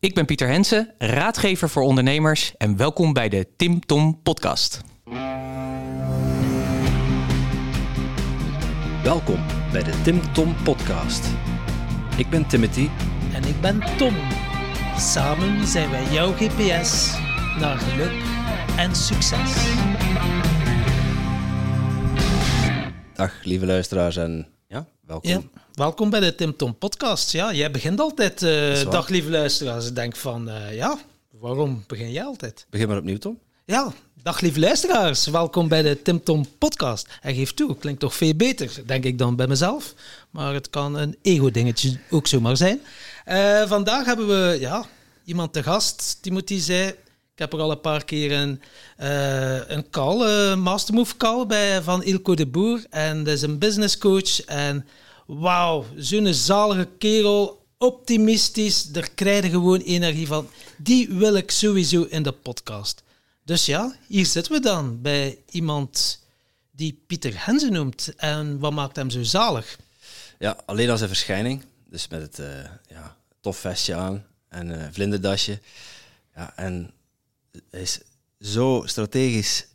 [0.00, 4.80] Ik ben Pieter Hensen, raadgever voor ondernemers en welkom bij de Tim Tom podcast.
[9.02, 11.28] Welkom bij de Tim Tom podcast.
[12.16, 12.88] Ik ben Timothy
[13.34, 14.14] En ik ben Tom.
[14.96, 17.18] Samen zijn wij jouw GPS
[17.58, 18.22] naar geluk
[18.76, 19.74] en succes.
[23.14, 24.57] Dag lieve luisteraars en
[25.08, 25.30] welkom.
[25.30, 25.40] Ja,
[25.74, 27.32] welkom bij de Tim Tom podcast.
[27.32, 28.90] Ja, jij begint altijd, waar.
[28.90, 29.86] dag lieve luisteraars.
[29.86, 30.98] Ik denk van, eh, ja,
[31.30, 32.66] waarom begin jij altijd?
[32.70, 33.38] Begin maar opnieuw Tom.
[33.64, 33.92] Ja,
[34.22, 35.26] dag lieve luisteraars.
[35.26, 37.08] Welkom bij de Tim Tom podcast.
[37.20, 39.94] En geef toe, klinkt toch veel beter, denk ik dan bij mezelf.
[40.30, 42.80] Maar het kan een ego-dingetje ook zomaar zijn.
[43.24, 44.86] Eh, vandaag hebben we ja,
[45.24, 46.18] iemand te gast.
[46.20, 46.94] Timothy zei,
[47.38, 48.60] ik heb er al een paar keer een,
[48.96, 52.84] eh, een call, mastermove call bij van Ilko de Boer.
[52.90, 54.40] En dat is een business coach.
[54.44, 54.86] En
[55.26, 58.84] wauw, zo'n zalige kerel, optimistisch.
[58.84, 60.48] Daar krijg je gewoon energie van.
[60.76, 63.02] Die wil ik sowieso in de podcast.
[63.44, 66.22] Dus ja, hier zitten we dan bij iemand
[66.70, 68.12] die Pieter Hensen noemt.
[68.16, 69.78] En wat maakt hem zo zalig?
[70.38, 71.64] Ja, alleen als een verschijning.
[71.90, 75.60] Dus met het eh, ja, tof vestje aan en vlinderdasje.
[76.34, 76.92] Ja, en
[77.70, 78.00] is
[78.40, 79.68] zo strategisch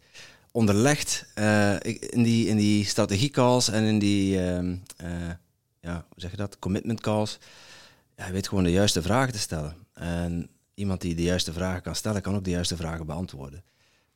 [0.53, 1.73] onderlegd eh,
[2.09, 5.29] in die, in die strategiecalls en in die, eh,
[5.79, 7.37] ja, hoe zeg je dat, commitment calls.
[8.15, 9.75] Hij weet gewoon de juiste vragen te stellen.
[9.93, 13.63] En iemand die de juiste vragen kan stellen, kan ook de juiste vragen beantwoorden.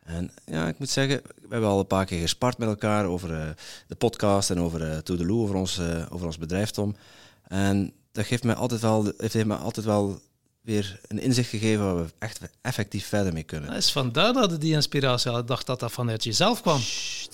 [0.04, 3.42] En ja, ik moet zeggen, we hebben al een paar keer gespart met elkaar over
[3.42, 3.50] eh,
[3.88, 6.96] de podcast en over uh, Toedeloe, over ons, over ons bedrijf, Tom.
[7.44, 10.20] En dat geeft mij altijd wel, heeft mij altijd wel
[10.68, 13.70] weer een inzicht gegeven waar we echt effectief verder mee kunnen.
[13.70, 15.42] Dat is vandaar dat je die inspiratie had.
[15.42, 16.80] Ik dacht dat dat vanuit jezelf kwam.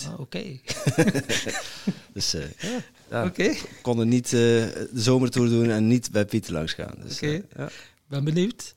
[0.08, 0.44] Ah, Oké.
[2.14, 6.54] Dus eh, ja, ja, we konden niet eh, de zomertour doen en niet bij Pieter
[6.54, 6.94] langs gaan.
[7.04, 7.28] Dus, Oké.
[7.34, 7.70] eh, ja.
[8.08, 8.76] Ben benieuwd.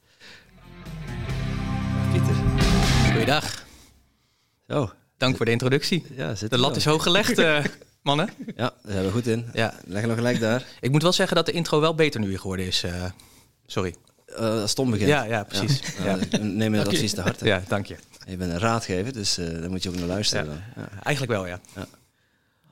[2.13, 2.35] Pieter.
[3.13, 3.65] Goeiedag,
[4.69, 6.05] Zo, dank voor de introductie.
[6.17, 6.79] ja, zit De lat wel.
[6.79, 7.64] is hoog gelegd, eh,
[8.03, 8.29] mannen.
[8.47, 9.47] Ja, daar zijn we goed in.
[9.53, 9.75] Ja.
[9.86, 10.67] Leg hem nog gelijk daar.
[10.80, 12.83] Ik moet wel zeggen dat de intro wel beter nu geworden is.
[12.83, 13.05] eh,
[13.67, 13.95] sorry.
[14.36, 15.08] Eh, als Tom begint.
[15.08, 15.80] Ja, ja, precies.
[15.98, 16.05] Ja.
[16.05, 16.17] Ja.
[16.30, 17.45] Nou, neem je dat advies te harte.
[17.45, 17.97] Ja, dank je.
[18.27, 20.45] Je bent een raadgever, dus eh daar moet je ook naar luisteren.
[20.45, 20.51] Ja.
[20.51, 20.85] Dan.
[20.85, 21.02] Ja.
[21.02, 21.61] Eigenlijk wel, ja.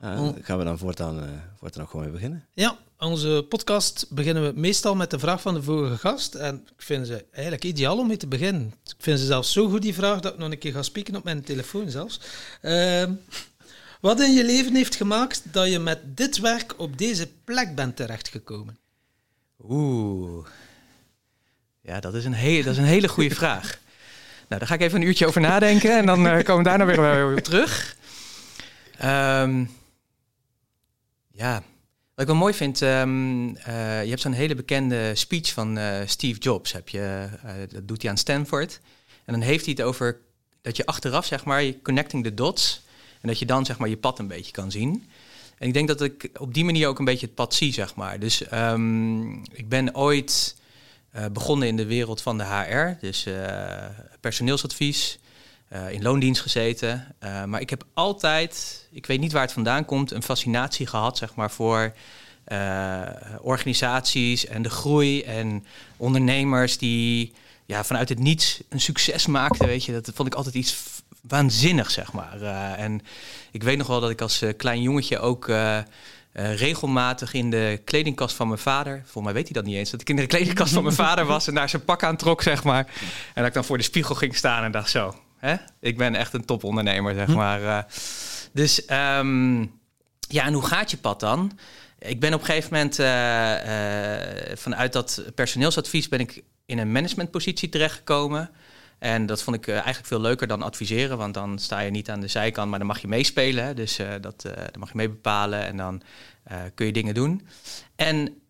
[0.01, 2.45] Ja, dan gaan we dan voortaan, eh voortaan ook gewoon weer beginnen.
[2.53, 6.35] Ja, onze podcast beginnen we meestal met de vraag van de vorige gast.
[6.35, 8.73] En ik vind ze eigenlijk ideaal om mee te beginnen.
[8.85, 11.15] Ik vind ze zelfs zo goed, die vraag, dat ik nog een keer ga spieken
[11.15, 12.19] op mijn telefoon zelfs.
[12.61, 13.11] Ehm,
[14.01, 17.95] wat in je leven heeft gemaakt dat je met dit werk op deze plek bent
[17.95, 18.77] terechtgekomen?
[19.69, 20.45] Oeh.
[21.85, 23.79] Ja, dat is een, hele, dat is een hele goede vraag.
[24.47, 26.85] Nou, daar ga ik even een uurtje over nadenken en dan eh, komen we daarna
[26.85, 27.95] weer, weer op terug.
[28.97, 29.65] Ehm,
[31.31, 31.63] ja,
[32.15, 36.01] wat ik wel mooi vind, ehm, eh, je hebt zo'n hele bekende speech van eh,
[36.05, 36.71] Steve Jobs.
[36.71, 38.79] Heb je, eh, dat doet hij aan Stanford.
[39.25, 40.19] En dan heeft hij het over
[40.61, 42.81] dat je achteraf, zeg maar, connecting the dots.
[43.21, 45.09] En dat je dan, zeg maar, je pad een beetje kan zien.
[45.57, 47.95] En ik denk dat ik op die manier ook een beetje het pad zie, zeg
[47.95, 48.19] maar.
[48.19, 50.55] Dus ehm, ik ben ooit
[51.15, 53.85] eh, begonnen in de wereld van de HR, dus eh,
[54.19, 55.19] personeelsadvies,
[55.67, 57.15] eh, in loondienst gezeten.
[57.45, 61.35] Maar ik heb altijd, ik weet niet waar het vandaan komt, een fascinatie gehad, zeg
[61.35, 61.93] maar, voor
[63.41, 65.65] organisaties en de groei en
[65.97, 67.33] ondernemers die
[67.65, 69.91] ja, vanuit het niets een succes maakten, weet je.
[69.91, 70.83] Dat vond ik altijd iets
[71.21, 72.41] waanzinnig, zeg maar.
[72.77, 73.01] En
[73.51, 75.47] ik weet nog wel dat ik als klein jongetje ook
[76.35, 79.91] eh, regelmatig in de kledingkast van mijn vader, volgens mij weet hij dat niet eens,
[79.91, 82.41] dat ik in de kledingkast van mijn vader was en daar zijn pak aan trok,
[82.41, 82.85] zeg maar.
[83.33, 85.55] En dat ik dan voor de spiegel ging staan en dacht zo, hè?
[85.79, 87.63] ik ben echt een topondernemer, zeg maar.
[87.63, 87.83] Eh,
[88.53, 89.61] dus ehm,
[90.19, 91.59] ja, en hoe gaat je pad dan?
[91.99, 97.69] Ik ben op een gegeven moment eh, vanuit dat personeelsadvies ben ik in een managementpositie
[97.69, 98.49] terechtgekomen.
[98.99, 102.09] En dat vond ik eh, eigenlijk veel leuker dan adviseren, want dan sta je niet
[102.09, 103.75] aan de zijkant, maar dan mag je meespelen.
[103.75, 106.01] Dus eh, dat, eh, dan mag je mee bepalen en dan
[106.75, 107.47] kun je dingen doen.
[107.95, 108.41] En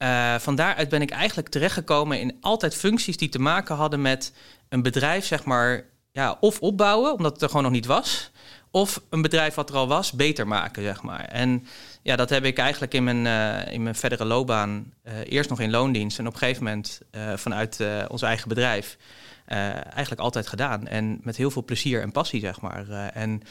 [0.42, 4.34] van daaruit ben ik eigenlijk terechtgekomen in altijd functies die te maken hadden met
[4.70, 8.32] een bedrijf, zeg maar, ja, of opbouwen, omdat het er gewoon nog niet was.
[8.72, 11.26] Of een bedrijf wat er al was, beter maken, zeg maar.
[11.26, 11.66] En
[12.02, 13.26] ja, dat heb ik eigenlijk in mijn,
[13.72, 14.94] in mijn verdere loopbaan
[15.24, 17.02] eerst nog in loondienst en op een gegeven moment
[17.36, 18.98] vanuit ons eigen bedrijf
[19.46, 20.88] eigenlijk altijd gedaan.
[20.88, 22.90] En met heel veel plezier en passie, zeg maar.
[22.90, 23.42] Eh, en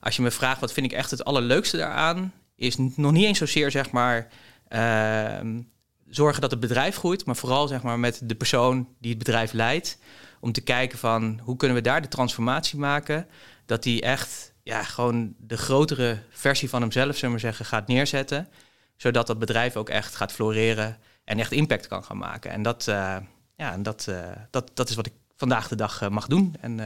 [0.00, 3.38] als je me vraagt wat vind ik echt het allerleukste daaraan, is nog niet eens
[3.38, 4.28] zozeer, zeg maar,
[4.68, 5.60] ehm,
[6.08, 9.52] zorgen dat het bedrijf groeit, maar vooral zeg maar met de persoon die het bedrijf
[9.52, 9.98] leidt,
[10.40, 13.26] om te kijken van hoe kunnen we daar de transformatie maken,
[13.66, 18.48] dat die echt ja, gewoon de grotere versie van hemzelf, zullen we zeggen, gaat neerzetten,
[18.96, 22.50] zodat dat bedrijf ook echt gaat floreren en echt impact kan gaan maken.
[22.50, 23.16] En dat, eh,
[23.56, 24.08] ja, dat,
[24.50, 26.54] dat, dat is wat ik vandaag de dag mag doen.
[26.60, 26.76] En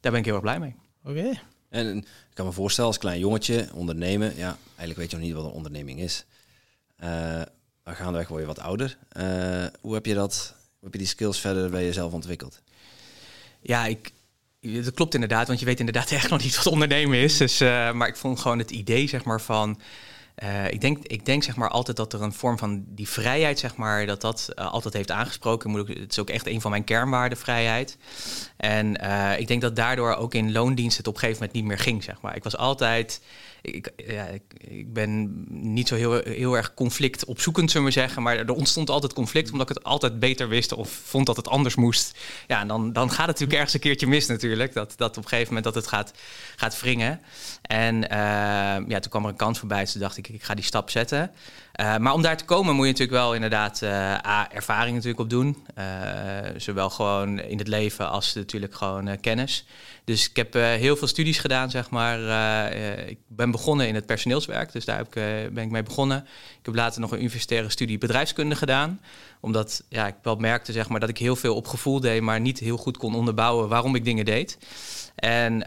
[0.00, 0.74] daar ben ik heel erg blij mee.
[1.04, 1.40] Oké.
[1.68, 4.36] En ik kan me voorstellen als klein jongetje, ondernemen.
[4.36, 6.24] Ja, eigenlijk weet je nog niet wat een onderneming is.
[7.00, 7.08] Uh,
[7.84, 8.98] maar gaandeweg word je wat ouder.
[9.80, 12.62] hoe heb je dat, hoe heb je die skills verder bij jezelf ontwikkeld?
[13.60, 14.12] Ja, ik,
[14.60, 17.36] dat klopt inderdaad, want je weet inderdaad echt nog niet wat ondernemen is.
[17.36, 19.80] Dus, uh, maar ik vond gewoon het idee zeg maar, van...
[20.42, 23.58] Uh, ik, denk, ik denk zeg maar altijd dat er een vorm van die vrijheid,
[23.58, 25.70] zeg maar, dat dat uh, altijd heeft aangesproken.
[25.70, 27.96] Moet ook, het is ook echt een van mijn kernwaarden, vrijheid.
[28.56, 28.94] En
[29.38, 32.04] ik denk dat daardoor ook in loondienst het op een gegeven moment niet meer ging,
[32.04, 32.36] zeg maar.
[32.36, 33.20] Ik was altijd
[33.62, 38.22] ik, ja, ik, ik, ben niet zo heel, heel erg conflict opzoekend, zullen we zeggen.
[38.22, 41.48] Maar er ontstond altijd conflict, omdat ik het altijd beter wist of vond dat het
[41.48, 42.18] anders moest.
[42.46, 44.72] Ja, en dan, dan gaat het natuurlijk ergens een keertje mis natuurlijk.
[44.72, 46.12] Dat, dat op een gegeven moment dat het gaat,
[46.56, 47.20] gaat wringen.
[47.62, 48.08] En uh,
[48.88, 49.80] ja, toen kwam er een kans voorbij.
[49.80, 51.30] Dus toen dacht ik, ik ga die stap zetten.
[51.80, 55.20] Uh, maar om daar te komen moet je natuurlijk wel inderdaad uh, A, ervaring natuurlijk
[55.20, 55.66] op doen.
[56.56, 59.66] zowel gewoon in het leven als natuurlijk gewoon kennis.
[60.04, 62.18] Dus ik heb heel veel studies gedaan, zeg maar.
[63.08, 65.14] ik ben begonnen in het personeelswerk, dus daar heb ik,
[65.54, 66.18] ben ik mee begonnen.
[66.58, 69.00] Ik heb later nog een universitaire studie bedrijfskunde gedaan.
[69.40, 72.40] Omdat ja, ik wel merkte zeg maar, dat ik heel veel op gevoel deed, maar
[72.40, 74.58] niet heel goed kon onderbouwen waarom ik dingen deed.
[75.14, 75.60] En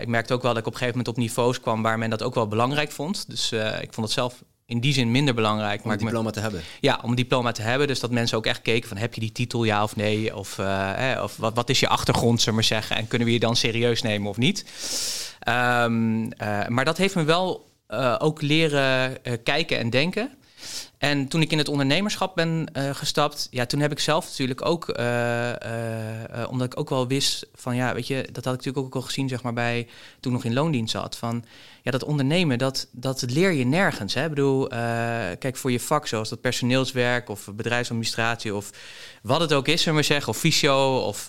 [0.00, 2.10] ik merkte ook wel dat ik op een gegeven moment op niveaus kwam waar men
[2.10, 3.30] dat ook wel belangrijk vond.
[3.30, 5.84] Dus ik vond het zelf in die zin minder belangrijk.
[5.84, 6.62] Om een diploma te hebben?
[6.80, 7.86] Ja, om een diploma te hebben.
[7.86, 10.36] Dus dat mensen ook echt keken van heb je die titel ja of nee?
[10.36, 12.96] Of, uh, of wat, wat is je achtergrond, zullen we maar zeggen?
[12.96, 14.64] En kunnen we je dan serieus nemen of niet?
[15.48, 20.30] Um, uh, maar dat heeft me wel uh, ook leren kijken en denken.
[20.98, 24.64] En toen ik in het ondernemerschap ben uh, gestapt, ja, toen heb ik zelf natuurlijk
[24.64, 25.54] ook, uh, uh,
[26.48, 29.02] omdat ik ook wel wist van, ja, weet je, dat had ik natuurlijk ook al
[29.02, 29.88] gezien, zeg maar, bij
[30.20, 31.16] toen nog in loondienst zat.
[31.16, 31.44] Van,
[31.82, 34.14] ja, dat ondernemen, dat, dat leer je nergens.
[34.14, 34.22] Hè?
[34.22, 34.68] Ik bedoel,
[35.38, 38.70] kijk, voor je vak, zoals dat personeelswerk of bedrijfsadministratie of
[39.22, 41.28] wat het ook is, zullen we zeggen, of fysio of,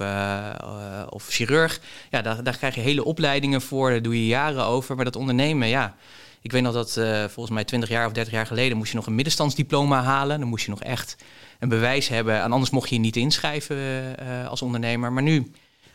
[1.10, 1.80] of chirurg,
[2.10, 4.96] ja, daar, daar krijg je hele opleidingen voor, daar doe je jaren over.
[4.96, 5.96] Maar dat ondernemen, ja
[6.42, 8.96] ik weet nog dat uh, volgens mij 20 jaar of 30 jaar geleden moest je
[8.96, 10.40] nog een middenstandsdiploma halen.
[10.40, 11.16] Dan moest je nog echt
[11.60, 12.42] een bewijs hebben.
[12.42, 15.12] En anders mocht je je niet inschrijven uh, als ondernemer.
[15.12, 15.52] Maar nu,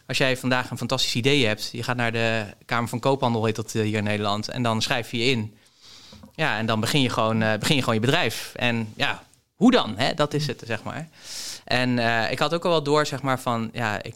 [0.06, 3.56] als jij vandaag een fantastisch idee hebt, je gaat naar de Kamer van Koophandel, heet
[3.56, 5.56] dat uh, hier in Nederland, en dan schrijf je je in.
[6.35, 8.52] Ja, en dan begin je gewoon, begin je, gewoon je bedrijf.
[8.56, 9.23] En ja,
[9.55, 9.94] hoe dan?
[9.97, 10.14] Hè?
[10.14, 11.08] Dat is het, zeg maar.
[11.64, 11.99] En
[12.31, 14.14] ik had ook al wel door, zeg maar, van ja, ik,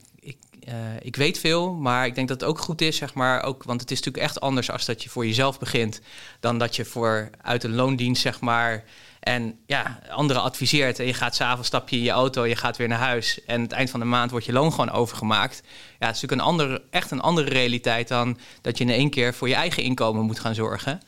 [0.68, 3.62] uh, ik weet veel, maar ik denk dat het ook goed is, zeg maar, ook,
[3.62, 6.00] want het is natuurlijk echt anders als dat je voor jezelf begint,
[6.40, 8.84] dan dat je voor uit een loondienst, zeg maar,
[9.20, 12.76] en ja, anderen adviseert en je gaat s'avonds stap je in je auto, je gaat
[12.76, 15.62] weer naar huis en het eind van de maand wordt je loon gewoon overgemaakt.
[15.98, 19.10] Ja, het is natuurlijk een andere, echt een andere realiteit dan dat je in één
[19.10, 21.00] keer voor je eigen inkomen moet gaan zorgen.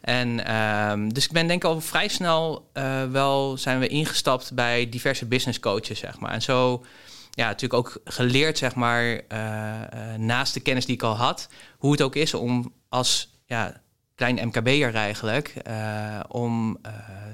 [0.00, 4.54] En uh, dus ik ben denk ik al vrij snel uh, wel zijn we ingestapt
[4.54, 6.32] bij diverse business coaches, zeg maar.
[6.32, 6.84] En zo
[7.30, 11.48] ja, natuurlijk ook geleerd, zeg maar, uh, uh, naast de kennis die ik al had,
[11.78, 13.80] hoe het ook is om als ja,
[14.14, 16.80] klein MKB'er eigenlijk, uh, om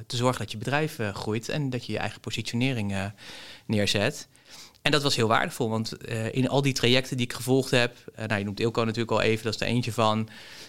[0.07, 3.13] te zorgen dat je bedrijf groeit en dat je je eigen positionering
[3.67, 4.29] neerzet.
[4.87, 5.93] En dat was heel waardevol, want
[6.33, 9.45] in al die trajecten die ik gevolgd heb, nou, je noemt Ilko natuurlijk al even,
[9.45, 10.29] dat is er eentje van.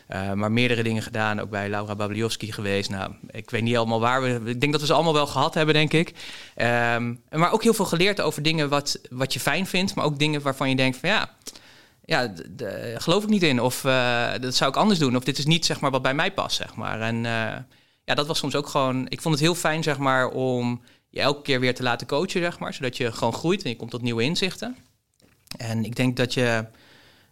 [0.09, 2.89] Uh, maar meerdere dingen gedaan, ook bij Laura Babliowski geweest.
[2.89, 4.41] Nou, ik weet niet allemaal waar we.
[4.45, 6.13] Ik denk dat we ze allemaal wel gehad hebben, denk ik.
[6.55, 10.19] Um, maar ook heel veel geleerd over dingen wat, wat je fijn vindt, maar ook
[10.19, 11.35] dingen waarvan je denkt van ja.
[12.05, 12.33] Ja,
[12.95, 13.61] geloof ik niet in.
[13.61, 13.81] Of
[14.41, 15.15] dat zou ik anders doen.
[15.15, 17.01] Of dit is niet zeg maar wat bij mij past, zeg maar.
[17.01, 17.15] En
[18.03, 19.05] ja, dat was soms ook gewoon.
[19.09, 20.81] Ik vond het heel fijn, zeg maar, om
[21.19, 22.73] elke keer weer te laten coachen, zeg maar.
[22.73, 24.77] Zodat je gewoon groeit en je komt tot nieuwe inzichten.
[25.57, 26.65] En ik denk dat je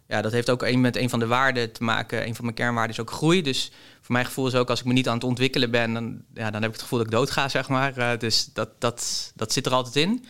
[0.08, 2.26] ja, dat heeft ook een, met een van de waarden te maken.
[2.26, 3.42] Een van mijn kernwaarden is ook groei.
[3.42, 6.22] Dus voor mijn gevoel is ook als ik me niet aan het ontwikkelen ben, dan,
[6.34, 7.98] ja, dan heb ik het gevoel dat ik doodga, zeg maar.
[7.98, 10.24] Uh, dus dat, dat, dat zit er altijd in.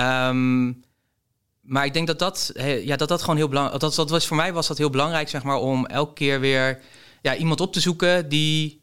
[0.00, 0.82] Um,
[1.60, 2.52] maar ik denk dat dat,
[2.82, 5.28] ja, dat, dat gewoon heel belangrijk dat, dat was Voor mij was dat heel belangrijk,
[5.28, 6.80] zeg maar, om elke keer weer
[7.22, 8.82] ja, iemand op te zoeken die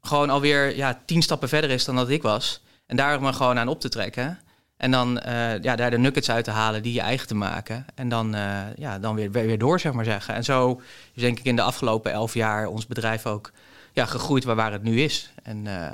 [0.00, 2.60] gewoon alweer ja, tien stappen verder is dan dat ik was.
[2.86, 4.38] En daar me gewoon aan op te trekken.
[4.76, 7.86] En dan uh, ja, daar de nuggets uit te halen, die je eigen te maken.
[7.94, 10.34] En dan, uh, ja, dan weer, weer door, zeg maar zeggen.
[10.34, 10.80] En zo
[11.14, 13.52] is denk ik in de afgelopen elf jaar ons bedrijf ook
[13.92, 15.30] ja, gegroeid waar, waar het nu is.
[15.42, 15.86] En uh,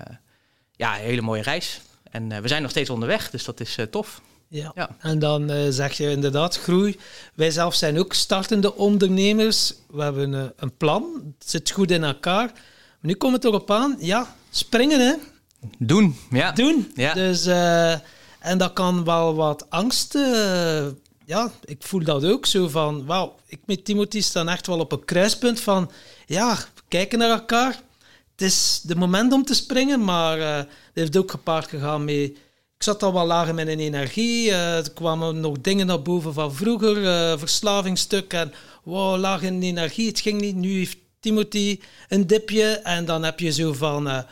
[0.73, 1.81] ja, een hele mooie reis.
[2.11, 4.21] En we zijn nog steeds onderweg, dus dat is tof.
[4.49, 4.73] Ja.
[4.75, 4.97] ja.
[4.99, 6.99] en dan zeg je inderdaad groei.
[7.35, 9.75] Wij zelf zijn ook startende ondernemers.
[9.91, 12.47] We hebben een plan, het zit goed in elkaar.
[12.47, 15.15] Maar nu komt het erop aan, ja, springen hè.
[15.79, 16.53] Doen, ja.
[16.53, 16.93] Doen.
[16.95, 17.15] Ja.
[17.15, 17.47] Dus...
[18.43, 20.15] En dat kan wel wat angst.
[20.15, 20.87] Uh,
[21.25, 23.07] ja, ik voel dat ook zo van.
[23.07, 25.91] Wauw, ik met Timothy staan echt wel op een kruispunt van.
[26.27, 27.81] Ja, we kijken naar elkaar.
[28.31, 32.15] Het is de moment om te springen, maar uh, het heeft ook gepaard gegaan met.
[32.77, 34.51] Ik zat al wel laag in mijn energie.
[34.51, 38.33] eh, er kwamen nog dingen naar boven van vroeger, eh verslavingsstuk.
[38.33, 38.53] En
[38.83, 40.57] wow, laag in energie, het ging niet.
[40.57, 42.65] Nu heeft Timothy een dipje.
[42.65, 44.25] En dan heb je zo van...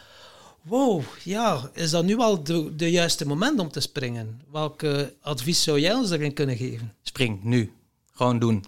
[0.63, 4.43] wow, ja, is dat nu al de, juiste moment om te springen?
[4.53, 6.95] Welke advies zou jij ons daarin kunnen geven?
[7.03, 7.73] Spring, nu.
[8.13, 8.65] Gewoon doen.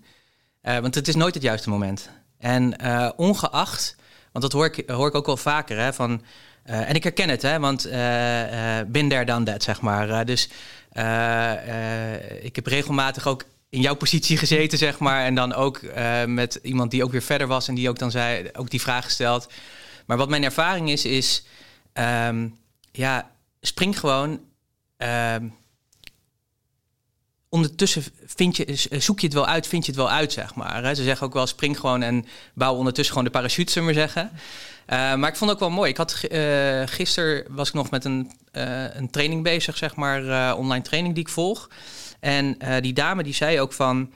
[0.61, 2.11] Eh, want het is nooit het juiste moment.
[2.39, 3.97] En eh, ongeacht,
[4.33, 6.23] want dat hoor ik, hoor ik ook wel vaker, hè, van...
[6.65, 7.83] eh, en ik herken het, hè, want
[8.93, 10.27] bin there, done that, zeg maar.
[10.27, 10.49] Dus
[12.41, 15.25] ik heb regelmatig ook in jouw positie gezeten, zeg maar.
[15.25, 15.81] En dan ook
[16.27, 19.05] met iemand die ook weer verder was en die ook dan zei, ook die vraag
[19.05, 19.47] gesteld.
[20.07, 21.45] Maar wat mijn ervaring is, is...
[21.93, 22.49] ehm,
[22.93, 23.31] ja,
[23.61, 24.41] spring gewoon...
[24.97, 25.49] ehm,
[27.53, 30.55] ondertussen vind je, eh, zoek je het wel uit, vind je het wel uit, zeg
[30.55, 30.95] maar.
[30.95, 34.31] Ze zeggen ook wel, spring gewoon en bouw ondertussen gewoon de parachute, zullen we zeggen.
[34.87, 35.91] Eh, maar ik vond het ook wel mooi.
[35.91, 40.57] Ik had uh, gisteren was ik nog met een, uh, een training bezig, zeg maar,
[40.57, 41.71] online training die ik volg.
[42.21, 44.13] En die dame die zei ook van,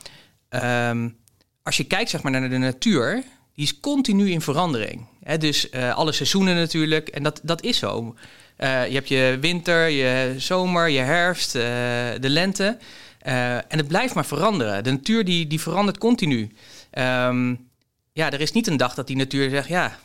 [0.50, 1.16] um,
[1.62, 5.06] als je kijkt zeg maar naar de natuur, die is continu in verandering.
[5.26, 5.38] Hè?
[5.38, 8.14] Dus uh, alle seizoenen natuurlijk, en dat, dat is zo.
[8.58, 12.78] je hebt je winter, je zomer, je herfst, de lente.
[13.18, 14.84] En het blijft maar veranderen.
[14.84, 16.50] De natuur die, die verandert continu.
[16.98, 17.68] Um,
[18.16, 19.98] ja, er is niet een dag dat die natuur zegt, ja,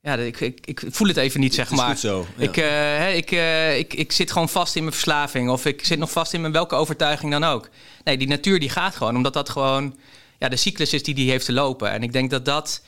[0.00, 1.90] ja ik, ik, ik voel het even niet, zeg het is maar.
[1.90, 2.26] Goed zo.
[2.36, 2.42] Ja.
[2.42, 5.98] Ik, uh, ik, uh, ik, ik zit gewoon vast in mijn verslaving of ik zit
[5.98, 7.68] nog vast in mijn welke overtuiging dan ook.
[8.04, 9.96] Nee, die natuur die gaat gewoon, omdat dat gewoon
[10.38, 11.90] ja, de cyclus is die die heeft te lopen.
[11.90, 12.82] En ik denk dat dat,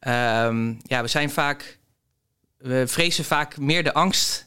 [0.00, 1.78] um, ja, we zijn vaak,
[2.58, 4.46] we vrezen vaak meer de angst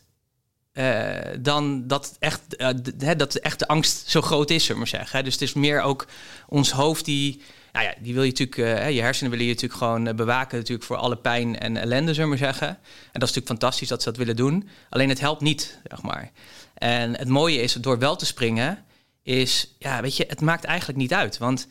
[0.74, 4.90] uh, dan dat echt, uh, de, dat echt de angst zo groot is, zullen we
[4.92, 5.24] maar zeggen.
[5.24, 6.08] Dus het is meer ook
[6.48, 7.42] ons hoofd die,
[7.72, 10.88] nou ja, die wil je natuurlijk, uh, je hersenen willen je natuurlijk gewoon bewaken natuurlijk
[10.88, 12.68] voor alle pijn en ellende, zullen we maar zeggen.
[12.68, 14.70] En dat is natuurlijk fantastisch dat ze dat willen doen.
[14.90, 16.32] Alleen het helpt niet, zeg maar.
[16.74, 18.86] En het mooie is, door wel te springen,
[19.24, 21.38] is, ja, weet je, het maakt eigenlijk niet uit.
[21.38, 21.68] Want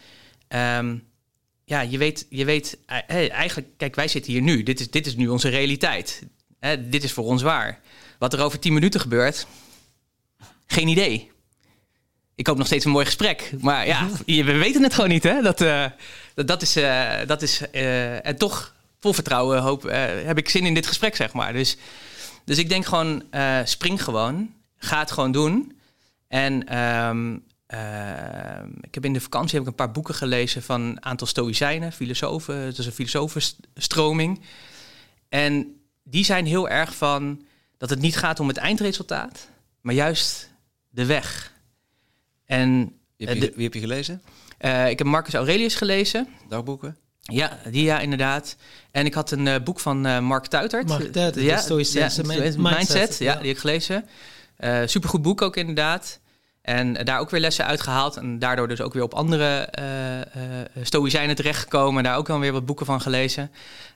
[0.48, 1.08] um,
[1.70, 4.62] ja, je weet, je weet hey, eigenlijk, kijk, wij zitten hier nu.
[4.62, 6.22] Dit is, dit is nu onze realiteit.
[6.60, 7.80] Hè, dit is voor ons waar.
[8.18, 9.46] Wat er over tien minuten gebeurt,
[10.66, 11.30] geen idee.
[12.34, 13.52] Ik hoop nog steeds een mooi gesprek.
[13.60, 15.22] Maar ja, we weten het gewoon niet.
[15.22, 15.42] Hè?
[15.42, 15.86] Dat, uh,
[16.34, 16.76] dat, dat is.
[16.76, 19.82] Uh, dat is uh, en toch, vol vertrouwen, hoop,
[20.24, 21.52] heb ik zin in dit gesprek, zeg maar.
[21.52, 21.76] Dus,
[22.44, 23.22] dus ik denk gewoon,
[23.64, 24.54] spring gewoon.
[24.76, 25.78] Ga het gewoon doen.
[26.28, 27.44] En um,
[28.80, 31.92] ik heb in de vakantie heb ik een paar boeken gelezen van een aantal stoïcijnen,
[31.92, 32.56] filosofen.
[32.56, 34.40] Het is een filosofenstroming.
[35.28, 37.42] En die zijn heel erg van
[37.78, 39.48] dat het niet gaat om het eindresultaat,
[39.80, 40.50] maar juist
[40.88, 41.52] de weg.
[42.44, 44.22] En, wie, heb je, de, wie heb je gelezen?
[44.60, 46.28] Uh, ik heb Marcus Aurelius gelezen.
[46.48, 46.96] Dagboeken?
[47.20, 48.56] Ja, die ja, inderdaad.
[48.90, 50.88] En ik had een uh, boek van uh, Mark Tuitert.
[50.88, 53.18] Mark Tuitert, ja, Stoïcijnse ja, mindset, mindset.
[53.18, 54.08] Ja, die heb ik gelezen.
[54.84, 56.20] supergoed boek ook inderdaad.
[56.62, 58.16] En daar ook weer lessen uitgehaald.
[58.16, 61.96] En daardoor dus ook weer op andere uh, stoïcijnen terechtgekomen.
[61.96, 63.42] En daar ook dan weer wat boeken van gelezen.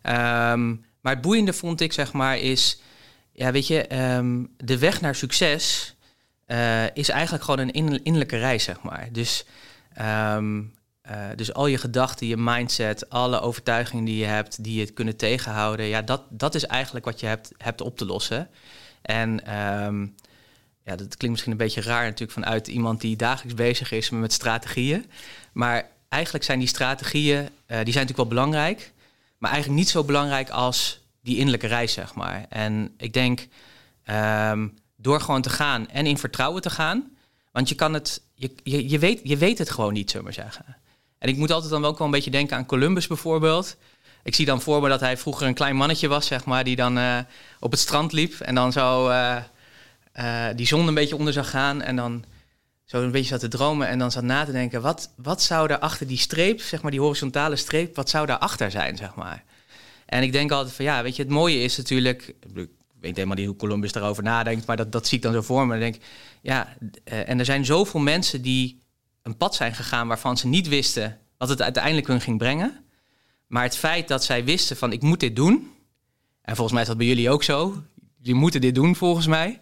[0.02, 2.80] Um, maar het boeiende vond ik, zeg maar, is...
[3.36, 5.94] Ja, weet je, um, de weg naar succes
[6.46, 9.08] uh, is eigenlijk gewoon een innerlijke reis, zeg maar.
[9.12, 9.46] Dus,
[10.00, 10.38] uh,
[11.36, 15.86] dus al je gedachten, je mindset, alle overtuigingen die je hebt, die je kunnen tegenhouden,
[15.86, 18.48] ja, dat, dat is eigenlijk wat je hebt, hebt op te lossen.
[19.02, 19.40] En
[20.84, 24.32] ja, dat klinkt misschien een beetje raar natuurlijk vanuit iemand die dagelijks bezig is met
[24.32, 25.10] strategieën.
[25.52, 28.92] Maar eigenlijk zijn die strategieën, uh, die zijn natuurlijk wel belangrijk,
[29.38, 32.46] maar eigenlijk niet zo belangrijk als die innerlijke reis, zeg maar.
[32.48, 33.48] En ik denk,
[34.06, 37.10] um, door gewoon te gaan en in vertrouwen te gaan,
[37.52, 40.34] want je kan het, je, je, je, weet, je weet het gewoon niet, zullen maar
[40.34, 40.76] zeggen.
[41.18, 43.76] En ik moet altijd dan ook wel een beetje denken aan Columbus bijvoorbeeld.
[44.22, 46.76] Ik zie dan voor me dat hij vroeger een klein mannetje was, zeg maar, die
[46.76, 47.18] dan uh,
[47.60, 49.36] op het strand liep en dan zo uh,
[50.20, 52.24] uh, die zon een beetje onder zou gaan en dan
[52.84, 55.70] zo een beetje zat te dromen en dan zat na te denken, wat, wat zou
[55.70, 59.14] er achter die streep, zeg maar die horizontale streep, wat zou daar achter zijn, zeg
[59.14, 59.44] maar.
[60.06, 62.68] En ik denk altijd van ja, weet je, het mooie is natuurlijk, ik
[63.00, 65.66] weet helemaal niet hoe Columbus daarover nadenkt, maar dat, dat zie ik dan zo voor
[65.66, 65.72] me.
[65.72, 65.96] Dan denk
[66.42, 68.82] ja, uh, en er zijn zoveel mensen die
[69.22, 72.84] een pad zijn gegaan waarvan ze niet wisten wat het uiteindelijk hun ging brengen.
[73.46, 75.72] Maar het feit dat zij wisten van ik moet dit doen,
[76.42, 77.82] en volgens mij is dat bij jullie ook zo,
[78.18, 79.60] jullie moeten dit doen volgens mij.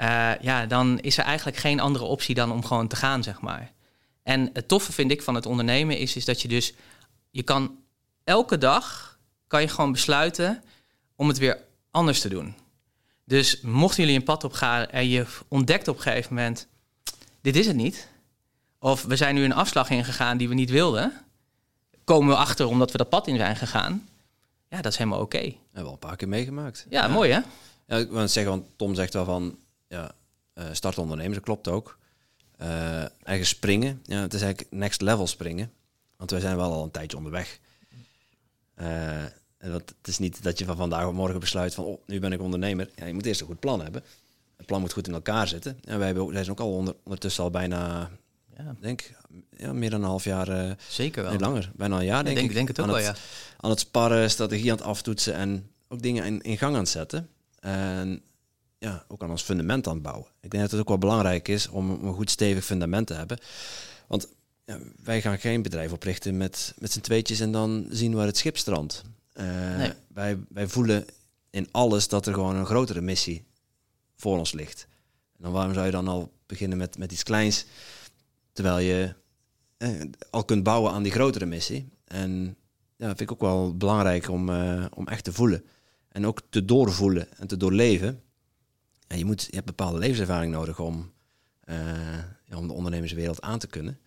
[0.00, 3.40] Uh, ja, dan is er eigenlijk geen andere optie dan om gewoon te gaan, zeg
[3.40, 3.72] maar.
[4.22, 6.74] En het toffe vind ik van het ondernemen is, is dat je dus,
[7.30, 7.78] je kan
[8.24, 10.62] elke dag, kan je gewoon besluiten
[11.16, 11.58] om het weer
[11.90, 12.54] anders te doen.
[13.24, 16.66] Dus mochten jullie een pad op gaan en je ontdekt op een gegeven moment,
[17.40, 18.08] dit is het niet.
[18.78, 21.12] Of we zijn nu een afslag ingegaan die we niet wilden.
[22.04, 24.08] Komen we achter omdat we dat pad in zijn gegaan.
[24.68, 25.36] Ja, dat is helemaal oké.
[25.36, 25.58] Okay.
[25.64, 26.86] Hebben we al een paar keer meegemaakt.
[26.90, 27.40] Ja, ja, mooi hè?
[27.86, 29.58] Ja, ik wil zeggen, want Tom zegt wel van,
[29.96, 30.14] ja,
[30.54, 31.98] uh, startondernemers, dat klopt ook.
[32.62, 35.72] Uh, ergens springen, ja, het is eigenlijk next level springen.
[36.16, 37.58] Want wij zijn wel al een tijdje onderweg.
[38.80, 39.22] Uh,
[39.58, 42.20] en dat, het is niet dat je van vandaag op morgen besluit van, oh, nu
[42.20, 42.90] ben ik ondernemer.
[42.94, 44.02] Ja, je moet eerst een goed plan hebben.
[44.56, 45.78] Het plan moet goed in elkaar zitten.
[45.84, 48.10] En wij, hebben wij zijn ook al onder, ondertussen al bijna,
[48.56, 48.74] ja.
[48.80, 49.10] denk
[49.56, 50.48] ja, meer dan een half jaar.
[50.48, 51.30] Uh, Zeker wel.
[51.30, 52.54] Nee, langer, bijna een jaar denk, denk ik.
[52.54, 53.14] denk het ook wel, ja.
[53.56, 56.88] Aan het sparren, strategie aan het aftoetsen en ook dingen in, in gang aan het
[56.88, 57.28] zetten.
[57.60, 58.22] En
[58.78, 60.28] ja, ook aan ons fundament aan het bouwen.
[60.40, 63.38] Ik denk dat het ook wel belangrijk is om een goed stevig fundament te hebben.
[64.06, 64.28] Want
[64.64, 68.36] ja, wij gaan geen bedrijf oprichten met, met z'n tweetjes en dan zien waar het
[68.36, 69.02] schip strandt.
[69.34, 69.92] Uh, nee.
[70.08, 71.04] wij, wij voelen
[71.50, 73.44] in alles dat er gewoon een grotere missie
[74.16, 74.86] voor ons ligt.
[75.36, 77.66] En dan waarom zou je dan al beginnen met, met iets kleins,
[78.52, 79.14] terwijl je
[79.76, 79.90] eh,
[80.30, 81.88] al kunt bouwen aan die grotere missie.
[82.04, 82.56] En
[82.96, 85.64] ja, dat vind ik ook wel belangrijk om, uh, om echt te voelen.
[86.08, 88.22] En ook te doorvoelen en te doorleven.
[89.06, 91.12] En je, moet, je hebt bepaalde levenservaring nodig om,
[91.64, 91.76] uh,
[92.44, 93.98] ja, om de ondernemerswereld aan te kunnen.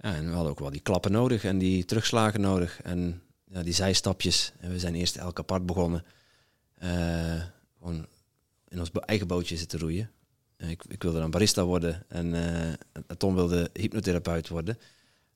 [0.00, 2.80] Ja, en we hadden ook wel die klappen nodig en die terugslagen nodig.
[2.82, 4.52] En ja, die zijstapjes.
[4.58, 6.04] En we zijn eerst elk apart begonnen.
[6.82, 7.42] Uh,
[7.78, 8.06] gewoon
[8.68, 10.10] in ons eigen bootje zitten roeien.
[10.56, 14.78] Ik, ik, wilde dan barista worden en uh, Tom wilde hypnotherapeut worden.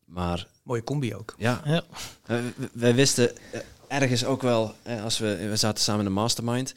[0.05, 1.35] Maar, Mooie combi ook.
[1.39, 1.85] Ja, ja.
[2.31, 3.31] Uh, wij wisten
[3.89, 6.75] ergens ook wel, als we, we zaten samen in de mastermind,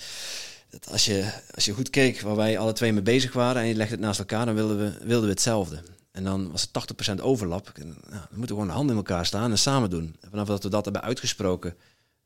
[0.70, 3.68] dat als je, als je goed keek waar wij alle twee mee bezig waren en
[3.68, 5.84] je legde het naast elkaar, dan wilden we, wilden we hetzelfde.
[6.12, 7.72] En dan was het 80% overlap.
[7.78, 10.16] Nou, dan moeten we gewoon de handen in elkaar staan en samen doen.
[10.20, 11.76] En vanaf dat we dat hebben uitgesproken,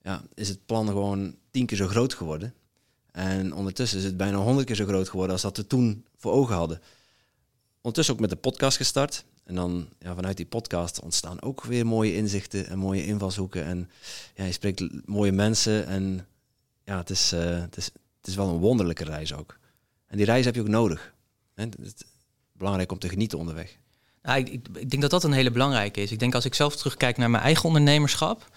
[0.02, 2.54] ja, is het plan gewoon tien keer zo groot geworden.
[3.12, 6.32] En ondertussen is het bijna honderd keer zo groot geworden als dat we toen voor
[6.32, 6.82] ogen hadden.
[7.76, 9.26] Ondertussen ook met de podcast gestart.
[9.44, 13.64] En dan ja, vanuit die podcast ontstaan ook weer mooie inzichten en mooie invalshoeken.
[13.66, 13.90] En
[14.36, 15.88] ja, je spreekt mooie mensen.
[15.88, 16.28] En
[16.84, 17.92] ja, het is, uh, het, is,
[18.24, 19.58] het is wel een wonderlijke reis ook.
[20.08, 21.13] En die reis heb je ook nodig.
[21.56, 22.06] Het
[22.51, 23.77] belangrijk om te genieten onderweg.
[24.22, 26.12] Nou, ik, ik, denk dat dat een hele belangrijke is.
[26.12, 28.50] Ik denk als ik zelf terugkijk naar mijn eigen ondernemerschap.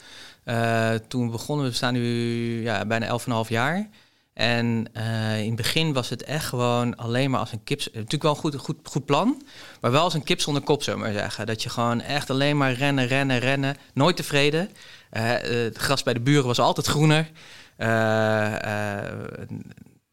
[0.44, 3.88] Uh, toen begonnen we, staan nu ja, bijna 11,5 jaar.
[4.32, 7.78] En uh, in het begin was het echt gewoon alleen maar als een kip.
[7.78, 9.42] Natuurlijk wel een goed, goed, goed plan,
[9.80, 11.46] maar wel als een kip zonder kop, zou maar zeggen.
[11.46, 13.76] Dat je gewoon echt alleen maar rennen, rennen, rennen.
[13.94, 14.70] Nooit tevreden.
[15.12, 17.30] Uh, het gras bij de buren was altijd groener.
[17.78, 18.54] Uh,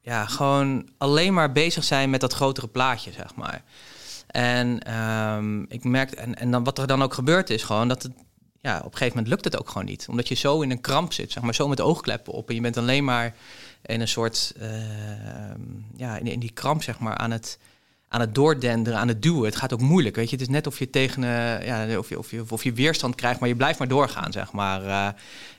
[0.02, 3.64] ja, gewoon alleen maar bezig zijn met dat grotere plaatje, zeg maar.
[4.28, 4.96] En
[5.36, 8.12] um, ik merkte, en, en dan wat er dan ook gebeurt is gewoon dat het
[8.64, 10.06] ja, op een gegeven moment lukt het ook gewoon niet.
[10.10, 12.50] Omdat je zo in een kramp zit, zeg maar, zo met oogkleppen op.
[12.50, 13.36] En je bent alleen maar
[13.82, 14.70] in een soort, uh,
[15.96, 17.60] ja, in, in, die kramp, zeg maar, aan het,
[18.14, 19.46] aan het doordenderen, aan het duwen.
[19.46, 20.36] Het gaat ook moeilijk, weet je.
[20.36, 23.16] Het is net of je tegen, uh, ja, of je, of, je, of je weerstand
[23.16, 24.86] krijgt, maar je blijft maar doorgaan, zeg maar.
[24.86, 25.08] Uh,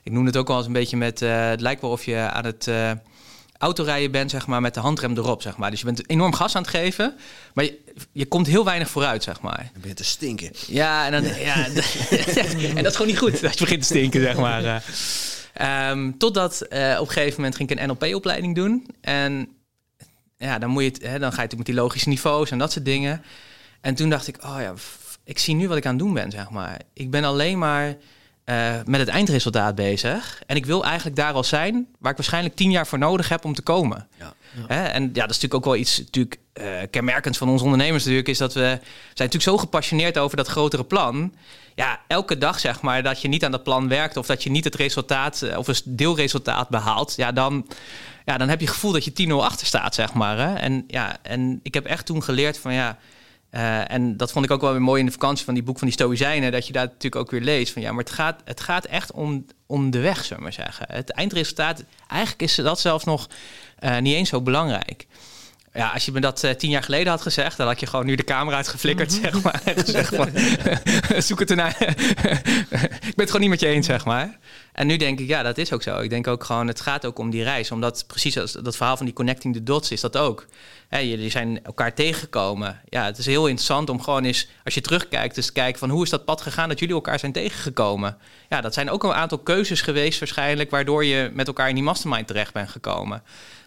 [0.02, 2.44] ik noem het ook wel eens een beetje met, het lijkt wel of je aan
[2.44, 2.70] het
[3.58, 5.70] autorijden bent, zeg maar, met de handrem erop, zeg maar.
[5.70, 7.14] Dus je bent enorm gas aan het geven,
[7.54, 7.78] maar je,
[8.12, 9.70] je komt heel weinig vooruit, zeg maar.
[9.82, 10.50] Je te stinken.
[10.66, 11.66] Ja, en, dan, ja.
[11.66, 14.82] en dat is gewoon niet goed, dat je begint te stinken, zeg maar.
[15.90, 18.86] Um, totdat uh, op een gegeven moment ging ik een NLP-opleiding doen.
[19.00, 19.48] En
[20.44, 22.72] ja, dan, moet je het, hè, dan ga je met die logische niveaus en dat
[22.72, 23.22] soort dingen.
[23.80, 24.74] En toen dacht ik, oh ja,
[25.24, 26.80] ik zie nu wat ik aan het doen ben, zeg maar.
[26.92, 27.86] Ik ben alleen maar
[28.44, 30.42] uh, met het eindresultaat bezig.
[30.46, 33.44] En ik wil eigenlijk daar al zijn waar ik waarschijnlijk tien jaar voor nodig heb
[33.44, 34.08] om te komen.
[34.18, 34.34] Ja.
[34.54, 34.74] Ja.
[34.74, 34.84] Hè?
[34.84, 38.28] En ja, dat is natuurlijk ook wel iets natuurlijk, uh, kenmerkends van onze ondernemers natuurlijk,
[38.28, 38.80] is dat we zijn
[39.14, 41.34] natuurlijk zo gepassioneerd over dat grotere plan.
[41.74, 44.50] Ja, elke dag zeg maar dat je niet aan dat plan werkt of dat je
[44.50, 47.66] niet het resultaat uh, of een deelresultaat behaalt, ja, dan,
[48.24, 50.38] ja, dan heb je het gevoel dat je 10-0 achter staat, zeg maar.
[50.38, 50.54] Hè?
[50.54, 52.98] En ja, en ik heb echt toen geleerd van ja,
[53.50, 55.78] uh, en dat vond ik ook wel weer mooi in de vakantie van die boek
[55.78, 58.40] van die Stoïcijnen, dat je daar natuurlijk ook weer leest van ja, maar het gaat,
[58.44, 60.86] het gaat echt om, om de weg, zullen we maar zeggen.
[60.88, 63.28] Het eindresultaat, eigenlijk is dat zelfs nog
[63.80, 65.06] uh, niet eens zo belangrijk.
[65.74, 68.06] Ja, als je me dat uh, tien jaar geleden had gezegd, dan had je gewoon
[68.06, 69.32] nu de camera uitgeflikkerd, mm -hmm.
[69.32, 69.60] zeg maar.
[69.64, 70.30] En gezegd van,
[71.28, 71.76] zoek het ernaar.
[71.80, 74.38] ik ben het gewoon niet met je eens, zeg maar.
[74.72, 75.98] En nu denk ik, ja, dat is ook zo.
[75.98, 77.70] Ik denk ook gewoon, het gaat ook om die reis.
[77.70, 80.46] Omdat precies als dat verhaal van die connecting the dots is dat ook.
[80.88, 82.80] Hè, jullie zijn elkaar tegengekomen.
[82.88, 85.90] Ja, het is heel interessant om gewoon eens, als je terugkijkt, dus te kijken van
[85.90, 88.16] hoe is dat pad gegaan dat jullie elkaar zijn tegengekomen.
[88.48, 91.84] Ja, dat zijn ook een aantal keuzes geweest waarschijnlijk, waardoor je met elkaar in die
[91.84, 93.22] mastermind terecht bent gekomen.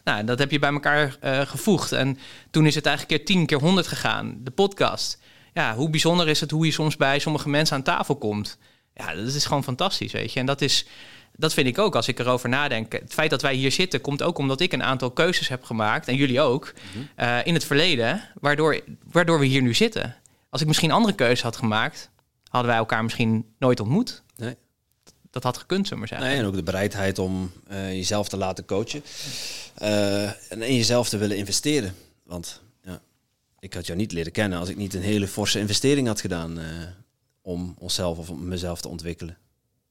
[0.08, 1.92] Nou, dat heb je bij elkaar uh, gevoegd.
[1.92, 2.18] En
[2.52, 4.38] toen is het eigenlijk keer 10, keer 100 gegaan.
[4.40, 5.20] De podcast.
[5.54, 8.58] Ja, hoe bijzonder is het hoe je soms bij sommige mensen aan tafel komt.
[8.94, 10.40] Ja, dat is gewoon fantastisch, weet je.
[10.40, 10.86] En dat is,
[11.36, 12.92] dat vind ik ook als ik erover nadenk.
[12.92, 16.08] Het feit dat wij hier zitten komt ook omdat ik een aantal keuzes heb gemaakt,
[16.08, 17.10] en jullie ook, mm-hmm.
[17.20, 20.16] uh, in het verleden, waardoor, waardoor we hier nu zitten.
[20.50, 22.10] Als ik misschien andere keuzes had gemaakt,
[22.50, 24.24] hadden wij elkaar misschien nooit ontmoet.
[25.44, 26.28] Dat had gekund, zullen maar zeggen.
[26.28, 29.04] Nee, en ook de bereidheid om uh, jezelf te laten coachen.
[29.82, 31.96] Uh, en in jezelf te willen investeren.
[32.24, 33.02] Want ja,
[33.60, 36.60] ik had jou niet leren kennen als ik niet een hele forse investering had gedaan
[36.60, 36.66] eh,
[37.42, 39.38] om onszelf of om mezelf te ontwikkelen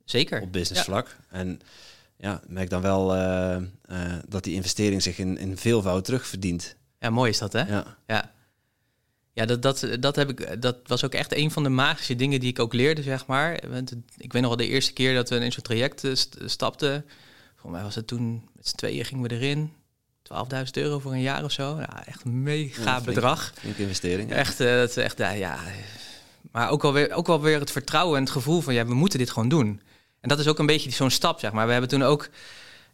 [0.04, 0.40] Zeker.
[0.42, 0.92] op business Ja.
[0.92, 1.16] vlak.
[1.30, 1.60] En
[2.16, 3.62] ja, merk dan wel eh, eh,
[4.28, 6.76] dat die investering zich in, in veelvoud terugverdient.
[6.98, 7.62] Ja, mooi is dat, hè?
[7.66, 7.96] Ja.
[8.06, 8.32] Ja,
[9.36, 12.40] ja dat, dat, dat, heb ik, dat was ook echt een van de magische dingen
[12.40, 13.58] die ik ook leerde, zeg maar.
[13.70, 16.36] Want Ik weet nog wel de eerste keer dat we in zo'n traject eh, st-
[16.44, 17.04] stapten.
[17.52, 19.72] Volgens mij was het toen, met z'n tweeën gingen we erin.
[20.34, 21.76] 12.000 euro voor een jaar of zo.
[21.78, 23.04] Ja, echt een mega Ja, flink.
[23.04, 23.52] bedrag.
[23.58, 24.30] Flinke investering.
[24.30, 24.36] ja.
[24.36, 25.58] Echt, eh, dat is echt, ja, ja.
[26.52, 28.94] Maar ook wel, weer, ook wel weer het vertrouwen en het gevoel van, ja, we
[28.94, 29.80] moeten dit gewoon doen.
[30.20, 31.66] En dat is ook een beetje zo'n stap, zeg maar.
[31.66, 32.28] We hebben toen ook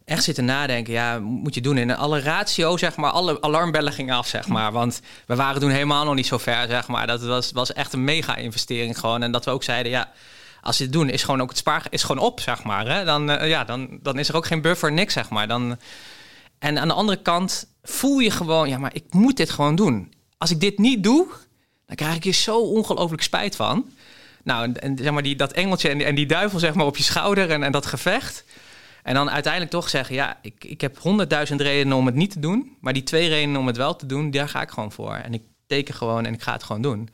[0.05, 1.77] echt zitten nadenken, ja, moet je doen.
[1.77, 4.71] En alle ratio, zeg maar, alle alarmbellen gingen af, zeg maar.
[4.71, 7.07] Want we waren toen helemaal nog niet zo ver, zeg maar.
[7.07, 9.23] Dat was, was echt een mega investering gewoon.
[9.23, 10.11] En dat we ook zeiden, ja,
[10.61, 12.87] als je het doen, is gewoon ook het spaar is gewoon op, zeg maar.
[12.87, 13.05] Hè?
[13.05, 15.47] Dan, eh, ja, dan, dan is er ook geen buffer, niks, zeg maar.
[15.47, 15.77] Dan,
[16.59, 20.13] en aan de andere kant voel je gewoon, ja, maar ik moet dit gewoon doen.
[20.37, 21.27] Als ik dit niet doe,
[21.85, 23.85] dan krijg ik hier zo ongelooflijk spijt van.
[24.43, 26.97] Nou, en, en zeg maar die, dat engeltje en, en die duivel zeg maar op
[26.97, 28.43] je schouder en, en dat gevecht.
[29.03, 32.39] En dan uiteindelijk toch zeggen, ja, ik, ik heb honderdduizend redenen om het niet te
[32.39, 32.77] doen.
[32.79, 35.13] Maar die twee redenen om het wel te doen, daar ga ik gewoon voor.
[35.13, 37.09] En ik teken gewoon en ik ga het gewoon doen.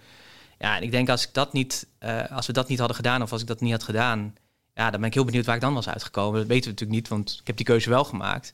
[0.59, 3.21] Ja, en ik denk als ik dat niet, eh, als we dat niet hadden gedaan
[3.21, 4.35] of als ik dat niet had gedaan,
[4.73, 6.39] ja, dan ben ik heel benieuwd waar ik dan was uitgekomen.
[6.39, 8.53] Dat weten we natuurlijk niet, want ik heb die keuze wel gemaakt.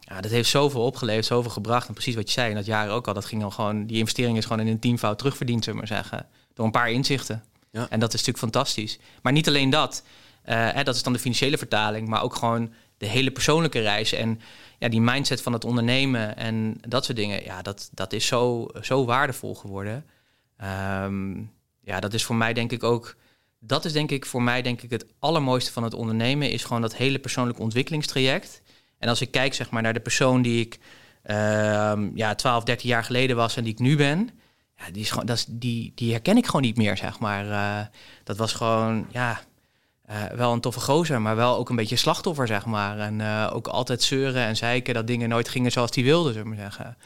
[0.00, 1.88] Ja, dat heeft zoveel opgeleverd, zoveel gebracht.
[1.88, 3.98] En precies wat je zei, in dat jaar ook al, dat ging dan gewoon, die
[3.98, 6.26] investering is gewoon in een tienvoud terugverdiend, zullen we maar zeggen.
[6.54, 7.44] Door een paar inzichten.
[7.70, 7.86] Ja.
[7.90, 8.98] En dat is natuurlijk fantastisch.
[9.22, 10.02] Maar niet alleen dat,
[10.52, 14.12] hè, dat is dan de financiële vertaling, maar ook gewoon de hele persoonlijke reis.
[14.12, 14.40] En
[14.78, 18.68] ja, die mindset van het ondernemen en dat soort dingen, ja, dat, dat is zo,
[18.82, 20.04] zo waardevol geworden.
[20.56, 21.34] Ehm,
[21.80, 23.16] ja, dat is voor mij denk ik ook,
[23.58, 26.82] dat is denk ik voor mij denk ik het allermooiste van het ondernemen, is gewoon
[26.82, 28.62] dat hele persoonlijke ontwikkelingstraject.
[28.98, 30.78] En als ik kijk zeg maar naar de persoon die ik
[31.22, 34.30] ehm, ja, 12, 13 jaar geleden was en die ik nu ben,
[34.76, 37.50] ja, die, is gewoon, dat is, die, die herken ik gewoon niet meer, zeg maar.
[37.50, 37.86] Eh,
[38.24, 39.40] dat was gewoon, ja,
[40.04, 42.98] eh, wel een toffe gozer, maar wel ook een beetje slachtoffer, zeg maar.
[42.98, 46.50] En eh, ook altijd zeuren en zeiken dat dingen nooit gingen zoals hij wilde, zullen
[46.50, 46.96] we zeggen.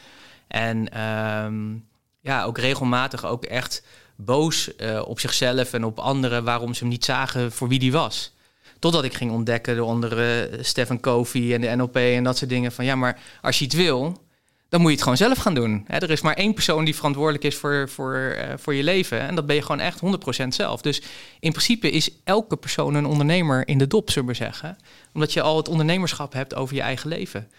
[0.48, 1.74] En ehm,
[2.20, 3.82] ja, ook regelmatig ook echt
[4.16, 7.92] boos eh, op zichzelf en op anderen waarom ze hem niet zagen voor wie die
[7.92, 8.34] was.
[8.78, 12.72] Totdat ik ging ontdekken door onder Stephen Covey en de NLP en dat soort dingen
[12.72, 14.22] van ja, maar als je het wil,
[14.68, 15.84] dan moet je het gewoon zelf gaan doen.
[15.88, 19.20] Er is maar één persoon die verantwoordelijk is voor, voor, eh, voor je leven.
[19.20, 20.80] En dat ben je gewoon echt 100% zelf.
[20.80, 21.02] Dus
[21.40, 24.78] in principe is elke persoon een ondernemer in de dop, zullen we zeggen.
[25.12, 27.50] Omdat je al het ondernemerschap hebt over je eigen leven.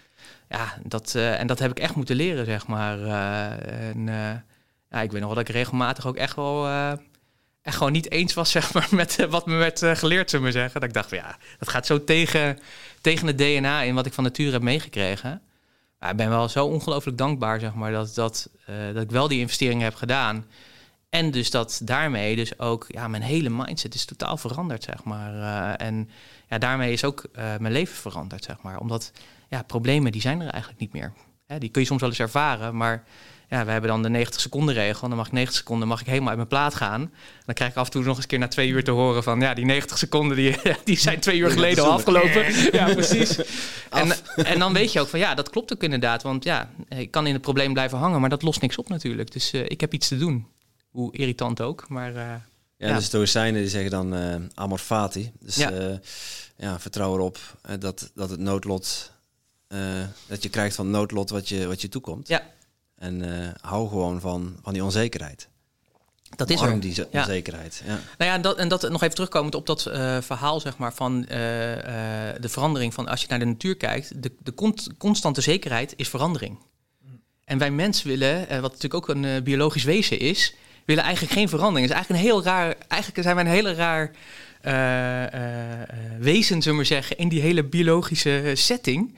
[0.48, 3.02] Ja, dat, eh, en dat heb ik echt moeten leren, zeg maar.
[3.02, 4.06] Eh, en,
[4.90, 6.68] ja, ik weet nog wel dat ik regelmatig ook echt wel...
[7.62, 10.80] echt gewoon niet eens was, zeg maar, met wat me werd geleerd, zullen we zeggen.
[10.80, 12.58] Dat ik dacht, ja, dat gaat zo tegen,
[13.00, 15.42] tegen het DNA in wat ik van nature heb meegekregen.
[16.00, 19.28] Maar ik ben wel zo ongelooflijk dankbaar, zeg maar, dat, dat, eh, dat ik wel
[19.28, 20.46] die investeringen heb gedaan.
[21.08, 25.34] En dus dat daarmee dus ook, ja, mijn hele mindset is totaal veranderd, zeg maar.
[25.34, 26.10] Eh, en
[26.48, 28.78] ja, daarmee is ook eh, mijn leven veranderd, zeg maar.
[28.78, 29.12] Omdat,
[29.48, 31.12] ja, problemen, die zijn er eigenlijk niet meer.
[31.58, 33.04] Die kun je soms wel eens ervaren, maar
[33.50, 35.08] ja, we hebben dan de 90 seconden regel.
[35.08, 37.12] Dan mag ik 90 seconden mag ik helemaal uit mijn plaat gaan.
[37.44, 39.22] Dan krijg ik af en toe nog eens een keer na twee uur te horen
[39.22, 39.40] van...
[39.40, 42.44] ja, die 90 seconden die, die zijn twee uur geleden al afgelopen.
[42.72, 43.38] Ja, precies.
[43.90, 46.22] En, en dan weet je ook van ja, dat klopt ook inderdaad.
[46.22, 49.32] Want ja, ik kan in het probleem blijven hangen, maar dat lost niks op natuurlijk.
[49.32, 50.46] Dus eh, ik heb iets te doen.
[50.90, 52.08] Hoe irritant ook, maar...
[52.16, 52.22] eh,
[52.76, 52.96] Ja, Ja.
[52.96, 55.32] de Stoïcijnen die zeggen dan eh amor fati.
[55.40, 55.70] Dus Ja.
[55.70, 56.00] ja,
[56.56, 57.38] ja vertrouw erop
[57.78, 59.12] dat, dat het noodlot,
[60.26, 62.28] dat je krijgt van het noodlot wat je, wat je toekomt.
[62.28, 62.42] Ja.
[63.00, 65.48] En eh, hou gewoon van, van die onzekerheid.
[66.36, 66.80] dat is Omarm er.
[66.80, 67.20] die Ja.
[67.20, 67.82] onzekerheid.
[67.86, 67.92] Ja.
[68.18, 70.94] Nou ja, en dat, en dat nog even terugkomend op dat eh, verhaal, zeg maar,
[70.94, 71.28] van eh,
[72.40, 74.54] de verandering van als je naar de natuur kijkt, de, de
[74.98, 76.58] constante zekerheid is verandering.
[77.44, 81.88] En wij mensen willen, wat natuurlijk ook een biologisch wezen is, willen eigenlijk geen verandering.
[81.88, 84.10] Het is eigenlijk een heel raar, eigenlijk zijn wij een hele raar
[86.18, 89.14] wezen, zullen we maar zeggen, in die hele biologische setting.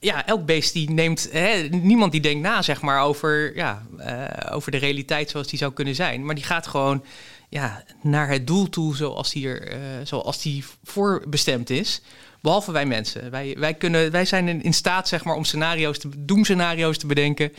[0.00, 4.54] Ja, elk beest die neemt, hè, niemand die denkt na, zeg maar, over, ja, eh,
[4.56, 6.24] over de realiteit zoals die zou kunnen zijn.
[6.24, 7.04] Maar die gaat gewoon
[7.48, 12.00] ja, naar het doel toe zoals die, er, eh, zoals die voorbestemd is.
[12.40, 13.30] Behalve wij mensen.
[13.30, 17.06] Wij, wij, kunnen, wij zijn in, in staat zeg maar, om scenario's te, doemscenario's te
[17.06, 17.52] bedenken.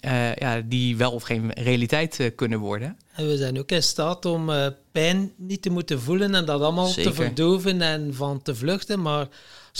[0.00, 2.96] eh, ja, die wel of geen realiteit kunnen worden.
[3.14, 6.60] En we zijn ook in staat om eh, pijn niet te moeten voelen en dat
[6.60, 7.10] allemaal Zeker.
[7.10, 9.02] te verdoven en van te vluchten.
[9.02, 9.26] Maar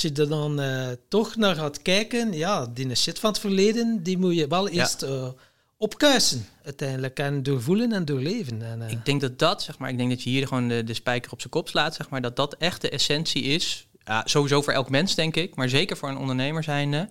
[0.02, 4.02] als je er dan eh, toch naar gaat kijken, ja, die shit van het verleden,
[4.02, 4.72] die moet je wel Ja.
[4.72, 5.28] eerst eh,
[5.76, 7.18] opkuisen uiteindelijk.
[7.18, 8.62] En doorvoelen en doorleven.
[8.62, 10.84] En, eh, Ik denk dat dat, zeg maar, ik denk dat je hier gewoon de,
[10.84, 13.86] de spijker op zijn kop slaat, zeg maar, dat dat echt de essentie is.
[14.04, 17.08] Ja, sowieso voor elk mens, denk ik, maar zeker voor een ondernemer zijnde.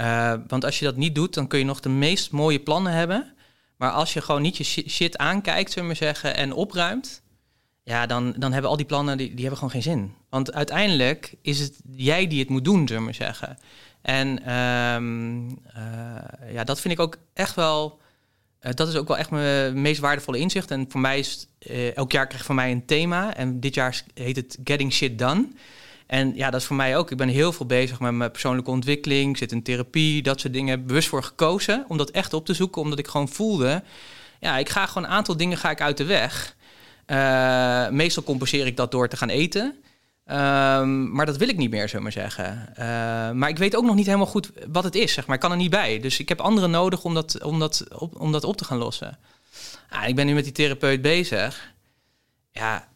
[0.00, 2.92] Uh, want als je dat niet doet, dan kun je nog de meest mooie plannen
[2.92, 3.34] hebben.
[3.76, 7.21] Maar als je gewoon niet je shit aankijkt, zullen we zeggen, en opruimt,
[7.84, 10.14] ja, dan, dan hebben al die plannen, die, die hebben gewoon geen zin.
[10.28, 13.58] Want uiteindelijk is het jij die het moet doen, zullen we maar zeggen.
[14.02, 18.00] En um, uh, ja, dat vind ik ook echt wel
[18.62, 20.70] uh, dat is ook wel echt mijn meest waardevolle inzicht.
[20.70, 23.34] En voor mij is uh, elk jaar krijg ik mij een thema.
[23.34, 25.48] En dit jaar heet het Getting Shit Done.
[26.06, 27.10] En ja, dat is voor mij ook.
[27.10, 29.38] Ik ben heel veel bezig met mijn persoonlijke ontwikkeling.
[29.38, 30.86] zit in therapie, dat soort dingen.
[30.86, 32.82] Bewust voor gekozen om dat echt op te zoeken.
[32.82, 33.82] Omdat ik gewoon voelde...
[34.40, 36.56] Ja, ik ga gewoon een aantal dingen ga ik uit de weg.
[37.06, 39.74] Uh, meestal compenseer ik dat door te gaan eten.
[40.26, 42.68] Um, maar dat wil ik niet meer, zullen maar zeggen.
[42.70, 42.84] Uh,
[43.30, 45.34] maar ik weet ook nog niet helemaal goed wat het is, zeg maar.
[45.34, 46.00] Ik kan er niet bij.
[46.00, 48.78] Dus ik heb anderen nodig om dat, om dat, op, om dat op te gaan
[48.78, 49.18] lossen.
[49.88, 51.72] Ah, ik ben nu met die therapeut bezig.
[52.50, 52.88] Ja,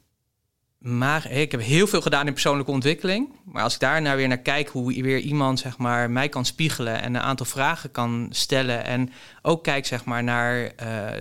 [0.79, 3.29] maar ik heb heel veel gedaan in persoonlijke ontwikkeling.
[3.45, 6.45] Maar als ik daar nou weer naar kijk, hoe weer iemand zeg maar, mij kan
[6.45, 8.85] spiegelen en een aantal vragen kan stellen.
[8.85, 10.71] En ook kijk zeg maar, naar uh,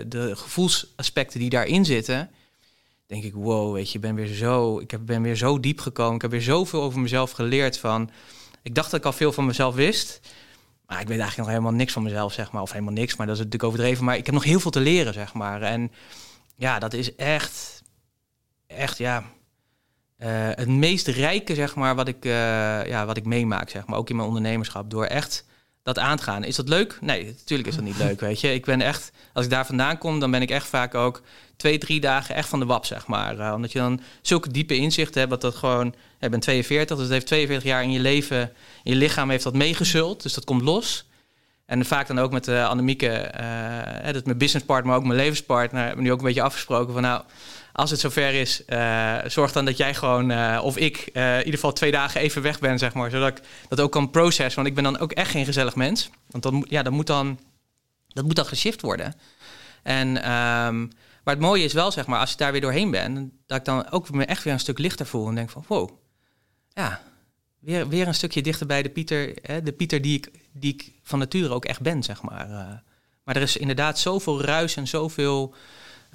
[0.08, 2.30] de gevoelsaspecten die daarin zitten
[3.06, 6.15] denk ik, wow, weet je, ben weer zo, ik ben weer zo diep gekomen.
[6.15, 8.10] Ik heb weer zoveel over mezelf geleerd van.
[8.62, 10.20] Ik dacht dat ik al veel van mezelf wist.
[10.86, 12.62] Maar ik weet eigenlijk nog helemaal niks van mezelf, zeg maar.
[12.62, 14.06] Of helemaal niks, maar dat is natuurlijk overdreven.
[14.06, 15.62] Maar ik heb nog heel veel te leren, zeg maar.
[15.62, 15.91] En
[16.56, 17.84] ja, dat is echt,
[18.68, 19.24] echt, ja,
[20.20, 22.32] uh, het meest rijke, zeg maar, wat ik, uh,
[22.86, 23.98] ja, wat ik meemaak, zeg maar.
[23.98, 24.89] Ook in mijn ondernemerschap.
[24.89, 25.46] Door echt
[25.86, 26.43] dat aan te gaan.
[26.43, 26.98] Is dat leuk?
[27.02, 28.54] Nee, natuurlijk is dat niet leuk, weet je.
[28.54, 31.21] Ik ben echt, als ik daar vandaan kom, dan ben ik echt vaak ook
[31.58, 33.38] twee, drie dagen echt van de wap, zeg maar.
[33.38, 35.95] Uh, omdat je dan zulke diepe inzichten hebt, dat dat gewoon...
[36.19, 38.41] Ik ben 42, dus het heeft 42 jaar in je leven,
[38.84, 40.24] in je lichaam heeft dat meegesult.
[40.24, 41.10] Dus dat komt los.
[41.65, 45.19] En vaak dan ook met uh, Annemieke, uh, dat is mijn businesspartner, maar ook mijn
[45.19, 47.21] levenspartner, hebben we nu ook een beetje afgesproken van nou,
[47.76, 51.38] als het zover is, uh, zorg dan dat jij gewoon, uh, of ik, uh, in
[51.38, 53.10] ieder geval twee dagen even weg ben, zeg maar.
[53.10, 54.56] Zodat ik dat ook kan processen.
[54.56, 56.10] Want ik ben dan ook echt geen gezellig mens.
[56.30, 57.40] Want dan, ja, dat, moet dan,
[58.08, 59.14] dat moet dan geshift worden.
[59.84, 60.92] En, um,
[61.24, 63.66] maar het mooie is wel, zeg maar, als je daar weer doorheen bent, dat ik
[63.66, 65.28] dan ook me echt weer een stuk lichter voel.
[65.28, 65.90] En denk van, wow,
[66.70, 67.02] ja,
[67.60, 70.92] weer, weer een stukje dichter bij de Pieter, hè, de Pieter die ik, die ik
[71.04, 72.48] van nature ook echt ben, zeg maar.
[73.24, 75.56] maar er is inderdaad zoveel ruis en zoveel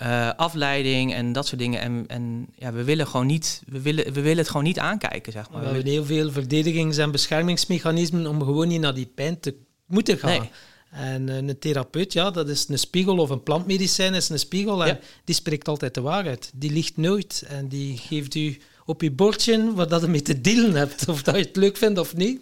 [0.02, 1.80] uh, afleiding en dat soort dingen.
[1.80, 5.32] En, en ja, we willen gewoon niet, we willen, we willen het gewoon niet aankijken,
[5.32, 5.60] zeg maar.
[5.60, 9.54] We hebben heel veel verdedigings- en beschermingsmechanismen om gewoon niet naar die pijn te
[9.86, 10.40] moeten gaan.
[10.40, 10.50] Nee.
[10.90, 14.82] En uh, een therapeut, ja, dat is een spiegel of een plantmedicijn is een spiegel.
[14.84, 14.98] En ja.
[15.24, 16.50] die spreekt altijd de waarheid.
[16.54, 17.44] Die ligt nooit.
[17.48, 21.08] En die geeft u op je bordje wat dat je mee te dealen hebt.
[21.08, 22.40] Of dat je het leuk vindt of niet.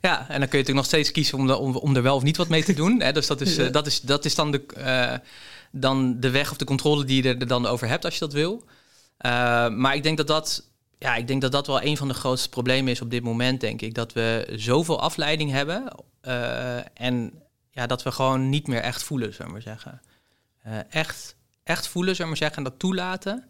[0.00, 2.16] Ja, en dan kun je natuurlijk nog steeds kiezen om, de, om, om er wel
[2.16, 3.00] of niet wat mee te doen.
[3.00, 3.12] Hè?
[3.12, 3.64] Dus dat is, ja.
[3.64, 4.62] uh, dat, is, dat is dan de...
[4.76, 5.14] Uh,
[5.70, 8.32] dan de weg of de controle die je er dan over hebt als je dat
[8.32, 8.64] wil.
[9.26, 12.14] Uh, maar ik denk dat dat, ja, ik denk dat dat wel een van de
[12.14, 13.94] grootste problemen is op dit moment, denk ik.
[13.94, 19.32] Dat we zoveel afleiding hebben uh, en ja, dat we gewoon niet meer echt voelen,
[19.32, 20.00] zullen we maar zeggen.
[20.66, 23.44] Uh, echt, echt voelen, zullen we maar zeggen, en dat toelaten.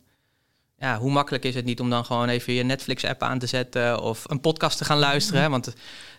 [0.78, 4.00] Ja, hoe makkelijk is het niet om dan gewoon even je Netflix-app aan te zetten
[4.00, 5.50] of een podcast te gaan luisteren?
[5.50, 5.74] Want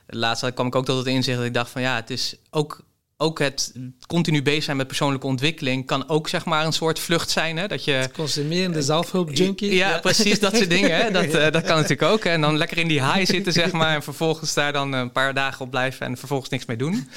[0.08, 2.84] laatst kwam ik ook tot het inzicht dat ik dacht van ja, het is ook
[3.22, 3.74] ook het
[4.08, 7.58] continu bezig zijn met persoonlijke ontwikkeling kan ook zeg maar een soort vlucht zijn.
[7.58, 7.68] Hè?
[7.68, 9.76] Dat je consumerende zelfhulpjunkie.
[9.76, 10.96] Ja, ja, precies dat soort dingen.
[10.96, 11.12] Hè?
[11.20, 12.24] Dat, uh, dat kan natuurlijk ook.
[12.24, 12.30] Hè?
[12.30, 15.34] En dan lekker in die high zitten zeg maar en vervolgens daar dan een paar
[15.34, 17.10] dagen op blijven en vervolgens niks mee doen.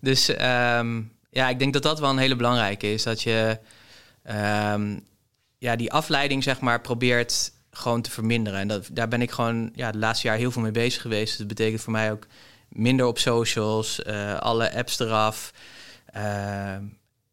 [0.00, 3.02] Dus um, ja, ik denk dat dat wel een hele belangrijke is.
[3.02, 3.58] Dat je
[4.72, 5.04] um,
[5.58, 8.60] ja, die afleiding zeg maar probeert gewoon te verminderen.
[8.60, 11.28] En dat, daar ben ik gewoon ja, de laatste jaar heel veel mee bezig geweest.
[11.28, 12.26] Dus dat betekent voor mij ook
[12.76, 15.52] minder op socials, uh, alle apps eraf.
[16.16, 16.72] Uh,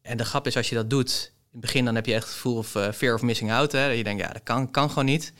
[0.02, 2.24] en de grap is, als je dat doet, in het begin dan heb je echt
[2.24, 3.72] het gevoel of uh, fear of missing out.
[3.72, 3.88] Hè?
[3.88, 5.32] Dat je denkt, ja, dat kan, kan gewoon niet.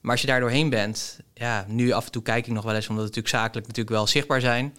[0.00, 2.74] Maar als je daar doorheen bent, ja, nu af en toe kijk ik nog wel
[2.74, 4.76] eens, omdat het natuurlijk zakelijk natuurlijk wel zichtbaar zijn.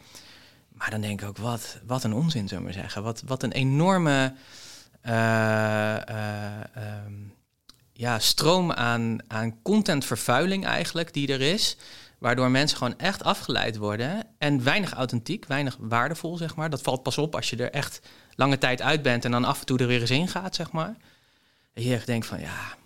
[0.72, 3.04] Maar dan denk ik ook, wat, wat een onzin, zullen we maar zeggen.
[3.04, 4.34] Wat, wat een enorme
[5.06, 5.14] um,
[7.94, 11.78] ja, stroom aan, aan contentvervuiling eigenlijk die er is.
[12.18, 16.70] Waardoor mensen gewoon echt afgeleid worden en weinig authentiek, weinig waardevol, zeg maar.
[16.70, 18.02] Dat valt pas op als je er echt
[18.36, 20.72] lange tijd uit bent en dan af en toe er weer eens in gaat, zeg
[20.72, 20.96] maar.
[21.74, 22.78] En je echt denkt van, ja,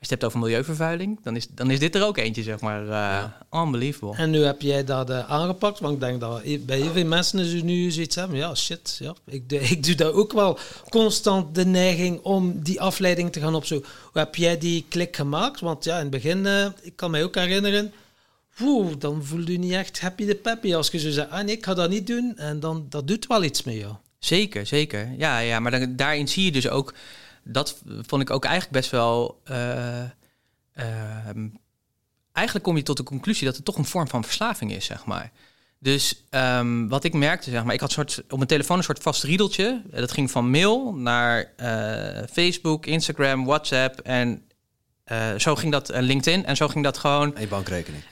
[0.00, 2.60] als je het hebt over milieuvervuiling, dan is, dan is dit er ook eentje, zeg
[2.60, 2.82] maar.
[2.82, 3.46] Uh, ja.
[3.52, 4.16] Unbelievable.
[4.16, 7.38] En nu heb jij dat uh, aangepakt, want ik denk dat bij heel veel mensen
[7.38, 8.36] is nu zoiets hebben.
[8.36, 13.32] Ja, shit, ja, ik, ik doe daar ook wel constant de neiging om die afleiding
[13.32, 13.90] te gaan opzoeken.
[14.12, 15.60] Hoe heb jij die klik gemaakt?
[15.60, 17.92] Want ja, in het begin, uh, ik kan mij ook herinneren
[18.60, 21.64] Oeh, dan voel je niet echt happy de peppy als je zo zegt, ah ik
[21.64, 22.36] ga dat niet doen.
[22.36, 23.94] En dan, dat doet wel iets met jou.
[24.18, 25.12] Zeker, zeker.
[25.16, 26.94] Ja, ja maar daarin zie je dus ook,
[27.42, 29.40] dat vond ik ook eigenlijk best wel...
[29.50, 30.02] Uh,
[30.74, 30.84] uh,
[32.32, 35.04] eigenlijk kom je tot de conclusie dat het toch een vorm van verslaving is, zeg
[35.04, 35.32] maar.
[35.78, 39.02] Dus ehm, wat ik merkte, zeg maar, ik had soort, op mijn telefoon een soort
[39.02, 39.82] vast riedeltje.
[39.90, 44.47] Eh, Dat ging van mail naar eh, Facebook, Instagram, WhatsApp en
[45.08, 46.46] eh, zo ging dat, en LinkedIn.
[46.46, 47.34] En zo ging dat gewoon.
[47.34, 48.02] En je bankrekening.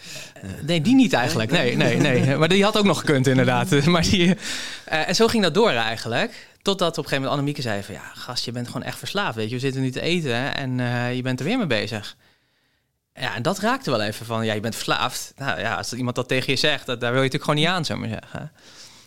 [0.62, 1.50] Nee, die niet eigenlijk.
[1.50, 2.36] Nee, nee, nee.
[2.38, 3.70] Maar die had ook nog gekund, inderdaad.
[3.86, 4.36] Maar die,
[4.84, 6.48] eh, en zo ging dat door eigenlijk.
[6.62, 7.94] Totdat op een gegeven moment Annemieke zei van...
[7.94, 9.54] ja, gast, je bent gewoon echt verslaafd, weet je.
[9.54, 12.16] We zitten nu te eten en eh, je bent er weer mee bezig.
[13.14, 14.44] Ja, en dat raakte wel even van...
[14.44, 15.32] ja, je bent verslaafd.
[15.36, 16.86] Nou ja, als iemand dat tegen je zegt...
[16.86, 18.52] Dat, daar wil je natuurlijk gewoon niet aan, zou maar zeggen.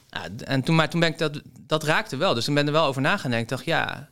[0.09, 1.41] Ja, en toen, maar toen ben ik dat...
[1.67, 2.33] Dat raakte wel.
[2.33, 3.41] Dus toen ben ik er wel over nagedacht.
[3.41, 4.09] Ik dacht, ja...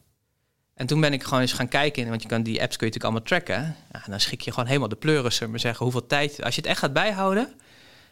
[0.77, 2.93] En toen ben ik gewoon eens gaan kijken, want je kan die apps kun je
[2.93, 3.75] natuurlijk allemaal tracken.
[3.91, 6.61] Ja, dan schik je gewoon helemaal de pleuris, zullen maar zeggen, hoeveel tijd, als je
[6.61, 7.53] het echt gaat bijhouden,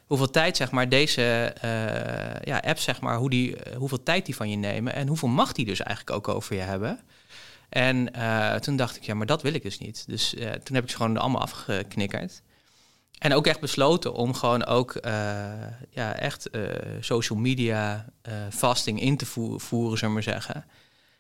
[0.06, 4.26] hoeveel tijd zeg maar deze eh, ja, apps zeg maar, hoe die, eh, hoeveel tijd
[4.26, 7.00] die van je nemen en hoeveel macht die dus eigenlijk ook over je hebben.
[7.70, 10.04] En eh, toen dacht ik, ja, maar dat wil ik dus niet.
[10.08, 10.30] Dus
[10.64, 12.42] toen heb ik ze gewoon allemaal afgeknikkerd.
[13.18, 14.98] En ook echt besloten om gewoon ook
[15.90, 16.50] ja, echt
[17.00, 18.06] social media
[18.50, 20.66] fasting in te voer- voeren, zullen we maar zeggen.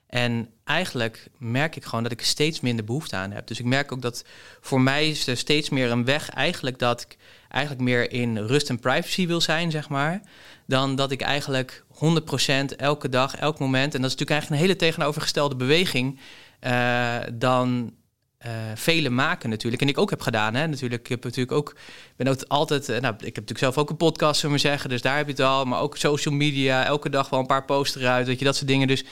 [0.07, 3.47] En eigenlijk merk ik gewoon dat ik er steeds minder behoefte aan heb.
[3.47, 4.25] Dus ik merk ook dat
[4.61, 7.17] voor mij is er steeds meer een weg eigenlijk dat ik
[7.49, 10.21] eigenlijk meer in rust en privacy wil zijn, zeg maar.
[10.67, 13.95] Dan dat ik eigenlijk 100% elke dag, elk moment.
[13.95, 16.19] En dat is natuurlijk eigenlijk een hele tegenovergestelde beweging
[16.59, 17.93] eh, dan
[18.37, 19.81] eh velen maken natuurlijk.
[19.81, 20.67] En ik ook heb gedaan, hè.
[20.67, 21.75] Natuurlijk, ik heb natuurlijk ook,
[22.15, 24.89] ben ook altijd, eh, nou, ik heb natuurlijk zelf ook een podcast, zullen we zeggen.
[24.89, 25.65] Dus daar heb je het al.
[25.65, 28.67] Maar ook social media, elke dag wel een paar posts eruit, weet je, dat soort
[28.67, 28.87] dingen.
[28.87, 29.03] Dus,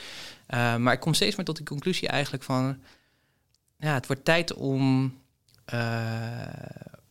[0.46, 2.78] eh, maar ik kom steeds meer tot de conclusie eigenlijk van,
[3.78, 5.14] ja, het wordt tijd om,
[5.64, 6.46] eh,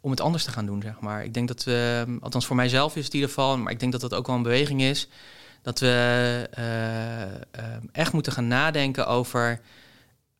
[0.01, 1.23] om het anders te gaan doen, zeg maar.
[1.23, 3.91] Ik denk dat we, althans voor mijzelf is het in ieder geval, maar ik denk
[3.91, 5.07] dat dat ook wel een beweging is,
[5.61, 9.61] dat we eh, echt moeten gaan nadenken over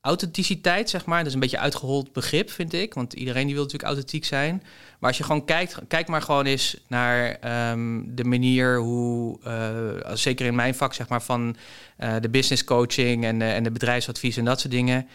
[0.05, 1.17] authenticiteit, zeg maar.
[1.17, 2.93] Dat is een beetje uitgehold begrip, vind ik.
[2.93, 4.63] Want iedereen die wil natuurlijk authentiek zijn.
[4.99, 10.15] Maar als je gewoon kijkt, kijk maar gewoon eens naar ehm, de manier hoe, eh,
[10.15, 11.55] zeker in mijn vak, zeg maar, van
[11.97, 15.07] eh, de business coaching en, eh, en de bedrijfsadvies en dat soort dingen.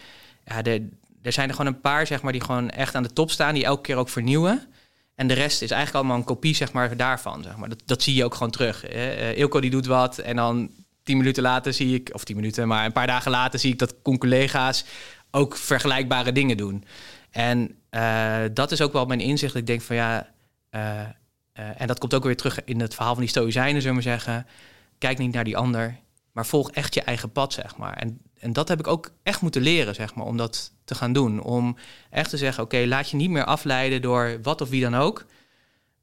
[0.45, 0.89] Ja, de,
[1.23, 3.55] er zijn er gewoon een paar, zeg maar, die gewoon echt aan de top staan,
[3.55, 4.69] die elke keer ook vernieuwen.
[5.19, 7.43] En de rest is eigenlijk allemaal een kopie, zeg maar, daarvan.
[7.43, 7.69] Zeg maar.
[7.69, 8.81] Dat, dat zie je ook gewoon terug.
[8.83, 8.89] Hè.
[8.89, 10.71] Eh, Ilko die doet wat en dan
[11.09, 13.79] tien minuten later zie ik, of tien minuten, maar een paar dagen later zie ik
[13.79, 14.85] dat collega's
[15.31, 16.85] ook vergelijkbare dingen doen.
[17.31, 19.55] En eh, dat is ook wel mijn inzicht.
[19.55, 20.31] Ik denk van ja,
[20.71, 23.97] eh, eh, en dat komt ook weer terug in het verhaal van die Stoïcijnen, zullen
[23.97, 24.47] we zeggen.
[24.99, 25.99] Kijk niet naar die ander,
[26.33, 27.97] maar volg echt je eigen pad, zeg maar.
[27.97, 31.13] En, en dat heb ik ook echt moeten leren, zeg maar, om dat te gaan
[31.13, 31.43] doen.
[31.43, 31.77] Om
[32.11, 35.27] echt te zeggen, oké, laat je niet meer afleiden door wat of wie dan ook.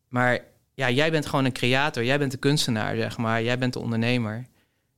[0.07, 0.39] Maar
[0.73, 3.43] ja, jij bent gewoon een creator, jij bent de kunstenaar, zeg maar.
[3.43, 4.45] Jij bent de ondernemer.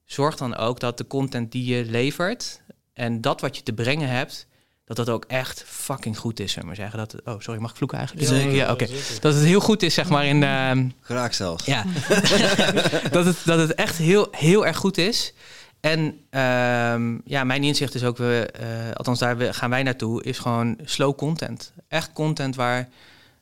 [0.07, 2.61] Zorg dan ook dat de content die je levert
[2.93, 4.47] en dat wat je te brengen hebt,
[4.85, 6.97] dat dat ook echt fucking goed is, zullen we maar zeggen.
[7.23, 8.27] Dat, oh, sorry, mag ik vloeken eigenlijk?
[8.27, 8.51] Zeker.
[8.51, 8.87] Ja, oké.
[9.21, 10.43] Dat het heel goed is, zeg maar, in...
[10.43, 11.65] ehm, Graag zelfs.
[11.65, 11.83] ja,
[13.11, 15.33] dat, het, dat het echt heel, heel erg goed is.
[15.79, 20.23] En ehm, ja, mijn inzicht is ook, we, eh, althans daar we- gaan wij naartoe,
[20.23, 21.73] is gewoon slow content.
[21.87, 22.89] Echt content waar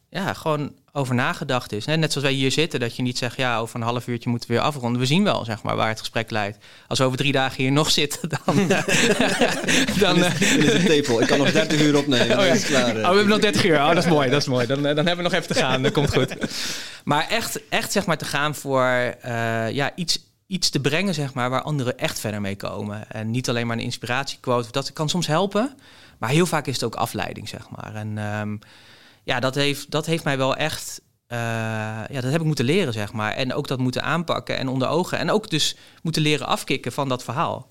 [0.09, 1.85] ja, gewoon over nagedacht is.
[1.85, 4.49] Net zoals wij hier zitten, dat je niet zegt, ja, over een half uurtje moeten
[4.49, 5.01] we weer afronden.
[5.01, 6.57] We zien wel, zeg maar, waar het gesprek leidt.
[6.87, 8.55] Als we over drie dagen hier nog zitten, dan...
[9.99, 11.21] dan eh, Dit is een tepel.
[11.21, 12.39] Ik kan nog 30 uur opnemen.
[12.39, 12.53] Oh, ja.
[12.53, 12.87] Is klaar.
[12.87, 13.75] Oh, we hebben nog 30 uur.
[13.75, 14.65] Oh, dat is mooi, dat is mooi.
[14.67, 15.81] Dan, eh, dan hebben we nog even te gaan.
[15.81, 16.35] Dat komt goed.
[17.03, 21.33] Maar echt, echt zeg maar te gaan voor eh, ja, iets, iets te brengen, zeg
[21.33, 23.11] maar, waar anderen echt verder mee komen.
[23.11, 24.71] En niet alleen maar een inspiratiequote.
[24.71, 25.75] Dat kan soms helpen.
[26.17, 27.95] Maar heel vaak is het ook afleiding, zeg maar.
[27.95, 28.55] En ehm,
[29.25, 31.01] ja, dat heeft, dat heeft mij wel echt.
[31.27, 31.37] eh,
[32.09, 33.33] ja, dat heb ik moeten leren, zeg maar.
[33.33, 35.17] En ook dat moeten aanpakken en onder ogen.
[35.17, 37.67] En ook dus moeten leren afkicken van dat verhaal.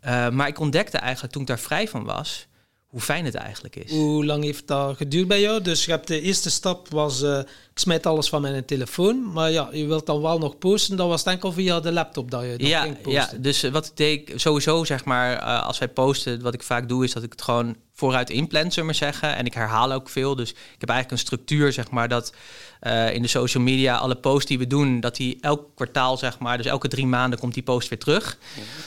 [0.00, 2.46] Eh, maar ik ontdekte eigenlijk toen ik daar vrij van was,
[2.86, 3.90] hoe fijn het eigenlijk is.
[3.90, 5.62] Hoe lang heeft dat geduurd bij jou?
[5.62, 9.32] Dus je hebt de eerste stap was, eh, ik smijt alles van mijn telefoon.
[9.32, 10.96] Maar ja, je wilt dan wel nog posten.
[10.96, 13.42] Dat was het enkel via de laptop dat je dat ja, ging ja, posten.
[13.42, 17.04] dus eh, wat ik deed, sowieso zeg maar, als wij posten, wat ik vaak doe,
[17.04, 19.36] is dat ik het gewoon vooruit inplan, zullen we maar zeggen.
[19.36, 20.36] En ik herhaal ook veel.
[20.36, 22.32] Dus ik heb eigenlijk een structuur, zeg maar, dat
[22.80, 26.38] eh, in de social media alle posts die we doen, dat die elk kwartaal, zeg
[26.38, 28.38] maar, dus elke drie maanden komt die post weer terug.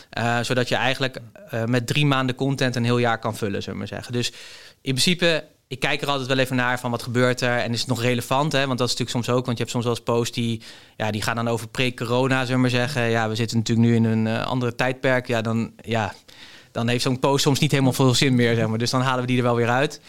[0.09, 1.17] Eh, zodat je eigenlijk
[1.49, 4.13] eh, met drie maanden content een heel jaar kan vullen, zullen we maar zeggen.
[4.13, 4.27] Dus
[4.81, 7.79] in principe, ik kijk er altijd wel even naar van wat gebeurt er en is
[7.79, 8.67] het nog relevant, hè?
[8.67, 10.61] Want dat is natuurlijk soms ook, want je hebt soms wel eens posts die,
[10.97, 13.09] ja, die gaan dan over pre-corona, zullen we maar zeggen.
[13.09, 15.27] Ja, we zitten natuurlijk nu in een eh, andere tijdperk.
[15.27, 16.13] Ja, dan, ja,
[16.80, 18.77] dan heeft zo'n post soms niet helemaal veel zin meer, zeg maar.
[18.77, 20.01] Dus dan halen we die er wel weer uit.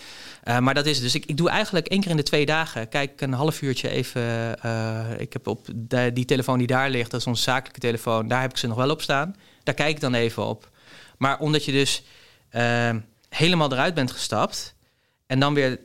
[0.43, 1.01] Eh, maar dat is.
[1.01, 2.89] Dus ik, ik doe eigenlijk één keer in de twee dagen.
[2.89, 4.23] Kijk een half uurtje even.
[4.62, 5.66] eh, ik heb op
[6.12, 8.29] die telefoon die daar ligt, dat is onze zakelijke telefoon.
[8.29, 9.37] Daar heb ik ze nog wel op staan.
[9.62, 10.71] Daar kijk ik dan even op.
[11.18, 12.03] Maar omdat je dus
[12.49, 12.97] eh,
[13.29, 14.75] helemaal eruit bent gestapt.
[15.27, 15.81] en dan weer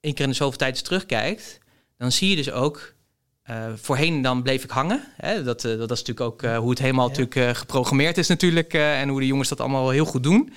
[0.00, 1.58] één keer in de zoveel tijd terugkijkt.
[1.98, 2.94] dan zie je dus ook
[3.42, 5.04] eh, voorheen dan bleef ik hangen.
[5.16, 5.42] Hè?
[5.42, 8.74] Dat, dat is natuurlijk ook hoe het helemaal natuurlijk, geprogrammeerd is natuurlijk.
[8.74, 10.52] en hoe de jongens dat allemaal heel goed doen.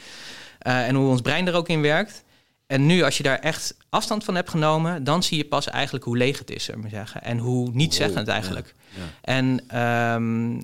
[0.59, 2.23] en hoe ons brein er ook in werkt.
[2.67, 6.05] En nu, als je daar echt afstand van hebt genomen, dan zie je pas eigenlijk
[6.05, 7.23] hoe leeg het is, zullen we zeggen.
[7.23, 8.75] En hoe niet-zeggend eigenlijk.
[8.89, 10.59] Ja, En, ehm,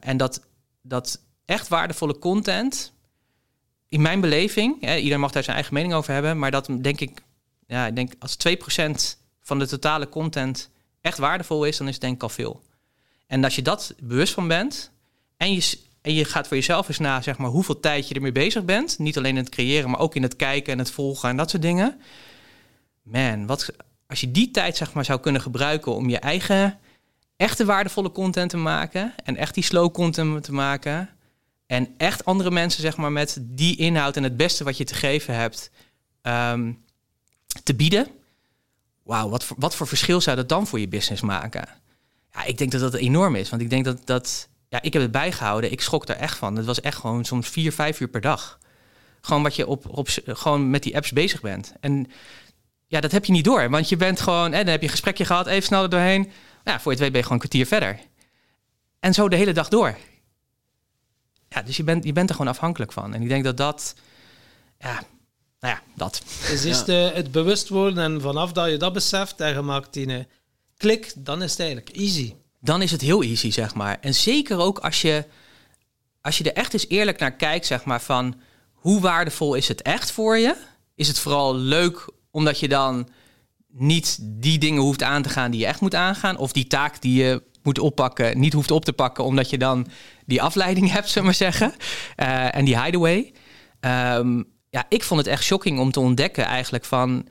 [0.00, 0.40] en dat,
[0.82, 2.92] dat echt waardevolle content,
[3.88, 7.00] in mijn beleving, hè, iedereen mag daar zijn eigen mening over hebben, maar dat denk
[7.00, 7.22] ik,
[7.66, 10.70] ja, ik denk als 2% van de totale content
[11.04, 12.62] echt waardevol is, dan is het denk ik al veel.
[13.26, 14.90] En als je dat bewust van bent
[15.36, 18.32] en je, en je gaat voor jezelf eens na, zeg maar, hoeveel tijd je ermee
[18.32, 21.28] bezig bent, niet alleen in het creëren, maar ook in het kijken en het volgen
[21.28, 22.00] en dat soort dingen.
[23.02, 23.70] Man, wat,
[24.06, 26.78] als je die tijd zeg maar zou kunnen gebruiken om je eigen
[27.36, 31.08] echte waardevolle content te maken en echt die slow content te maken,
[31.66, 34.94] en echt andere mensen, zeg maar, met die inhoud en het beste wat je te
[34.94, 35.70] geven hebt,
[36.22, 36.72] ehm,
[37.62, 38.06] te bieden.
[39.04, 41.68] Wauw, wat voor, wat voor verschil zou dat dan voor je business maken?
[42.32, 43.50] Ja, ik denk dat dat enorm is.
[43.50, 44.48] Want ik denk dat dat.
[44.68, 45.72] Ja, ik heb het bijgehouden.
[45.72, 46.56] Ik schrok er echt van.
[46.56, 48.58] Het was echt gewoon soms vier, vijf uur per dag.
[49.20, 51.72] Gewoon wat je op, op, gewoon met die apps bezig bent.
[51.80, 52.10] En
[52.86, 53.70] ja, dat heb je niet door.
[53.70, 54.52] Want je bent gewoon.
[54.52, 56.30] En dan heb je een gesprekje gehad, even snel er doorheen.
[56.64, 58.00] Ja, voor je twee ben je gewoon een kwartier verder.
[59.00, 59.96] En zo de hele dag door.
[61.48, 63.14] Ja, dus je bent, je bent er gewoon afhankelijk van.
[63.14, 63.94] En ik denk dat dat,
[64.78, 65.02] ja,
[65.64, 66.22] nou ja, dat.
[66.50, 69.92] Dus is de, het bewust worden en vanaf dat je dat beseft en je maakt
[69.92, 70.26] die
[70.76, 72.34] klik, dan is het eigenlijk easy.
[72.60, 73.98] Dan is het heel easy, zeg maar.
[74.00, 75.24] En zeker ook als je,
[76.20, 78.40] als je er echt eens eerlijk naar kijkt, zeg maar, van
[78.72, 80.56] hoe waardevol is het echt voor je?
[80.94, 83.08] Is het vooral leuk omdat je dan
[83.68, 86.36] niet die dingen hoeft aan te gaan die je echt moet aangaan?
[86.36, 89.86] Of die taak die je moet oppakken, niet hoeft op te pakken, omdat je dan
[90.26, 91.74] die afleiding hebt, zullen we maar zeggen.
[92.16, 93.32] Uh, en die hideaway.
[93.80, 97.26] Um, ja, ik vond het echt shocking om te ontdekken eigenlijk van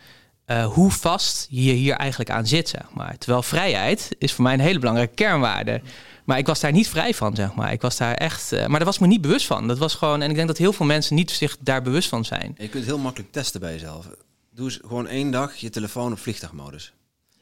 [0.47, 3.17] uh, hoe vast je hier eigenlijk aan zit, zeg maar.
[3.17, 5.81] Terwijl vrijheid is voor mij een hele belangrijke kernwaarde.
[6.25, 7.71] Maar ik was daar niet vrij van, zeg maar.
[7.71, 8.53] Ik was daar echt...
[8.53, 9.67] Uh, maar daar was me niet bewust van.
[9.67, 10.21] Dat was gewoon...
[10.21, 12.55] En ik denk dat heel veel mensen niet zich daar bewust van zijn.
[12.57, 14.07] Je kunt heel makkelijk testen bij jezelf.
[14.51, 16.93] Doe eens gewoon één dag je telefoon op vliegtuigmodus.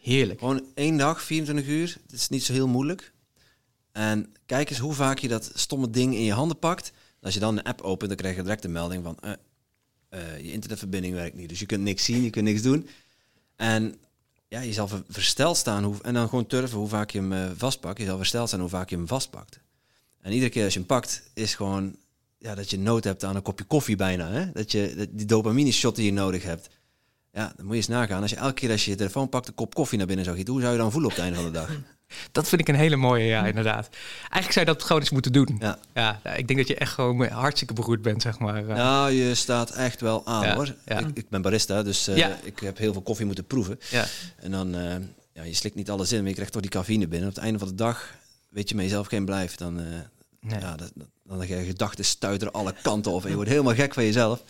[0.01, 0.39] Heerlijk.
[0.39, 1.97] Gewoon één dag, 24 uur.
[2.03, 3.11] Het is niet zo heel moeilijk.
[3.91, 6.91] En kijk eens hoe vaak je dat stomme ding in je handen pakt.
[7.21, 9.17] Als je dan een app opent, dan krijg je direct een melding van...
[9.25, 9.31] Uh,
[10.13, 11.49] uh, je internetverbinding werkt niet.
[11.49, 12.87] Dus je kunt niks zien, je kunt niks doen.
[13.55, 13.95] En
[14.47, 17.49] ja, je zal versteld staan hoe, en dan gewoon turven hoe vaak je hem uh,
[17.55, 17.99] vastpakt.
[17.99, 19.59] Je zal versteld staan hoe vaak je hem vastpakt.
[20.21, 21.95] En iedere keer als je hem pakt, is gewoon
[22.37, 24.31] ja, dat je nood hebt aan een kopje koffie bijna.
[24.31, 24.51] Hè?
[24.51, 26.69] Dat je die dopamine shot die je nodig hebt.
[27.31, 28.21] Ja, dan moet je eens nagaan.
[28.21, 30.37] Als je elke keer als je je telefoon pakt een kop koffie naar binnen zou
[30.37, 31.79] gieten, hoe zou je dan voelen op het einde van de dag?
[32.31, 33.89] Dat vind ik een hele mooie, ja, inderdaad.
[34.19, 35.57] Eigenlijk zou je dat gewoon eens moeten doen.
[35.59, 35.77] Ja.
[35.93, 38.63] ja ik denk dat je echt gewoon hartstikke beroerd bent, zeg maar.
[38.63, 40.75] Nou, je staat echt wel aan, hoor.
[40.85, 40.99] Ja.
[40.99, 43.79] Ik, ik, ben barista, dus uh, ik heb heel veel koffie moeten proeven.
[43.89, 44.05] Ja.
[44.37, 44.95] En dan, uh,
[45.33, 47.29] ja, je slikt niet alles in, maar je krijgt toch die cafeïne binnen.
[47.29, 48.15] Op het einde van de dag
[48.49, 49.55] weet je met jezelf geen blijf.
[49.55, 49.85] Dan, uh,
[50.39, 50.59] nee.
[50.59, 50.91] ja, dat,
[51.23, 54.43] dan ga je gedachten stuiteren alle kanten of en je wordt helemaal gek van jezelf.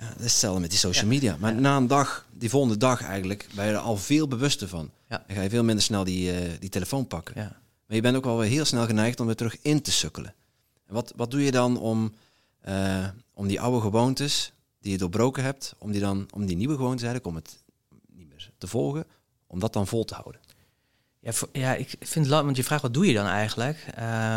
[0.00, 1.36] Ja, dat is hetzelfde met die social media.
[1.38, 4.90] Maar na een dag, die volgende dag eigenlijk, ben je er al veel bewuster van.
[5.08, 5.24] Ja.
[5.26, 7.34] Dan ga je veel minder snel die, uh, die telefoon pakken.
[7.36, 7.60] Ja.
[7.86, 10.34] Maar je bent ook wel weer heel snel geneigd om weer terug in te sukkelen.
[10.86, 12.14] En wat, wat doe je dan om,
[12.68, 16.74] uh, om die oude gewoontes die je doorbroken hebt, om die, dan, om die nieuwe
[16.74, 17.58] gewoontes eigenlijk, om het
[18.12, 19.04] niet meer te volgen,
[19.46, 20.40] om dat dan vol te houden?
[21.20, 23.86] Ja, voor, ja ik vind het want je vraagt wat doe je dan eigenlijk?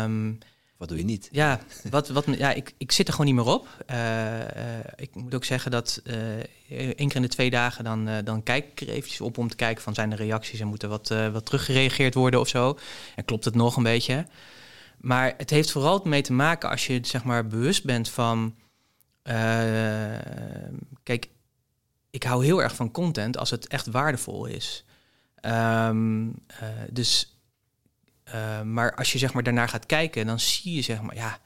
[0.02, 0.38] Um,
[0.76, 1.28] wat doe je niet?
[1.32, 1.60] Ja,
[1.90, 3.68] wat, wat, ja ik, ik zit er gewoon niet meer op.
[3.90, 4.44] Uh, uh,
[4.96, 6.16] ik moet ook zeggen dat uh,
[6.68, 9.56] één keer in de twee dagen dan, dan kijk ik er eventjes op om te
[9.56, 12.78] kijken van zijn er reacties en moet er wat, wat teruggereageerd worden of zo.
[13.16, 14.26] En klopt het nog een beetje.
[14.96, 18.54] Maar het heeft vooral mee te maken als je zeg maar bewust bent van...
[21.02, 21.28] kijk,
[22.10, 24.84] ik hou heel erg van content als het echt waardevol is.
[25.42, 26.34] Um,
[26.90, 27.33] dus
[28.34, 31.38] uh, maar als je zeg maar daarnaar gaat kijken, dan zie je zeg maar, ja,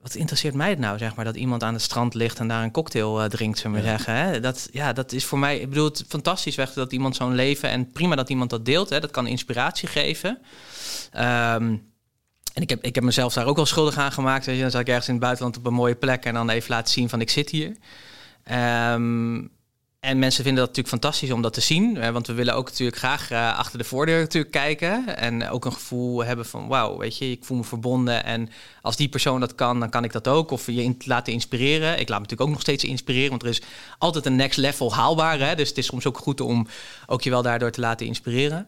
[0.00, 2.62] wat interesseert mij het nou, zeg maar, dat iemand aan het strand ligt en daar
[2.62, 3.88] een cocktail uh, drinkt, zullen we ja.
[3.88, 4.14] zeggen.
[4.14, 4.40] Hè?
[4.40, 7.68] Dat, ja, dat is voor mij, ik bedoel, het fantastisch weg dat iemand zo'n leven
[7.68, 9.00] en prima dat iemand dat deelt, hè?
[9.00, 10.38] dat kan inspiratie geven.
[11.16, 11.86] Um,
[12.52, 14.46] en ik heb, ik heb mezelf daar ook wel schuldig aan gemaakt.
[14.46, 16.50] Weet je, dan zat ik ergens in het buitenland op een mooie plek en dan
[16.50, 17.76] even laten zien van ik zit hier.
[18.92, 19.50] Um,
[20.00, 22.12] en mensen vinden dat natuurlijk fantastisch om dat te zien.
[22.12, 25.16] Want we willen ook natuurlijk graag uh, achter de voordeur natuurlijk kijken.
[25.16, 28.24] En ook een gevoel hebben van wauw, weet je, ik voel me verbonden.
[28.24, 28.48] En
[28.82, 30.50] als die persoon dat kan, dan kan ik dat ook.
[30.50, 31.92] Of je laten inspireren.
[31.92, 33.30] Ik laat me natuurlijk ook nog steeds inspireren.
[33.30, 33.62] Want er is
[33.98, 35.38] altijd een next level haalbaar.
[35.38, 35.54] Hè?
[35.54, 36.66] Dus het is soms ook goed om
[37.06, 38.66] ook je wel daardoor te laten inspireren.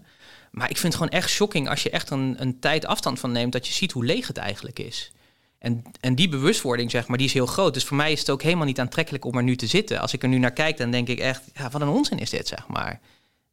[0.51, 3.33] Maar ik vind het gewoon echt shocking als je echt een, een tijd afstand van
[3.33, 3.53] neemt.
[3.53, 5.13] Dat je ziet hoe leeg het eigenlijk is.
[5.61, 7.75] En, en die bewustwording, zeg maar, die is heel groot.
[7.75, 10.01] Dus voor mij is het ook helemaal niet aantrekkelijk om er nu te zitten.
[10.01, 12.31] Als ik er nu naar kijk, dan denk ik echt, ja, wat een onzin is
[12.31, 13.01] dit, zeg maar.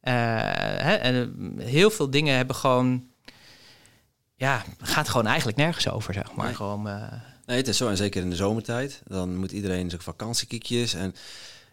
[0.00, 0.14] Eh,
[0.84, 3.06] hè, en eh, heel veel dingen hebben gewoon...
[4.34, 6.46] Ja, gaat gewoon eigenlijk nergens over, zeg maar.
[6.46, 6.54] Nee.
[6.54, 7.12] Gewoon, eh,
[7.46, 7.88] Nee, het is zo.
[7.88, 9.02] En zeker in de zomertijd.
[9.06, 10.94] Dan moet iedereen zijn vakantiekiekjes.
[10.94, 11.14] En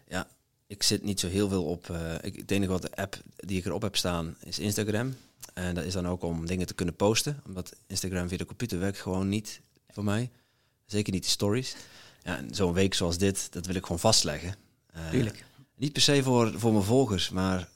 [0.08, 0.26] ja,
[0.66, 1.96] ik zit niet zo heel veel op...
[2.20, 5.16] ik, het enige wat de app die ik erop heb staan is Instagram.
[5.54, 7.42] En dat is dan ook om dingen te kunnen posten.
[7.46, 9.60] Omdat Instagram via de computer werkt gewoon niet
[9.96, 10.30] voor mij.
[10.86, 11.76] Zeker niet de stories.
[12.22, 14.54] Ja, en zo'n week zoals dit, dat wil ik gewoon vastleggen.
[14.92, 15.44] Eh, tuurlijk.
[15.76, 17.68] Niet per se voor, voor mijn volgers, maar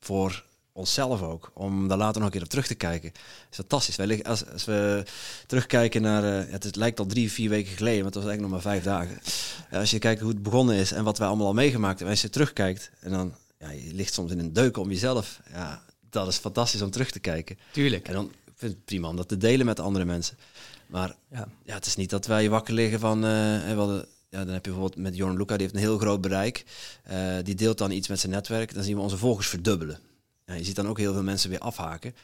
[0.00, 1.50] voor onszelf ook.
[1.54, 3.08] Om daar later nog een keer op terug te kijken.
[3.08, 3.96] Het is fantastisch.
[3.96, 5.04] Wij liggen, als, als we
[5.46, 6.24] terugkijken naar...
[6.40, 8.72] eh, het, is- lijkt al drie, vier weken geleden, maar het was eigenlijk nog maar
[8.72, 9.18] vijf dagen.
[9.78, 12.06] Als je kijkt hoe het begonnen is en wat wij allemaal al meegemaakt hebben.
[12.06, 13.34] En als je terugkijkt en dan...
[13.58, 15.40] Ja, je ligt soms in een deuk om jezelf.
[15.52, 17.58] Ja, dat is fantastisch om terug te kijken.
[17.72, 18.08] Tuurlijk.
[18.08, 20.36] En dan ik vind ik het prima om dat te delen met andere mensen.
[20.86, 21.48] Maar Ja.
[21.64, 23.24] ja, het is niet dat wij wakker liggen van...
[23.24, 26.20] eh, hadden- ja, dan heb je bijvoorbeeld met Jorn Luca, die heeft een heel groot
[26.20, 26.64] bereik.
[27.04, 28.74] Eh, die deelt dan iets met zijn netwerk.
[28.74, 29.98] Dan zien we onze volgers verdubbelen.
[30.46, 32.14] Ja, je ziet dan ook heel veel mensen weer afhaken.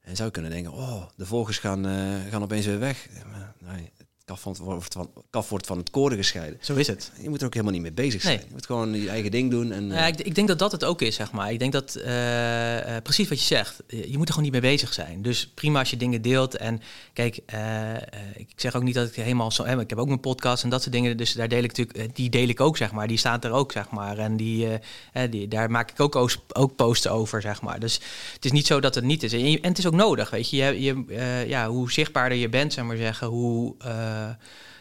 [0.00, 3.08] En je zou kunnen denken, oh, de volgers gaan, eh, gaan opeens weer weg.
[3.32, 3.92] Maar nee,
[4.28, 6.58] kaf, van, wordt van, kaf wordt van het koren gescheiden.
[6.60, 7.12] Zo is het.
[7.20, 8.36] Je moet er ook helemaal niet mee bezig zijn.
[8.36, 8.44] Nee.
[8.46, 9.72] Je moet gewoon je eigen ding doen.
[9.72, 11.52] En, Ja, ik, ik denk dat dat het ook is, zeg maar.
[11.52, 14.70] Ik denk dat, eh, eh, precies wat je zegt, je moet er gewoon niet mee
[14.70, 15.22] bezig zijn.
[15.22, 16.56] Dus prima als je dingen deelt.
[16.56, 16.80] En
[17.12, 18.00] kijk, eh, eh,
[18.36, 19.64] ik zeg ook niet dat ik helemaal zo...
[19.64, 21.98] Hè, ik heb ook mijn podcast en dat soort dingen, dus daar deel ik natuurlijk...
[21.98, 23.06] eh, die deel ik ook, zeg maar.
[23.08, 24.18] Die staat er ook, zeg maar.
[24.18, 24.68] En die,
[25.12, 26.16] eh, die, daar maak ik ook,
[26.48, 27.80] ook posts over, zeg maar.
[27.80, 28.00] Dus
[28.34, 29.32] het is niet zo dat het niet is.
[29.32, 30.56] En, je- en het is ook nodig, weet je.
[30.56, 33.74] je, je eh, ja, hoe zichtbaarder je bent, zeg maar zeggen, hoe...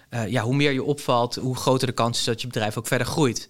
[0.09, 2.77] eh, eh, ja, hoe meer je opvalt, hoe groter de kans is dat je bedrijf
[2.77, 3.49] ook verder groeit.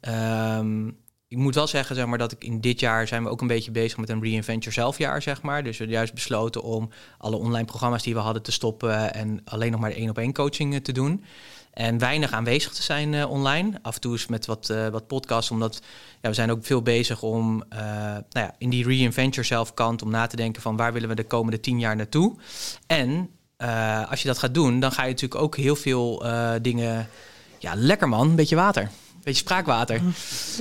[0.00, 0.88] Ehm,
[1.28, 3.46] ik moet wel zeggen, zeg maar, dat ik in dit jaar zijn we ook een
[3.46, 5.62] beetje bezig met een reinvent yourself jaar, zeg maar.
[5.62, 9.40] Dus we hebben juist besloten om alle online programma's die we hadden te stoppen en
[9.44, 11.24] alleen nog maar de één op één coaching eh, te doen.
[11.72, 13.78] En weinig aanwezig te zijn online.
[13.82, 15.82] Af en toe eens met wat, eh, wat podcasts, omdat
[16.20, 20.02] ja, we zijn ook veel bezig om eh, nou ja, in die reinvent yourself kant
[20.02, 22.36] om na te denken van waar willen we de komende tien jaar naartoe.
[22.86, 26.50] En eh, als je dat gaat doen, dan ga je natuurlijk ook heel veel eh,
[26.62, 27.08] dingen.
[27.58, 28.90] Ja, lekker man, een beetje water.
[29.22, 30.00] Beetje spraakwater.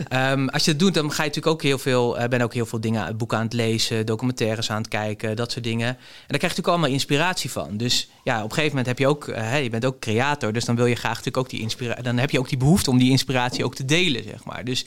[0.08, 2.54] Ehm, als je dat doet, dan ga je natuurlijk ook heel veel, eh ben ook
[2.54, 5.88] heel veel dingen, boeken aan het lezen, documentaires aan het kijken, dat soort dingen.
[5.88, 7.78] En daar krijg je natuurlijk allemaal inspiratie van.
[7.78, 9.26] Dus ja, op een gegeven moment heb je ook,
[9.64, 12.30] je bent ook creator, dus dan wil je graag natuurlijk ook die inspiratie, dan heb
[12.30, 14.64] je ook die behoefte om die inspiratie ook te delen, zeg maar.
[14.64, 14.86] Dus,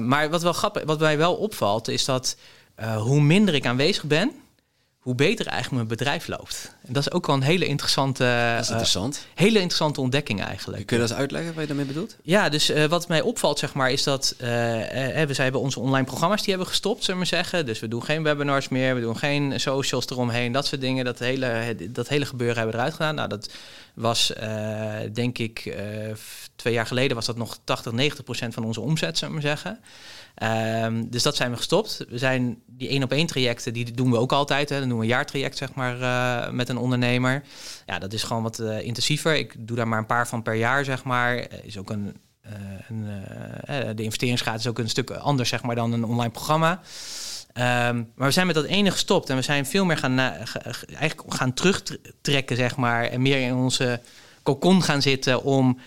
[0.00, 2.36] maar wat wel grappig, wat mij wel opvalt, is dat
[2.96, 4.32] hoe minder ik aanwezig ben,
[5.02, 6.74] hoe beter eigenlijk mijn bedrijf loopt.
[6.86, 10.86] En dat is ook wel een hele interessante, dat is eh, hele interessante ontdekking eigenlijk.
[10.86, 12.16] Kun je dat eens uitleggen wat je daarmee bedoelt?
[12.22, 15.80] Ja, dus eh, wat mij opvalt, zeg maar, is dat eh, we zijn hebben onze
[15.80, 17.66] online programma's die hebben gestopt, zullen we zeggen.
[17.66, 21.04] Dus we doen geen webinars meer, we doen geen socials eromheen, dat soort dingen.
[21.04, 23.14] Dat hele, dat hele gebeuren hebben we eruit gedaan.
[23.14, 23.50] Nou, dat
[23.94, 24.32] was,
[25.12, 25.76] denk ik,
[26.56, 29.80] twee jaar geleden was dat nog 80, 90 procent van onze omzet, zullen we zeggen.
[30.34, 32.04] Ehm, dus dat zijn we gestopt.
[32.08, 34.68] We zijn die één op één trajecten, die doen we ook altijd.
[34.68, 34.78] Hè.
[34.78, 37.42] Dan doen we een jaartraject, zeg maar, eh, met een ondernemer.
[37.86, 39.34] Ja, dat is gewoon wat eh, intensiever.
[39.34, 41.36] Ik doe daar maar een paar van per jaar, zeg maar.
[41.36, 42.16] Eh, Is ook een,
[42.88, 43.06] een
[43.96, 46.80] de investeringsgraad is ook een stuk anders, zeg maar, dan een online programma.
[47.52, 51.22] Ehm, maar we zijn met dat ene gestopt en we zijn veel meer gaan, eigenlijk
[51.34, 54.00] gaan terugtrekken, zeg maar, en meer in onze
[54.42, 55.78] cocon gaan zitten om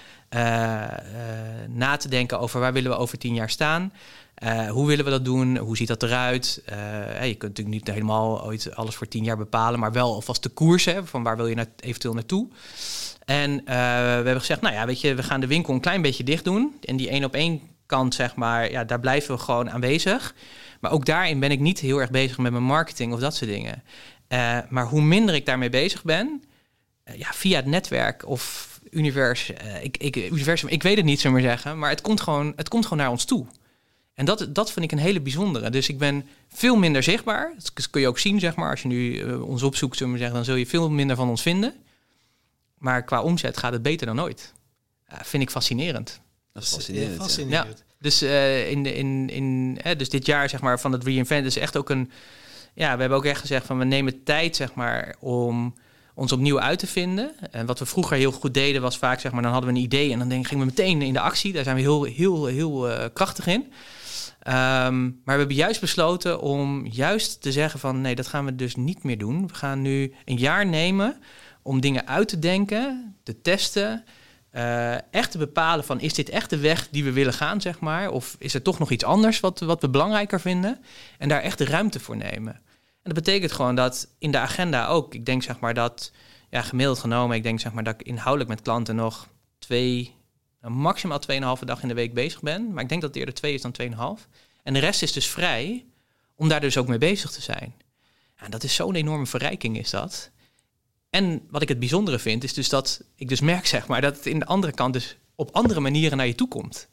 [1.69, 3.91] na te denken over waar willen we over tien jaar staan.
[4.35, 5.57] Eh, hoe willen we dat doen?
[5.57, 6.61] Hoe ziet dat eruit?
[6.65, 10.43] Eh, je kunt natuurlijk niet helemaal ooit alles voor tien jaar bepalen, maar wel alvast
[10.43, 12.47] de koers hebben van waar wil je eventueel naartoe.
[13.25, 13.71] En eh, we
[14.25, 16.75] hebben gezegd, nou ja, weet je, we gaan de winkel een klein beetje dicht doen.
[16.81, 20.35] En die één op één kant, zeg maar, ja, daar blijven we gewoon aanwezig.
[20.79, 23.51] Maar ook daarin ben ik niet heel erg bezig met mijn marketing of dat soort
[23.51, 23.83] dingen.
[24.69, 26.43] Maar hoe minder ik daarmee bezig ben,
[27.15, 31.49] ja, via het netwerk of univers, ik, ik, universum, ik weet het niet, zullen maar
[31.49, 33.45] zeggen, maar het komt gewoon, het komt gewoon naar ons toe.
[34.15, 35.69] En dat, dat vind ik een hele bijzondere.
[35.69, 37.53] Dus ik ben veel minder zichtbaar.
[37.73, 38.69] Dat kun je ook zien, zeg maar.
[38.69, 41.29] Als je nu eh, ons opzoekt, zullen we zeggen, dan zul je veel minder van
[41.29, 41.73] ons vinden.
[42.77, 44.53] Maar qua omzet gaat het beter dan ooit.
[45.09, 46.19] Ja, vind ik fascinerend.
[46.53, 47.17] Dat is fascinerend.
[47.49, 47.65] ja.
[47.99, 51.45] Dus, eh, in, de- in, in, hè, dus dit jaar zeg maar, van het reinvent
[51.45, 52.11] is echt ook een...
[52.73, 55.73] Ja, we hebben ook echt gezegd van we nemen tijd zeg maar, om
[56.13, 57.31] ons opnieuw uit te vinden.
[57.51, 59.83] En wat we vroeger heel goed deden was vaak, zeg maar, dan hadden we een
[59.83, 61.53] idee en dan denk, gingen we meteen in de actie.
[61.53, 63.71] Daar zijn we heel, heel, heel eh, krachtig in.
[64.45, 68.55] Ehm, maar we hebben juist besloten om juist te zeggen van nee, dat gaan we
[68.55, 69.47] dus niet meer doen.
[69.47, 71.21] We gaan nu een jaar nemen
[71.61, 74.03] om dingen uit te denken, te testen,
[74.49, 77.79] eh, echt te bepalen van is dit echt de weg die we willen gaan, zeg
[77.79, 80.79] maar, of is er toch nog iets anders wat, wat we belangrijker vinden
[81.17, 82.53] en daar echt de ruimte voor nemen.
[82.53, 86.11] En dat betekent gewoon dat in de agenda ook, ik denk zeg maar dat,
[86.49, 89.27] ja, gemiddeld genomen, ik denk zeg maar dat ik inhoudelijk met klanten nog
[89.59, 90.14] twee,
[90.69, 91.21] maximaal
[91.57, 93.61] 2,5 dag in de week bezig ben, maar ik denk dat het eerder twee is
[93.61, 93.75] dan
[94.19, 94.27] 2,5.
[94.63, 95.85] En de rest is dus vrij
[96.35, 97.73] om daar dus ook mee bezig te zijn.
[98.35, 100.31] En dat is zo'n enorme verrijking, is dat.
[101.09, 104.15] En wat ik het bijzondere vind, is dus dat ik dus merk, zeg maar, dat
[104.15, 106.87] het in de andere kant dus op andere manieren naar je toe komt.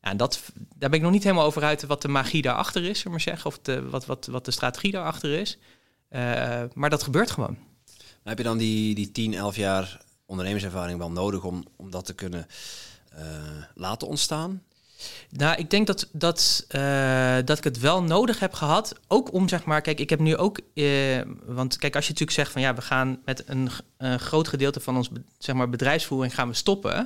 [0.00, 3.04] En dat, daar ben ik nog niet helemaal over uit wat de magie daarachter is,
[3.04, 5.58] maar zeggen, of de, wat, wat, wat de strategie daarachter is.
[6.10, 7.58] Uh, maar dat gebeurt gewoon.
[8.22, 12.14] heb je dan die, die 10, 11 jaar ondernemerservaring wel nodig om, om dat te
[12.14, 12.46] kunnen
[13.74, 14.62] laten ontstaan?
[15.30, 18.94] Nou, ik denk dat, dat, uh, dat ik het wel nodig heb gehad.
[19.08, 20.60] Ook om, zeg maar, kijk, ik heb nu ook.
[20.74, 23.70] Uh, want kijk, als je natuurlijk zegt van ja, we gaan met een,
[24.18, 25.08] groot gedeelte van ons
[25.38, 26.96] zeg maar, bedrijfsvoering gaan we stoppen.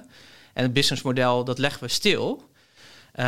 [0.55, 2.51] En het businessmodel, dat leggen we stil.
[3.15, 3.25] Uh,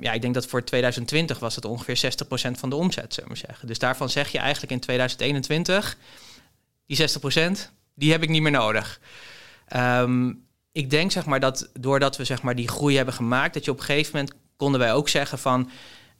[0.00, 2.12] ja, ik denk dat voor 2020 was het ongeveer
[2.48, 3.68] 60% van de omzet, zullen we zeggen.
[3.68, 5.96] Dus daarvan zeg je eigenlijk in 2021,
[6.86, 7.08] die
[7.58, 9.00] 60%, die heb ik niet meer nodig.
[9.76, 10.45] Um,
[10.76, 13.70] ik denk zeg maar dat doordat we zeg maar die groei hebben gemaakt, dat je
[13.70, 15.70] op een gegeven moment konden wij ook zeggen van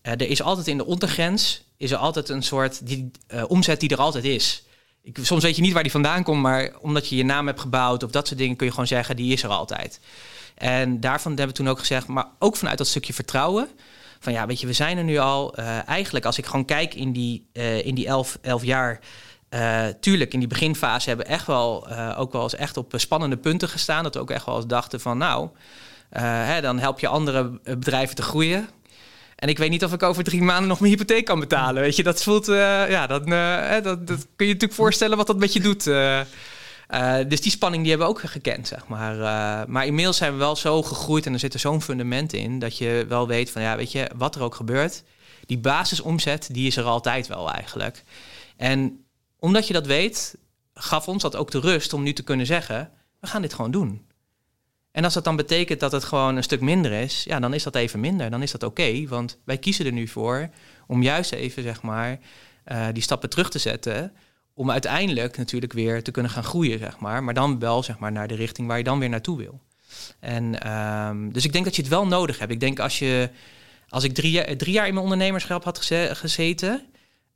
[0.02, 3.80] uh, er is altijd in de ondergrens is er altijd een soort die uh, omzet
[3.80, 4.62] die er altijd is.
[5.02, 7.60] Ik, soms weet je niet waar die vandaan komt, maar omdat je je naam hebt
[7.60, 10.00] gebouwd of dat soort dingen kun je gewoon zeggen die is er altijd.
[10.54, 13.68] En daarvan hebben we toen ook gezegd, maar ook vanuit dat stukje vertrouwen.
[14.20, 15.58] Van ja, weet je, we zijn er nu al.
[15.58, 17.46] Uh, eigenlijk, als ik gewoon kijk in die,
[17.82, 19.00] in die elf, elf jaar
[19.56, 22.92] uh, tuurlijk, in die beginfase hebben we echt wel uh, ook wel eens echt op
[22.96, 24.02] spannende punten gestaan.
[24.02, 25.48] Dat we ook echt wel eens dachten van nou,
[26.18, 28.68] hè, dan help je andere bedrijven te groeien.
[29.36, 31.82] En ik weet niet of ik over drie maanden nog mijn hypotheek kan betalen.
[31.82, 33.26] Weet je, dat voelt, ja, dat,
[33.84, 35.84] dat, dat, kun je natuurlijk voorstellen wat dat met je doet.
[37.30, 39.14] dus die spanning die hebben we ook gekend, zeg maar.
[39.68, 42.58] maar inmiddels zijn we wel zo gegroeid en er zit er zo'n fundament in...
[42.58, 45.02] dat je wel weet van, ja, weet je, wat er ook gebeurt...
[45.46, 48.02] die basisomzet, die is er altijd wel eigenlijk.
[48.56, 49.05] En
[49.38, 50.38] omdat je dat weet,
[50.74, 53.70] gaf ons dat ook de rust om nu te kunnen zeggen: we gaan dit gewoon
[53.70, 54.06] doen.
[54.96, 57.62] En als dat dan betekent dat het gewoon een stuk minder is, ja, dan is
[57.62, 58.30] dat even minder.
[58.30, 60.48] Dan is dat oké, want wij kiezen er nu voor
[60.86, 62.18] om juist even, zeg maar,
[62.66, 64.12] uh, die stappen terug te zetten.
[64.54, 67.24] Om uiteindelijk natuurlijk weer te kunnen gaan groeien, zeg maar.
[67.24, 69.60] Maar dan wel, zeg maar, naar de richting waar je dan weer naartoe wil.
[70.20, 72.52] En um, dus ik denk dat je het wel nodig hebt.
[72.52, 73.30] Ik denk als je,
[73.88, 75.78] als ik drie, drie jaar in mijn ondernemerschap had
[76.12, 76.86] gezeten,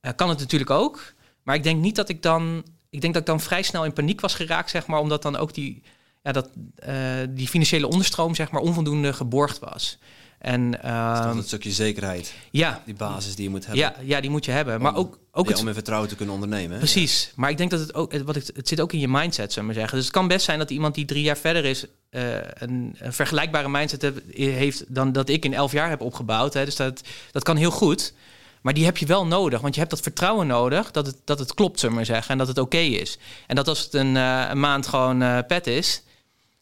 [0.02, 1.14] uh, kan het natuurlijk ook.
[1.50, 2.64] Maar ik denk niet dat ik dan.
[2.90, 5.36] Ik denk dat ik dan vrij snel in paniek was geraakt, zeg maar, omdat dan
[5.36, 5.82] ook die,
[6.22, 6.50] ja, dat,
[6.88, 6.94] uh,
[7.28, 9.98] die financiële onderstroom, zeg maar, onvoldoende geborgd was.
[10.38, 12.34] En, uh, dat ehm, een stukje zekerheid.
[12.50, 12.82] Ja.
[12.84, 13.84] Die basis die je moet hebben.
[13.84, 14.80] Ja, ja die moet je hebben.
[14.80, 16.78] Maar ook, ook ja, het, om in vertrouwen te kunnen ondernemen.
[16.78, 17.24] Precies.
[17.24, 17.32] Ja.
[17.36, 19.66] Maar ik denk dat het ook, wat ik, het zit ook in je mindset, zou
[19.66, 19.96] maar zeggen.
[19.96, 23.12] Dus het kan best zijn dat iemand die drie jaar verder is, uh, een, een,
[23.12, 26.54] vergelijkbare mindset heeft dan dat ik in elf jaar heb opgebouwd.
[26.54, 26.64] Hè.
[26.64, 28.12] Dus dat, dat kan heel goed.
[28.60, 31.38] Maar die heb je wel nodig, want je hebt dat vertrouwen nodig dat het, dat
[31.38, 33.18] het klopt, zullen we maar zeggen, en dat het oké is.
[33.46, 36.02] En dat als het een, uh, een maand gewoon uh, pet is,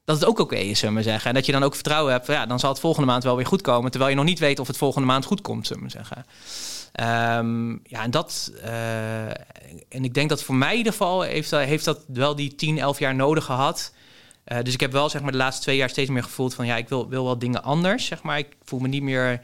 [0.05, 1.29] dat het ook oké is, zullen we zeggen.
[1.29, 3.47] En dat je dan ook vertrouwen hebt, ja, dan zal het volgende maand wel weer
[3.47, 5.91] goed komen, terwijl je nog niet weet of het volgende maand goed komt, zullen we
[5.91, 6.27] zeggen.
[7.39, 9.29] Um, ja, en dat, uh,
[9.89, 12.79] en ik denk dat voor mij in ieder geval heeft, heeft dat wel die 10,
[12.79, 13.93] 11 jaar nodig gehad.
[14.63, 16.77] dus ik heb wel zeg maar de laatste twee jaar steeds meer gevoeld van ja,
[16.77, 18.39] ik wil, wil wel dingen anders, zeg maar.
[18.39, 19.43] Ik voel me niet meer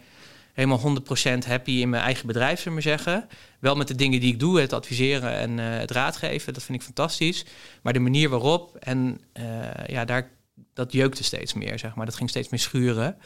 [0.54, 0.80] helemaal
[1.44, 3.28] 100% happy in mijn eigen bedrijf, zullen we zeggen.
[3.60, 6.78] Wel met de dingen die ik doe, het adviseren en uh, het raadgeven, dat vind
[6.78, 7.44] ik fantastisch.
[7.82, 9.44] Maar de manier waarop, en uh,
[9.86, 10.30] ja, daar,
[10.74, 12.06] dat jeukte steeds meer, zeg maar.
[12.06, 13.16] Dat ging steeds meer schuren.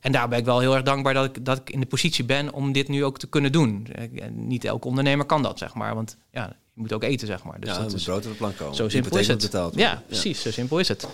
[0.00, 2.24] En daar ben ik wel heel erg dankbaar dat ik, dat ik in de positie
[2.24, 3.86] ben om dit nu ook te kunnen doen.
[4.30, 5.94] Niet elke ondernemer kan dat, zeg maar.
[5.94, 7.60] Want ja, je moet ook eten, zeg maar.
[7.60, 8.74] Dus ja, dat is brood op de plank komen.
[8.74, 9.40] Zo simpel is het.
[9.40, 10.42] Betaald, ja, precies.
[10.42, 11.08] Zo simpel is het.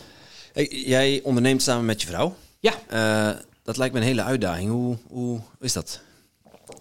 [0.53, 2.37] Hey, jij onderneemt samen met je vrouw.
[2.61, 2.73] Ja.
[2.93, 4.71] Uh, dat lijkt me een hele uitdaging.
[4.71, 6.01] Hoe, hoe is dat?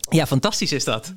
[0.09, 1.13] Ja, fantastisch is dat.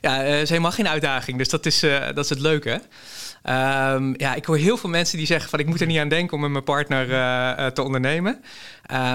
[0.00, 2.72] Ja, het uh, is helemaal geen uitdaging, dus dat is, uh, dat is het leuke.
[2.72, 6.08] Um, ja, ik hoor heel veel mensen die zeggen van ik moet er niet aan
[6.08, 8.44] denken om met mijn partner uh, te ondernemen.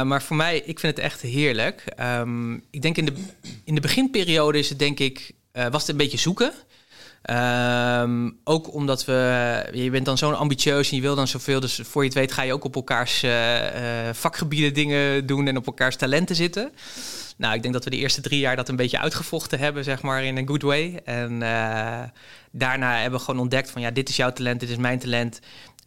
[0.04, 1.84] maar voor mij, ik vind het echt heerlijk.
[2.00, 3.14] Um, ik denk in de,
[3.64, 6.54] in de beginperiode is het denk ik, was het een beetje zoeken.
[7.30, 11.60] Um, ook omdat we, je bent dan zo'n ambitieus en je wil dan zoveel.
[11.60, 13.70] Dus voor je het weet ga je ook op elkaars uh, uh,
[14.14, 16.72] vakgebieden dingen doen en op elkaars talenten zitten.
[17.38, 20.02] Nou, ik denk dat we de eerste drie jaar dat een beetje uitgevochten hebben, zeg
[20.02, 21.02] maar, in een good way.
[21.06, 22.00] En uh,
[22.52, 25.40] daarna hebben we gewoon ontdekt van, ja, dit is jouw talent, dit is mijn talent.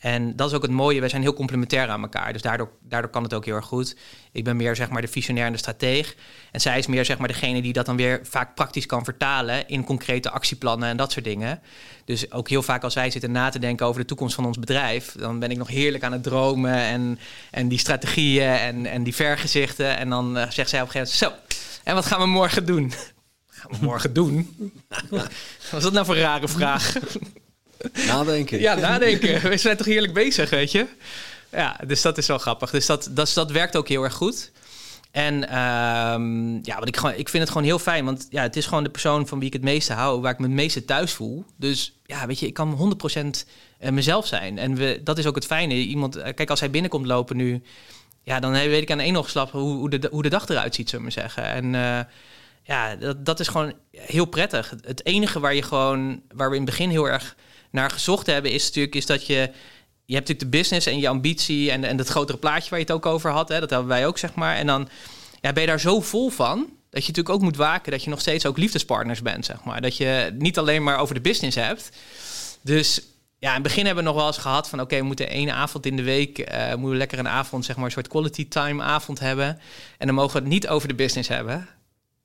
[0.03, 2.33] En dat is ook het mooie, wij zijn heel complementair aan elkaar.
[2.33, 3.97] Dus daardoor, daardoor kan het ook heel erg goed.
[4.33, 6.15] Ik ben meer zeg maar de visionair en de strateeg.
[6.51, 9.69] En zij is meer zeg maar degene die dat dan weer vaak praktisch kan vertalen
[9.69, 11.61] in concrete actieplannen en dat soort dingen.
[12.05, 14.59] Dus ook heel vaak als zij zitten na te denken over de toekomst van ons
[14.59, 17.19] bedrijf, dan ben ik nog heerlijk aan het dromen en,
[17.51, 19.97] en die strategieën en, en die vergezichten.
[19.97, 22.67] En dan uh, zegt zij op een gegeven moment, zo, en wat gaan we morgen
[22.67, 22.93] doen?
[23.63, 24.57] Gaan we morgen doen?
[25.11, 25.31] Wat
[25.73, 26.97] is dat nou voor een rare vraag?
[28.07, 28.61] Nadenken.
[28.61, 29.49] Ja, nadenken.
[29.51, 30.87] We zijn toch heerlijk bezig, weet je?
[31.51, 32.71] Ja, dus dat is wel grappig.
[32.71, 34.51] Dus dat, dat, dat werkt ook heel erg goed.
[35.11, 38.57] En ehm, ja, wat ik, gewoon, ik vind het gewoon heel fijn, want ja, het
[38.57, 40.85] is gewoon de persoon van wie ik het meeste hou, waar ik me het meeste
[40.85, 41.45] thuis voel.
[41.57, 43.27] Dus ja, weet je, ik kan 100%
[43.79, 44.59] eh, mezelf zijn.
[44.59, 45.75] En we, dat is ook het fijne.
[45.75, 47.63] Iemand, eh, kijk, als hij binnenkomt lopen nu,
[48.23, 50.91] ja, dan weet ik aan één oogslap hoe, hoe, de, hoe de dag eruit ziet,
[50.91, 51.45] zullen we zeggen.
[51.45, 51.75] En
[52.63, 54.75] ja, dat, dat is gewoon heel prettig.
[54.81, 57.37] Het enige waar je gewoon, waar we in het begin heel erg
[57.73, 59.51] naar gezocht hebben, is natuurlijk is dat je.
[60.05, 62.85] Je hebt natuurlijk de business en je ambitie en, en het grotere plaatje waar je
[62.85, 63.49] het ook over had.
[63.49, 64.57] Hè, dat hebben wij ook, zeg maar.
[64.57, 64.89] En dan
[65.41, 66.59] ja, ben je daar zo vol van.
[66.91, 69.81] Dat je natuurlijk ook moet waken dat je nog steeds ook liefdespartners bent, zeg maar.
[69.81, 71.91] Dat je niet alleen maar over de business hebt.
[72.61, 73.03] Dus
[73.39, 74.81] ja, in het begin hebben we nog wel eens gehad van...
[74.81, 76.39] oké, we moeten één avond in de week...
[76.39, 79.61] Uh, moeten we lekker een avond, zeg maar, een soort quality time avond hebben.
[79.99, 81.69] En dan mogen we het niet over de business hebben.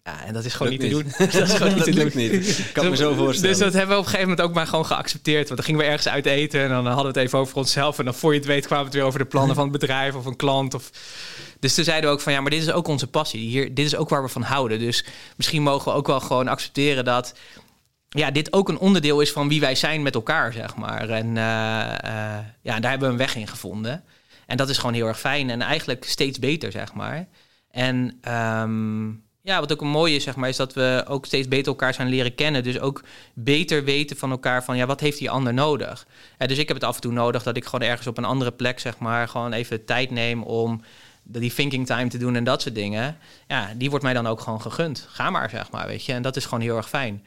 [0.08, 1.04] Ja, en dat is gewoon niet, te doen.
[1.18, 2.22] dat is gewoon niet dat te lukt doen.
[2.22, 2.58] niet.
[2.58, 3.50] Ik kan me zo voorstellen.
[3.50, 5.44] Dus dat hebben we op een gegeven moment ook maar gewoon geaccepteerd.
[5.44, 8.00] Want dan gingen we ergens uit eten en dan hadden we het even over onszelf.
[8.00, 9.80] En dan voor je het weet kwamen we het weer over de plannen van het
[9.80, 10.74] bedrijf of een klant.
[10.74, 10.92] Of...
[11.60, 13.40] Dus toen zeiden we ook van ja, maar dit is ook onze passie.
[13.40, 14.80] Hier, dit is ook waar we van houden.
[14.80, 15.06] Dus
[15.36, 17.34] misschien mogen we ook wel gewoon accepteren dat
[18.10, 21.10] ja, dit ook een onderdeel is van wie wij zijn met elkaar, zeg maar.
[21.10, 24.04] En uh, uh, ja, daar hebben we een weg in gevonden.
[24.46, 27.28] En dat is gewoon heel erg fijn en eigenlijk steeds beter, zeg maar.
[27.72, 28.20] En
[28.62, 31.68] um, ja, wat ook een mooie is, zeg maar, is dat we ook steeds beter
[31.68, 32.64] elkaar zijn leren kennen.
[32.64, 36.08] Dus ook beter weten van elkaar van, ja, wat heeft die ander nodig?
[36.40, 38.26] Ja, dus ik heb het af en toe nodig dat ik gewoon ergens op een
[38.26, 40.82] andere plek, zeg maar, gewoon even tijd neem om
[41.24, 43.18] die thinking time te doen en dat soort dingen.
[43.48, 45.08] Ja, die wordt mij dan ook gewoon gegund.
[45.10, 46.14] Ga maar, zeg maar, weet je.
[46.14, 47.26] En dat is gewoon heel erg fijn.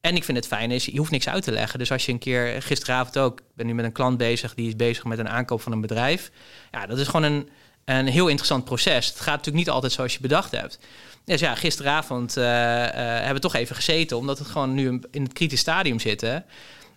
[0.00, 1.78] En ik vind het fijn is, je hoeft niks uit te leggen.
[1.78, 4.76] Dus als je een keer, gisteravond ook, ben nu met een klant bezig, die is
[4.76, 6.30] bezig met een aankoop van een bedrijf.
[6.70, 7.48] Ja, dat is gewoon een,
[7.94, 9.06] een heel interessant proces.
[9.06, 10.78] Het gaat natuurlijk niet altijd zoals je bedacht hebt.
[11.24, 12.50] Dus ja, gisteravond uh, uh,
[12.90, 16.44] hebben we toch even gezeten, omdat het gewoon nu in het kritisch stadium zitten.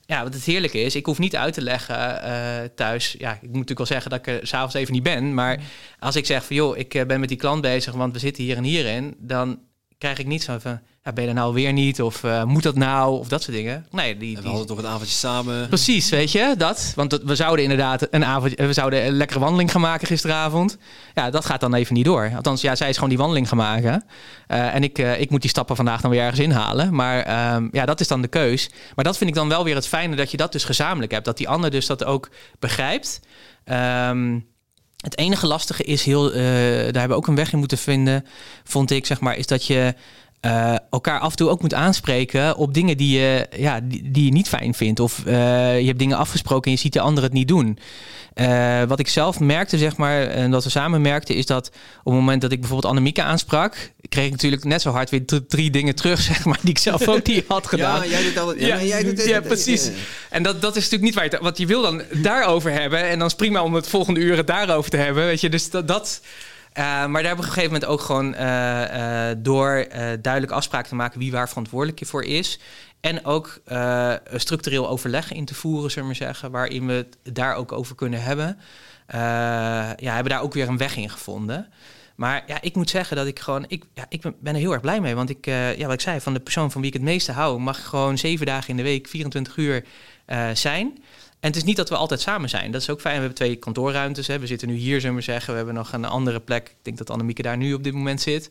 [0.05, 3.15] Ja, wat het heerlijke is, ik hoef niet uit te leggen uh, thuis.
[3.17, 5.33] Ja, ik moet natuurlijk wel zeggen dat ik er s'avonds even niet ben.
[5.33, 5.59] Maar
[5.99, 8.57] als ik zeg van joh, ik ben met die klant bezig, want we zitten hier
[8.57, 9.59] en hierin, dan
[9.99, 12.01] krijg ik niet zo van ja, ben je er nou weer niet?
[12.01, 13.19] Of uh, moet dat nou?
[13.19, 13.85] Of dat soort dingen.
[13.91, 15.67] Nee, die, we hadden toch een avondje samen.
[15.67, 16.93] Precies, weet je, dat.
[16.95, 20.77] Want we zouden inderdaad een avond, we zouden een lekkere wandeling gaan maken gisteravond.
[21.13, 22.31] Ja, dat gaat dan even niet door.
[22.35, 24.03] Althans, ja, zij is gewoon die wandeling gaan maken.
[24.47, 26.95] Uh, en ik, uh, ik moet die stappen vandaag dan weer ergens inhalen.
[26.95, 28.69] Maar um, ja, dat is dan de keus.
[28.95, 31.25] Maar dat vind ik dan wel weer het fijne dat je dat dus gezamenlijk hebt.
[31.25, 32.29] Dat die ander dus dat ook
[32.59, 33.19] begrijpt.
[33.65, 34.47] Um,
[34.99, 36.41] het enige lastige is heel, daar
[36.83, 38.25] hebben we ook een weg in moeten vinden,
[38.63, 39.93] vond ik, zeg maar, is dat je
[40.41, 44.25] uh, elkaar af en toe ook moet aanspreken op dingen die je, ja, die, die
[44.25, 44.99] je niet fijn vindt.
[44.99, 47.79] Of uh, je hebt dingen afgesproken en je ziet de ander het niet doen.
[48.35, 51.67] Uh, wat ik zelf merkte, zeg maar, en dat we samen merkten, is dat
[51.99, 55.25] op het moment dat ik bijvoorbeeld Annemieke aansprak, kreeg ik natuurlijk net zo hard weer
[55.47, 58.03] drie dingen terug, zeg maar, die ik zelf ook niet had gedaan.
[58.03, 59.91] Ja, jij doet al, ja, ja, jij doet ja precies.
[60.29, 63.19] En dat, dat is natuurlijk niet waar je, want je wil dan daarover hebben en
[63.19, 65.49] dan is prima om het volgende uur het daarover te hebben, weet je.
[65.49, 66.21] Dus dat, dat
[66.73, 69.87] uh, maar daar hebben we op een gegeven moment ook gewoon uh, uh, door
[70.21, 72.59] duidelijk afspraken te maken wie waar verantwoordelijk voor is.
[73.01, 73.61] En ook
[74.33, 78.23] structureel overleg in te voeren, zullen we zeggen, waarin we het daar ook over kunnen
[78.23, 78.57] hebben.
[79.97, 81.67] ja, hebben daar ook weer een weg in gevonden.
[82.15, 84.81] Maar ja, ik moet zeggen dat ik gewoon, ik, ja, ik ben er heel erg
[84.81, 85.15] blij mee.
[85.15, 87.59] Want ik, ja, wat ik zei, van de persoon van wie ik het meeste hou,
[87.59, 89.83] mag gewoon zeven dagen in de week, 24 uur
[90.53, 91.03] zijn.
[91.39, 92.71] En het is niet dat we altijd samen zijn.
[92.71, 93.13] Dat is ook fijn.
[93.13, 94.27] We hebben twee kantoorruimtes.
[94.27, 94.39] Hè.
[94.39, 95.49] We zitten nu hier, zullen we zeggen.
[95.49, 96.69] We hebben nog een andere plek.
[96.69, 98.49] Ik denk dat Annemieke daar nu op dit moment zit.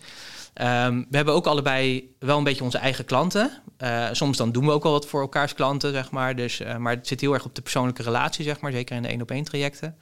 [0.55, 3.51] Um, we hebben ook allebei wel een beetje onze eigen klanten.
[3.83, 6.37] Uh, soms dan doen we ook wel wat voor elkaars klanten, zeg maar.
[6.37, 8.73] Dus, uh, maar het zit heel erg op de persoonlijke relatie, zeg maar.
[8.73, 9.97] Zeker in de één-op-één trajecten.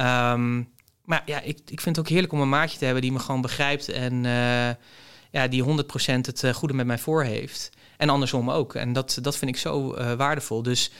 [0.00, 0.68] Um,
[1.04, 3.18] maar ja, ik, ik vind het ook heerlijk om een maatje te hebben die me
[3.18, 3.88] gewoon begrijpt.
[3.88, 4.68] En uh,
[5.30, 5.66] ja, die 100%
[6.20, 7.70] het goede met mij voor heeft.
[7.96, 8.74] En andersom ook.
[8.74, 10.62] En dat, dat vind ik zo waardevol.
[10.62, 10.90] Dus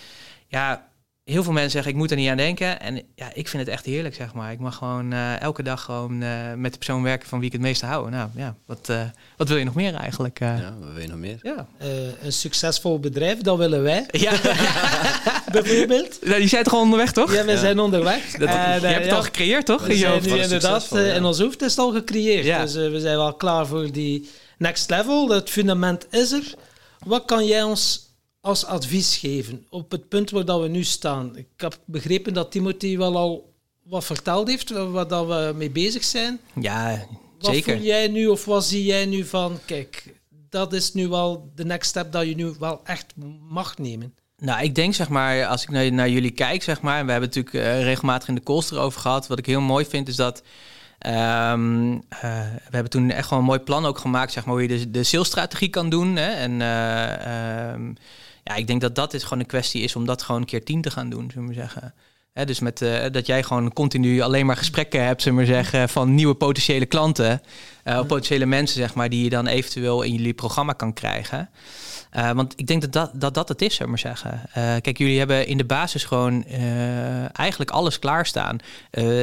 [0.46, 0.88] ja,
[1.32, 2.80] heel veel mensen zeggen, ik moet er niet aan denken.
[2.80, 4.52] En ja, ik vind het echt heerlijk, zeg maar.
[4.52, 7.52] Ik mag gewoon uh, elke dag gewoon uh, met de persoon werken van wie ik
[7.52, 8.10] het meeste hou.
[8.10, 9.00] Nou ja, wat, uh,
[9.36, 10.38] wat wil je nog meer eigenlijk?
[10.38, 11.38] ja, wat wil je nog meer?
[11.42, 11.66] Ja.
[12.22, 14.06] een succesvol bedrijf, dat willen wij.
[14.26, 14.32] Ja.
[15.52, 16.18] Bijvoorbeeld.
[16.22, 17.32] Nou, die zijn toch al onderweg, toch?
[17.32, 17.58] Ja, we ja.
[17.58, 18.30] zijn onderweg.
[18.30, 19.86] Dat, je hebt het ja, al gecreëerd, toch?
[19.86, 20.98] We zijn nu inderdaad, ja.
[20.98, 22.44] in ons hoofd is het al gecreëerd.
[22.44, 22.62] Ja.
[22.62, 25.28] Dus we zijn wel klaar voor die next level.
[25.28, 26.54] Het fundament is er.
[27.04, 28.05] Wat kan jij ons
[28.46, 31.36] als advies geven op het punt waar dat we nu staan?
[31.36, 36.04] Ik heb begrepen dat Timothy wel al wat verteld heeft, waar dat we mee bezig
[36.04, 36.40] zijn.
[36.60, 37.06] Ja,
[37.38, 37.76] wat zeker.
[37.76, 40.14] voel jij nu of wat zie jij nu van, kijk,
[40.50, 43.14] dat is nu wel de next step dat je nu wel echt
[43.50, 44.14] mag nemen?
[44.38, 47.12] Nou, ik denk zeg maar, als ik naar, naar jullie kijk, zeg maar, en we
[47.12, 49.26] hebben natuurlijk uh, regelmatig in de calls erover gehad.
[49.26, 50.42] Wat ik heel mooi vind, is dat
[51.06, 52.00] Um, uh,
[52.68, 54.90] we hebben toen echt gewoon een mooi plan ook gemaakt, zeg maar, hoe je de,
[54.90, 56.16] de salesstrategie kan doen.
[56.16, 56.30] Hè?
[56.30, 57.96] En uh, um,
[58.46, 60.64] ja, ik denk dat dat is gewoon een kwestie is om dat gewoon een keer
[60.64, 61.94] tien te gaan doen, zullen we zeggen.
[62.44, 65.88] Dus met, eh, dat jij gewoon continu alleen maar gesprekken hebt, zullen we maar zeggen,
[65.88, 67.42] van nieuwe potentiële klanten.
[67.84, 71.50] eh, of potentiële mensen, zeg maar, die je dan eventueel in jullie programma kan krijgen.
[72.10, 74.42] Eh, want ik denk dat dat, dat, dat het is, we maar zeggen.
[74.52, 78.58] Eh, kijk, jullie hebben in de basis gewoon eh, eigenlijk alles klaarstaan.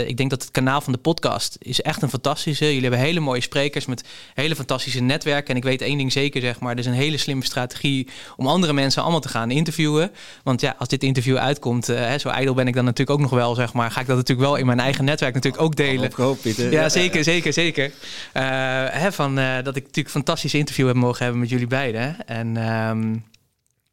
[0.06, 2.66] Ik denk dat het kanaal van de podcast is echt een fantastische.
[2.66, 4.04] Jullie hebben hele mooie sprekers met
[4.34, 5.50] hele fantastische netwerken.
[5.50, 6.72] En ik weet één ding zeker, zeg maar.
[6.72, 8.08] Er is een hele slimme strategie
[8.38, 10.12] om andere mensen allemaal te gaan interviewen.
[10.44, 13.40] Want ja, als dit interview uitkomt, hè, zo ijdel ben ik dan natuurlijk ook nog
[13.40, 13.92] wel, zeg maar.
[13.92, 16.06] Ga ik dat natuurlijk wel in mijn eigen netwerk natuurlijk ook delen.
[16.06, 16.72] Opgehoopt, Pieter.
[16.72, 17.92] Ja, zeker, zeker, zeker.
[18.34, 22.28] Hè, van, dat ik natuurlijk een fantastisch interview heb mogen hebben met jullie beiden.
[22.28, 22.58] En
[22.90, 23.16] ehm,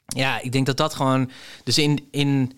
[0.06, 1.30] ja, ik denk dat dat gewoon...
[1.64, 2.52] Dus in, in,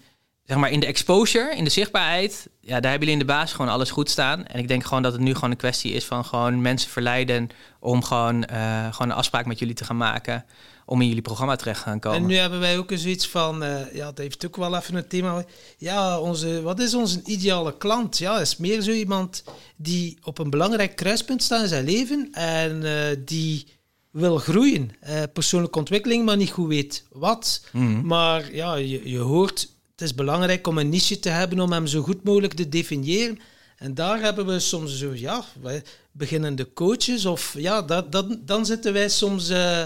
[0.45, 2.49] zeg maar in de exposure, in de zichtbaarheid...
[2.61, 4.47] Ja, daar hebben jullie in de basis gewoon alles goed staan.
[4.47, 7.49] En ik denk gewoon dat het nu gewoon een kwestie is van gewoon mensen verleiden...
[7.81, 10.45] om gewoon, eh, gewoon een afspraak met jullie te gaan maken...
[10.85, 12.19] om in jullie programma terecht te gaan komen.
[12.19, 14.95] En nu hebben wij ook eens zoiets van, eh, ja, dat heeft ook wel even
[14.95, 15.45] een thema.
[15.79, 18.19] Ja, onze, wat is onze ideale klant?
[18.19, 19.45] Ja, is meer zo iemand
[19.77, 23.67] die op een belangrijk kruispunt staat in zijn leven en eh, die
[24.13, 24.91] wil groeien.
[25.01, 27.65] Eh, persoonlijke ontwikkeling, maar niet goed weet wat.
[27.73, 28.07] Mhm.
[28.07, 29.61] Maar ja, je, je hoort,
[29.91, 33.39] het is belangrijk om een niche te hebben om hem zo goed mogelijk te definiëren.
[33.77, 35.83] En daar hebben we soms zo, ja, wij
[36.13, 39.49] beginnende coaches of ja, dat, dat, dan zitten wij soms...
[39.49, 39.85] eh,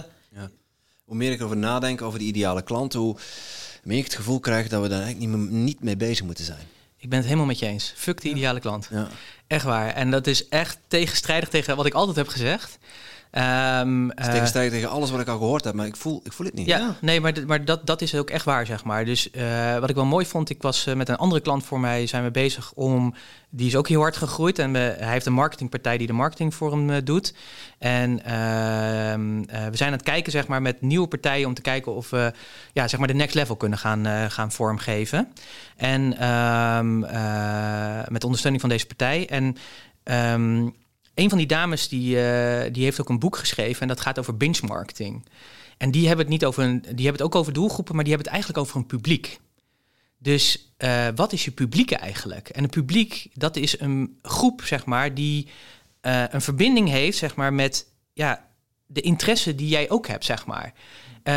[1.04, 3.16] Hoe meer ik erover nadenk over de ideale klant, hoe
[3.82, 6.66] meer ik het gevoel krijg dat we daar eigenlijk niet, niet mee bezig moeten zijn.
[6.98, 7.92] Ik ben het helemaal met je eens.
[7.96, 8.88] Fuck de ideale klant.
[8.90, 9.08] Ja.
[9.46, 9.88] Echt waar.
[9.94, 12.78] En dat is echt tegenstrijdig tegen wat ik altijd heb gezegd.
[13.36, 16.32] Ehm, Het is eh, tegen alles wat ik al gehoord heb, maar ik voel, ik
[16.32, 16.66] voel het niet.
[16.66, 16.96] ja, Ja.
[17.00, 19.04] nee, maar, maar dat, dat is ook echt waar, zeg maar.
[19.04, 21.80] Dus eh, wat ik wel mooi vond, ik was eh, met een andere klant voor
[21.80, 23.14] mij, zijn we bezig om,
[23.50, 26.54] die is ook heel hard gegroeid en we, hij heeft een marketingpartij die de marketing
[26.54, 27.34] voor hem doet.
[27.78, 31.62] En ehm, eh, we zijn aan het kijken, zeg maar, met nieuwe partijen om te
[31.62, 32.32] kijken of we,
[32.72, 35.32] ja, zeg maar, de next level kunnen gaan, gaan vormgeven.
[35.76, 39.28] En ehm, eh, met ondersteuning van deze partij.
[39.28, 39.56] En
[40.02, 40.68] ehm,
[41.16, 44.18] een van die dames die, eh, die heeft ook een boek geschreven en dat gaat
[44.18, 45.26] over benchmarketing.
[45.76, 48.12] En die hebben het niet over een, die hebben het ook over doelgroepen, maar die
[48.12, 49.40] hebben het eigenlijk over een publiek.
[50.18, 52.48] Dus eh, wat is je publiek eigenlijk?
[52.48, 55.48] En een publiek, dat is een groep, zeg maar, die
[56.00, 58.48] eh, een verbinding heeft, zeg maar, met ja,
[58.86, 60.72] de interesse die jij ook hebt, zeg maar.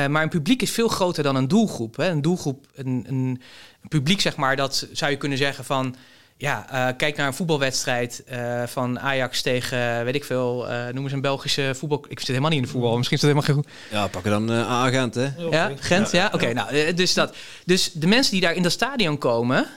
[0.09, 1.95] Maar een publiek is veel groter dan een doelgroep.
[1.95, 2.09] Hè?
[2.09, 3.41] Een doelgroep, een, een
[3.88, 5.95] publiek, zeg maar, dat zou je kunnen zeggen van...
[6.41, 11.03] Ja, eh, kijk naar een voetbalwedstrijd eh, van Ajax tegen, weet ik veel, eh noem
[11.03, 12.05] eens een Belgische voetbal...
[12.07, 13.91] Ik zit helemaal niet in de voetbal, misschien is dat helemaal geen goed.
[13.91, 15.29] Ja, pakken dan uh, agent, hè?
[15.49, 16.29] Ja, Gent, ja?
[16.33, 17.35] Oké, nou, eh, dus dat.
[17.65, 19.67] Dus de mensen die daar in dat stadion komen...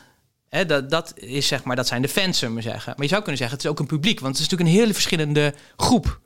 [0.49, 2.93] Hè, dat, dat, is, zeg maar, dat zijn de fans, zullen we maar zeggen.
[2.93, 4.21] Maar je zou kunnen zeggen, het is ook een publiek.
[4.21, 6.21] Want het is natuurlijk een hele verschillende groep.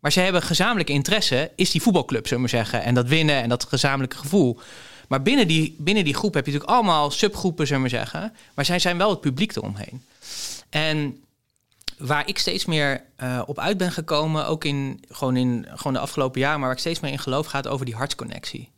[0.00, 2.82] Maar ze hebben gezamenlijke interesse, is die voetbalclub, zullen we maar zeggen.
[2.82, 4.60] En dat winnen en dat gezamenlijke gevoel.
[5.08, 8.34] Maar binnen die, binnen die groep heb je natuurlijk allemaal subgroepen, zullen we zeggen.
[8.54, 10.04] Maar zij zijn wel het publiek eromheen.
[10.70, 11.24] En
[11.98, 15.98] waar ik steeds meer uh, op uit ben gekomen, ook in gewoon, in gewoon de
[15.98, 18.70] afgelopen jaren, maar waar ik steeds meer in geloof, gaat over die hartsconnectie.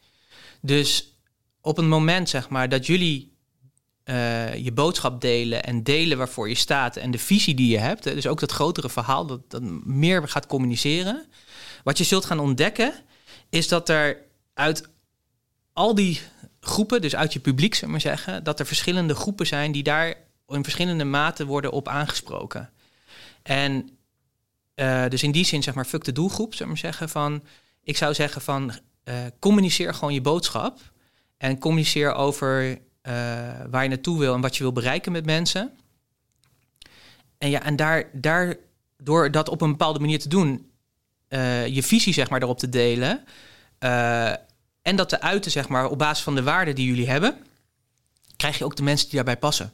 [0.61, 1.12] Dus
[1.61, 3.37] op een moment, zeg maar, dat jullie
[4.05, 8.05] uh, je boodschap delen en delen waarvoor je staat en de visie die je hebt,
[8.05, 11.26] dus ook dat grotere verhaal, dat, dat meer gaat communiceren.
[11.85, 12.93] Wat je zult gaan ontdekken,
[13.49, 14.16] is dat er
[14.55, 14.89] uit
[15.79, 16.20] al die
[16.61, 20.14] groepen, dus uit je publiek, zeg maar zeggen, dat er verschillende groepen zijn die daar
[20.47, 22.70] in verschillende maten worden op aangesproken.
[23.43, 23.91] En
[24.74, 27.43] uh, dus in die zin, zeg maar, fuck de doelgroep, zeg maar zeggen, van,
[27.83, 28.72] ik zou zeggen van,
[29.05, 30.79] uh, communiceer gewoon je boodschap
[31.37, 32.79] en communiceer over uh,
[33.70, 35.70] waar je naartoe wil en wat je wil bereiken met mensen.
[37.39, 38.57] En ja, en daar, daar
[38.97, 40.70] door dat op een bepaalde manier te doen,
[41.68, 43.24] je visie, zeg maar, erop te delen
[44.89, 47.36] en dat te uiten, zeg maar, op basis van de waarden die jullie hebben,
[48.36, 49.72] krijg je ook de mensen die daarbij passen.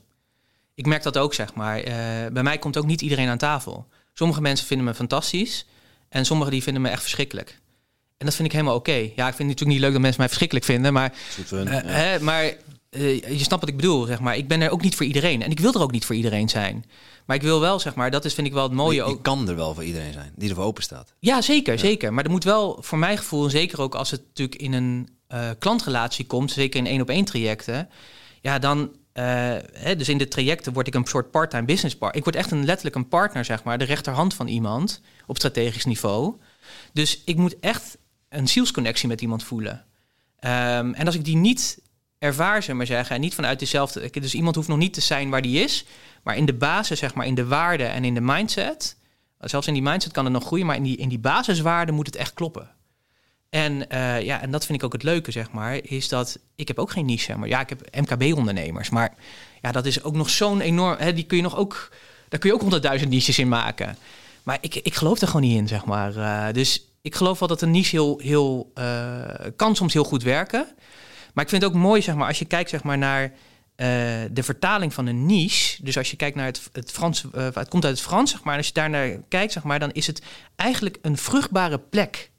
[0.75, 1.79] Ik merk dat ook, zeg maar.
[1.79, 1.95] Uh,
[2.33, 3.89] bij mij komt ook niet iedereen aan tafel.
[4.15, 5.67] Sommige mensen vinden me fantastisch
[6.09, 7.61] en sommigen die vinden me echt verschrikkelijk.
[8.17, 8.91] En dat vind ik helemaal oké.
[8.91, 9.03] Okay.
[9.03, 11.13] Ja, ik vind het natuurlijk niet leuk dat mensen mij verschrikkelijk vinden, maar,
[11.49, 11.83] hun, uh, ja.
[11.85, 12.45] hè, maar
[12.91, 14.37] uh, je snapt wat ik bedoel, zeg maar.
[14.37, 16.49] Ik ben er ook niet voor iedereen en ik wil er ook niet voor iedereen
[16.49, 16.85] zijn.
[17.25, 18.95] Maar ik wil wel, zeg maar, dat is vind ik wel het mooie.
[18.95, 19.23] Je, je ook.
[19.23, 21.15] kan er wel voor iedereen zijn, die er voor open staat.
[21.19, 21.79] Ja, zeker, ja.
[21.79, 22.13] zeker.
[22.13, 25.09] Maar er moet wel, voor mijn gevoel, en zeker ook als het natuurlijk in een
[25.29, 27.89] uh, klantrelatie komt, zeker in één op één trajecten,
[28.41, 28.79] ja, dan
[29.15, 29.25] uh,
[29.73, 32.19] hè, dus in de trajecten word ik een soort part-time business partner.
[32.19, 35.85] Ik word echt een letterlijk een partner, zeg maar, de rechterhand van iemand op strategisch
[35.85, 36.37] niveau.
[36.93, 37.99] Dus ik moet echt
[38.29, 39.85] een zielsconnectie met iemand voelen.
[40.41, 41.83] Um, en als ik die niet
[42.19, 44.11] ervaar, zeg maar zeggen, en niet vanuit dezelfde.
[44.11, 45.85] Dus iemand hoeft nog niet te zijn waar die is,
[46.23, 48.97] maar in de basis, zeg maar, in de waarde en in de mindset.
[49.41, 52.07] Zelfs in die mindset kan het nog groeien, maar in die, in die basiswaarden moet
[52.07, 52.71] het echt kloppen.
[53.55, 56.69] En, uh, ja, en dat vind ik ook het leuke, zeg maar, is dat ik
[56.69, 57.37] heb ook geen niche.
[57.37, 58.91] Maar ja, ik heb MKB-ondernemers.
[58.91, 59.15] Maar
[59.63, 60.97] ja, dat is ook nog zo'n enorm.
[60.99, 61.93] Hè, die kun je nog ook.
[62.29, 63.97] Daar kun je ook honderdduizend niches in maken.
[64.43, 66.17] Maar ik, ik geloof er gewoon niet in, zeg maar.
[66.17, 69.25] Uh, dus ik geloof wel dat een niche heel, heel uh,
[69.57, 70.67] kan soms heel goed werken.
[71.35, 73.87] Maar ik vind het ook mooi, zeg maar, als je kijkt zeg maar, naar uh,
[74.31, 75.85] de vertaling van een niche.
[75.85, 78.43] Dus als je kijkt naar het, het Frans, uh, het komt uit het Frans, zeg
[78.43, 78.53] maar.
[78.53, 80.23] En als je daar naar kijkt, zeg maar, dan is het
[80.57, 82.31] eigenlijk een vruchtbare plek.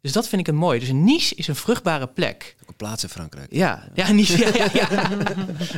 [0.00, 0.78] Dus dat vind ik een mooi.
[0.78, 2.56] Dus een niche is een vruchtbare plek.
[2.62, 3.52] Ook een plaats in Frankrijk.
[3.52, 5.10] Ja, ja, niche, ja, ja, ja.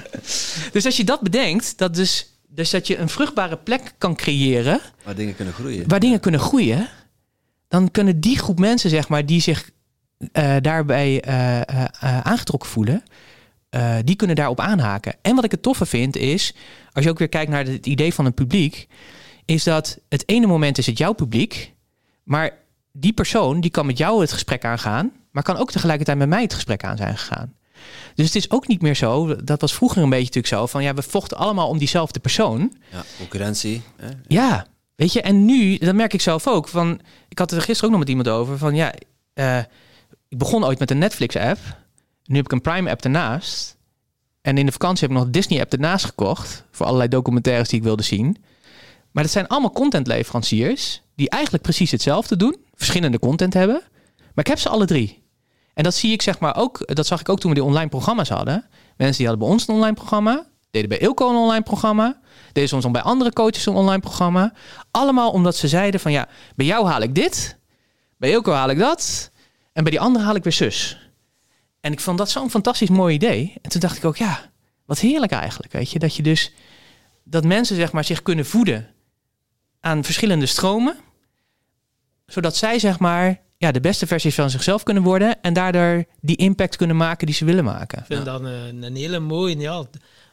[0.72, 4.80] dus als je dat bedenkt, dat dus, dus dat je een vruchtbare plek kan creëren.
[5.04, 5.88] Waar dingen kunnen groeien.
[5.88, 6.88] Waar dingen kunnen groeien.
[7.68, 9.70] Dan kunnen die groep mensen, zeg maar, die zich
[10.18, 11.60] uh, daarbij uh,
[12.22, 13.02] aangetrokken voelen,
[14.04, 15.14] die kunnen daarop aanhaken.
[15.22, 16.54] En wat ik het toffe vind is,
[16.92, 18.86] als je ook weer kijkt naar het idee van een publiek,
[19.44, 21.74] is dat het ene moment is het jouw publiek,
[22.22, 22.50] maar
[22.92, 26.42] die persoon die kan met jou het gesprek aangaan, maar kan ook tegelijkertijd met mij
[26.42, 27.54] het gesprek aan zijn gegaan.
[28.14, 30.82] Dus het is ook niet meer zo, dat was vroeger een beetje natuurlijk zo, van
[30.82, 32.76] ja, we vochten allemaal om diezelfde persoon.
[32.90, 33.82] Ja, concurrentie.
[33.96, 34.08] Hè?
[34.26, 37.64] Ja, weet je, en nu, dat merk ik zelf ook, van, ik had het er
[37.64, 38.94] gisteren ook nog met iemand over, van ja,
[39.34, 39.58] uh,
[40.28, 41.58] ik begon ooit met een Netflix-app,
[42.24, 43.76] nu heb ik een Prime-app ernaast.
[44.40, 47.78] En in de vakantie heb ik nog een Disney-app ernaast gekocht, voor allerlei documentaires die
[47.78, 48.36] ik wilde zien.
[49.10, 53.82] Maar dat zijn allemaal contentleveranciers die eigenlijk precies hetzelfde doen, verschillende content hebben.
[54.16, 55.22] Maar ik heb ze alle drie.
[55.74, 57.88] En dat zie ik zeg maar ook, dat zag ik ook toen we die online
[57.88, 58.66] programma's hadden.
[58.96, 62.20] Mensen die hadden bij ons een online programma, deden bij Ilko een online programma,
[62.52, 64.52] deden soms nog bij andere coaches een online programma.
[64.90, 67.58] Allemaal omdat ze zeiden van ja, bij jou haal ik dit,
[68.16, 69.30] bij Ilko haal ik dat
[69.78, 70.98] en bij die andere haal ik weer zus.
[71.80, 73.54] En ik vond dat zo'n fantastisch mooi idee.
[73.62, 74.50] En toen dacht ik ook ja,
[74.84, 76.52] wat heerlijk eigenlijk, weet je, dat je dus
[77.24, 78.88] dat mensen zeg maar zich kunnen voeden
[79.80, 80.96] aan verschillende stromen
[82.26, 86.36] zodat zij zeg maar ja, de beste versies van zichzelf kunnen worden en daardoor die
[86.36, 87.98] impact kunnen maken die ze willen maken.
[87.98, 89.84] Ik vind dat een, een hele mooie ja,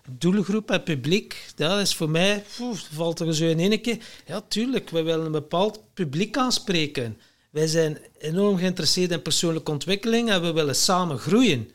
[0.10, 1.46] doelgroep en publiek.
[1.56, 3.98] Dat is voor mij, poef, valt er zo in één keer.
[4.26, 7.18] Ja, tuurlijk, we willen een bepaald publiek aanspreken.
[7.56, 11.70] Wij zijn enorm geïnteresseerd in persoonlijke ontwikkeling en we willen samen groeien.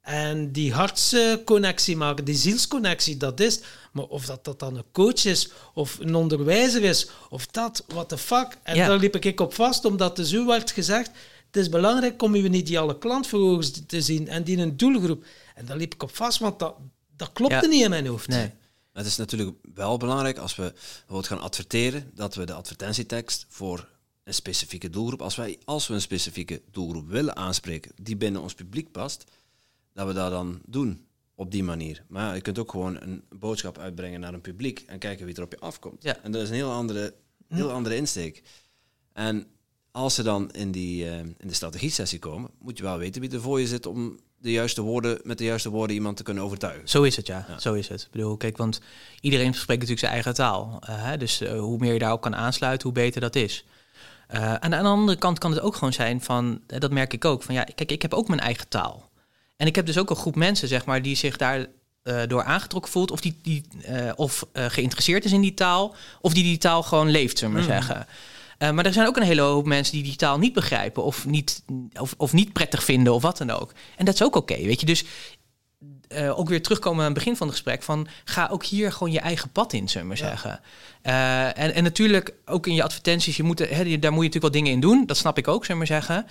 [0.00, 3.60] En die hartsconnectie maken, die zielsconnectie, dat is.
[3.92, 8.08] Maar of dat, dat dan een coach is, of een onderwijzer is, of dat, what
[8.08, 8.58] the fuck.
[8.62, 8.88] En Ja.
[8.88, 11.10] daar liep ik op vast, omdat er zo werd gezegd,
[11.46, 15.24] het is belangrijk om uw ideale klant voor ogen te zien en die een doelgroep.
[15.54, 16.74] En daar liep ik op vast, want dat,
[17.16, 17.66] dat klopte Ja.
[17.66, 18.28] niet in mijn hoofd.
[18.28, 18.50] Nee.
[18.92, 23.92] Het is natuurlijk wel belangrijk als we bijvoorbeeld gaan adverteren, dat we de advertentietekst voor
[24.24, 28.54] een specifieke doelgroep, als, wij, als we een specifieke doelgroep willen aanspreken die binnen ons
[28.54, 29.24] publiek past,
[29.92, 32.04] dat we dat dan doen op die manier.
[32.08, 35.34] Maar ja, je kunt ook gewoon een boodschap uitbrengen naar een publiek en kijken wie
[35.34, 36.02] er op je afkomt.
[36.02, 36.18] Ja.
[36.22, 37.14] En dat is een heel andere,
[37.48, 38.42] heel andere insteek.
[39.12, 39.46] En
[39.90, 43.30] als ze dan in, die, eh, in de strategie-sessie komen, moet je wel weten wie
[43.30, 46.42] er voor je zit om de juiste woorden, met de juiste woorden iemand te kunnen
[46.42, 46.88] overtuigen.
[46.88, 47.46] Zo is het, ja.
[47.48, 47.58] Ja.
[47.58, 48.02] Zo is het.
[48.02, 48.80] Ik bedoel, kijk, want
[49.20, 50.78] iedereen spreekt natuurlijk zijn eigen taal.
[50.80, 51.16] Eh, hè?
[51.16, 53.64] Dus eh, hoe meer je daarop kan aansluiten, hoe beter dat is.
[54.28, 57.24] En aan de andere kant kan het ook gewoon zijn van, eh, dat merk ik
[57.24, 59.10] ook, van ja, kijk, ik heb ook mijn eigen taal.
[59.56, 61.66] En ik heb dus ook een groep mensen, zeg maar, die zich daar
[62.02, 63.64] eh, door aangetrokken voelt, of, die, die,
[64.16, 67.68] of geïnteresseerd is in die taal, of die die taal gewoon leeft, zullen we maar
[67.72, 68.06] zeggen.
[68.58, 71.26] Eh, maar er zijn ook een hele hoop mensen die die taal niet begrijpen of
[71.26, 71.62] niet,
[72.00, 73.72] of, of niet prettig vinden of wat dan ook.
[73.96, 74.86] En dat is ook oké, weet je.
[74.86, 75.04] Dus
[76.08, 77.82] eh, ook weer terugkomen aan het begin van het gesprek.
[77.82, 80.60] Van ga ook hier gewoon je eigen pad in, zullen we zeggen.
[81.02, 84.40] Eh, en, en natuurlijk ook in je advertenties, je moet, hè, daar moet je natuurlijk
[84.40, 85.06] wel dingen in doen.
[85.06, 86.26] Dat snap ik ook, zullen we maar zeggen.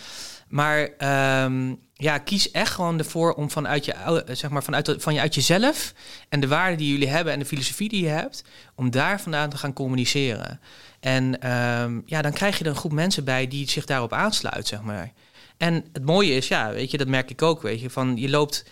[0.48, 5.14] Maar ehm, ja, kies echt gewoon ervoor om vanuit, je, ou- zeg maar, vanuit, van
[5.14, 5.94] je, uit jezelf
[6.30, 8.44] en de waarden die jullie hebben en de filosofie die je hebt,
[8.76, 10.60] om daar vandaan te gaan communiceren.
[11.00, 14.68] En ehm, ja, dan krijg je er een groep mensen bij die zich daarop aansluit,
[14.68, 15.12] zeg maar.
[15.58, 18.30] En het mooie is, ja, weet je, dat merk ik ook, weet je, van je
[18.30, 18.66] loopt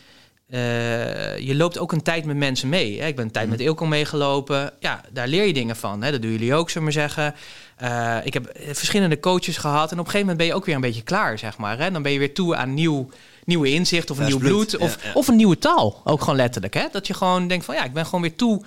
[0.51, 3.01] eh, je loopt ook een tijd met mensen mee.
[3.01, 3.07] Hè?
[3.07, 4.71] Ik ben een tijd met Ilko meegelopen.
[4.79, 6.03] Ja, daar leer je dingen van.
[6.03, 6.11] Hè?
[6.11, 7.35] Dat doen jullie ook, zullen we maar zeggen.
[7.75, 9.91] Eh, ik heb eh, verschillende coaches gehad.
[9.91, 11.77] En op een gegeven moment ben je ook weer een beetje klaar, zeg maar.
[11.77, 11.91] Hè?
[11.91, 13.09] Dan ben je weer toe aan nieuw,
[13.45, 14.67] nieuwe inzicht of een nieuw bloed.
[14.67, 15.13] bloed, Of, ja, ja.
[15.13, 16.01] of een nieuwe taal.
[16.03, 16.73] Ook gewoon letterlijk.
[16.73, 16.85] Hè?
[16.91, 18.61] Dat je gewoon denkt van ja, ik ben gewoon weer toe.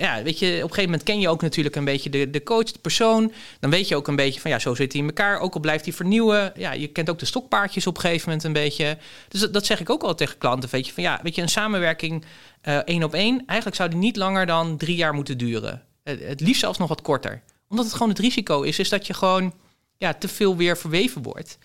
[0.00, 2.42] Ja, weet je, op een gegeven moment ken je ook natuurlijk een beetje de, de
[2.42, 3.32] coach, de persoon.
[3.60, 5.38] Dan weet je ook een beetje van ja, zo zit hij in elkaar.
[5.38, 6.52] Ook al blijft hij vernieuwen.
[6.56, 8.98] Ja, je kent ook de stokpaardjes op een gegeven moment een beetje.
[9.28, 10.70] Dus dat, dat zeg ik ook al tegen klanten.
[10.70, 12.24] Weet je, van ja, weet je, een samenwerking
[12.60, 13.42] eh, één op één.
[13.46, 15.82] Eigenlijk zou die niet langer dan drie jaar moeten duren.
[16.02, 17.42] Het, het liefst zelfs nog wat korter.
[17.68, 19.54] Omdat het gewoon het risico is, is dat je gewoon
[19.96, 21.58] ja, te veel weer verweven wordt.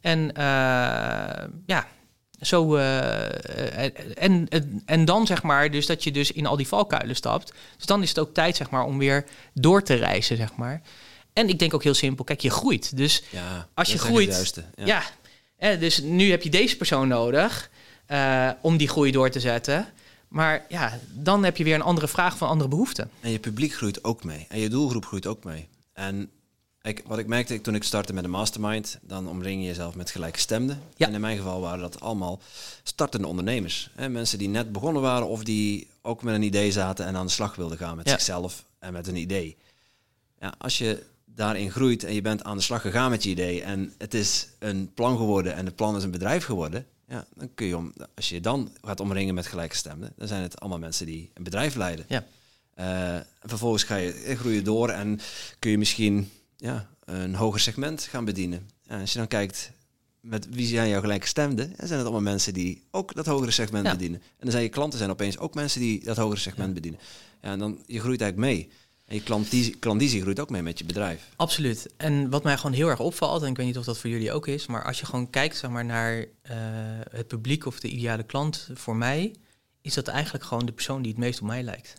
[0.00, 0.44] En eh,
[1.66, 1.86] ja,
[2.40, 2.76] zo.
[2.76, 7.16] eh, en, en, en dan zeg maar, dus dat je dus in al die valkuilen
[7.16, 7.52] stapt.
[7.76, 9.24] Dus dan is het ook tijd, zeg maar, om weer
[9.54, 10.82] door te reizen, zeg maar.
[11.32, 12.96] En ik denk ook heel simpel, kijk, je groeit.
[12.96, 15.02] Dus Ja, Als je groeit, ja.
[15.56, 17.70] Eh, dus nu heb je deze persoon nodig
[18.06, 19.86] eh, om die groei door te zetten.
[20.28, 23.10] Maar ja, dan heb je weer een andere vraag van andere behoeften.
[23.20, 24.46] En je publiek groeit ook mee.
[24.48, 25.68] En je doelgroep groeit ook mee.
[25.92, 26.30] En
[26.82, 30.10] ik, wat ik merkte toen ik startte met een mastermind, dan omring je jezelf met
[30.10, 30.82] gelijkgestemden.
[30.96, 31.06] Ja.
[31.06, 32.40] En in mijn geval waren dat allemaal
[32.82, 33.90] startende ondernemers.
[33.94, 34.08] Hè?
[34.08, 37.32] Mensen die net begonnen waren of die ook met een idee zaten en aan de
[37.32, 38.12] slag wilden gaan met Ja.
[38.12, 39.56] zichzelf en met een idee.
[40.40, 43.62] Ja, als je daarin groeit en je bent aan de slag gegaan met je idee
[43.62, 47.50] en het is een plan geworden en het plan is een bedrijf geworden, ja, dan
[47.54, 50.78] kun je om, als je je dan gaat omringen met gelijkgestemden, dan zijn het allemaal
[50.78, 52.04] mensen die een bedrijf leiden.
[52.08, 52.24] Ja.
[52.74, 55.20] Eh, en vervolgens ga je eh, groeien door en
[55.58, 58.68] kun je misschien ja, een hoger segment gaan bedienen.
[58.86, 59.70] En als je dan kijkt
[60.20, 63.86] met wie zijn jouw gelijkgestemden, dan zijn het allemaal mensen die ook dat hogere segment
[63.86, 63.92] Ja.
[63.92, 64.20] bedienen.
[64.20, 67.00] En dan zijn je klanten zijn opeens ook mensen die dat hogere segment bedienen.
[67.42, 68.70] Ja, en dan je groeit eigenlijk mee.
[69.04, 69.22] En je
[69.78, 71.28] klandizie groeit ook mee met je bedrijf.
[71.36, 71.88] Absoluut.
[71.96, 74.32] En wat mij gewoon heel erg opvalt, en ik weet niet of dat voor jullie
[74.32, 76.56] ook is, maar als je gewoon kijkt zeg maar, naar eh,
[77.10, 79.34] het publiek of de ideale klant voor mij,
[79.80, 81.94] is dat eigenlijk gewoon de persoon die het meest op mij lijkt.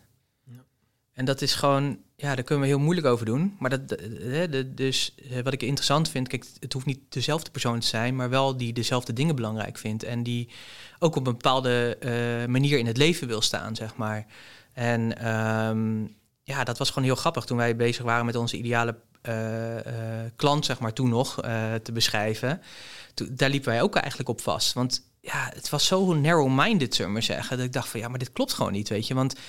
[1.12, 3.56] En dat is gewoon, ja, daar kunnen we heel moeilijk over doen.
[3.58, 7.50] Maar dat, eh, de, dus eh, wat ik interessant vind, kijk, het hoeft niet dezelfde
[7.50, 10.02] persoon te zijn, maar wel die dezelfde dingen belangrijk vindt.
[10.02, 10.48] En die
[10.98, 14.26] ook op een bepaalde eh, manier in het leven wil staan, zeg maar.
[14.72, 16.04] En ehm,
[16.42, 20.30] ja, dat was gewoon heel grappig toen wij bezig waren met onze ideale eh, eh,
[20.36, 22.62] klant, zeg maar, toen nog eh, te beschrijven.
[23.14, 24.72] Toen, daar liepen wij ook eigenlijk op vast.
[24.72, 28.08] Want ja, het was zo narrow-minded, zullen we maar zeggen, dat ik dacht van ja,
[28.08, 29.14] maar dit klopt gewoon niet, weet je.
[29.14, 29.40] Want eh,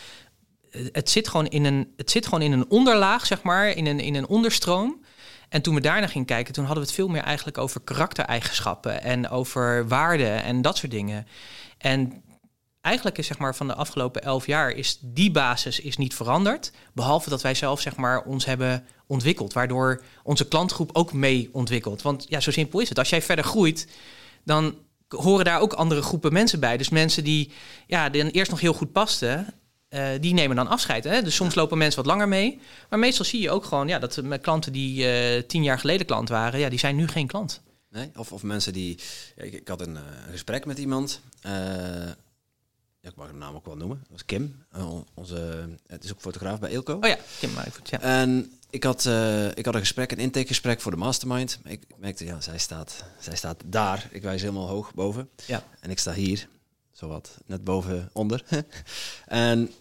[0.92, 4.00] het zit gewoon in een, het zit gewoon in een onderlaag, zeg maar, in een,
[4.00, 5.02] in een onderstroom.
[5.50, 9.04] En toen we daarna gingen kijken, toen hadden we het veel meer eigenlijk over karaktereigenschappen
[9.04, 11.28] en over waarden en dat soort dingen.
[11.78, 12.24] En
[12.82, 16.72] eigenlijk is zeg maar van de afgelopen elf jaar is die basis is niet veranderd.
[16.94, 19.54] Behalve dat wij zelf zeg maar ons hebben ontwikkeld.
[19.54, 22.02] Waardoor onze klantgroep ook mee ontwikkelt.
[22.02, 23.00] Want ja, zo simpel is het.
[23.00, 23.88] Als jij verder groeit,
[24.44, 24.76] dan
[25.08, 26.78] horen daar ook andere groepen mensen bij.
[26.78, 27.52] Dus mensen die
[27.88, 29.54] ja, dan eerst nog heel goed pasten.
[29.94, 31.04] Eh, die nemen dan afscheid.
[31.04, 31.22] Hè?
[31.22, 32.60] Dus soms lopen mensen wat langer mee.
[32.90, 36.06] Maar meestal zie je ook gewoon ja, dat met klanten die eh, tien jaar geleden
[36.06, 37.62] klant waren, ja, die zijn nu geen klant.
[37.90, 38.12] Nee?
[38.16, 39.00] Of, of mensen die...
[39.36, 41.22] ja, ik, ik had een, eh, een gesprek met iemand.
[41.42, 43.98] ja, ik mag de naam ook wel noemen.
[44.00, 44.66] Dat was Kim.
[44.76, 46.94] on- onze, het is ook fotograaf bij Ilko.
[47.02, 48.00] Oh ja, Kim Maaivoet, ja.
[48.00, 49.06] En ik had,
[49.54, 51.60] ik had een gesprek, een intakegesprek voor de mastermind.
[51.64, 54.08] Ik, ik merkte, ja, zij staat, zij staat daar.
[54.12, 55.30] Ik wijs helemaal hoog boven.
[55.46, 55.64] Ja.
[55.80, 56.48] En ik sta hier,
[56.92, 58.44] zowat, net boven onder.
[59.26, 59.72] en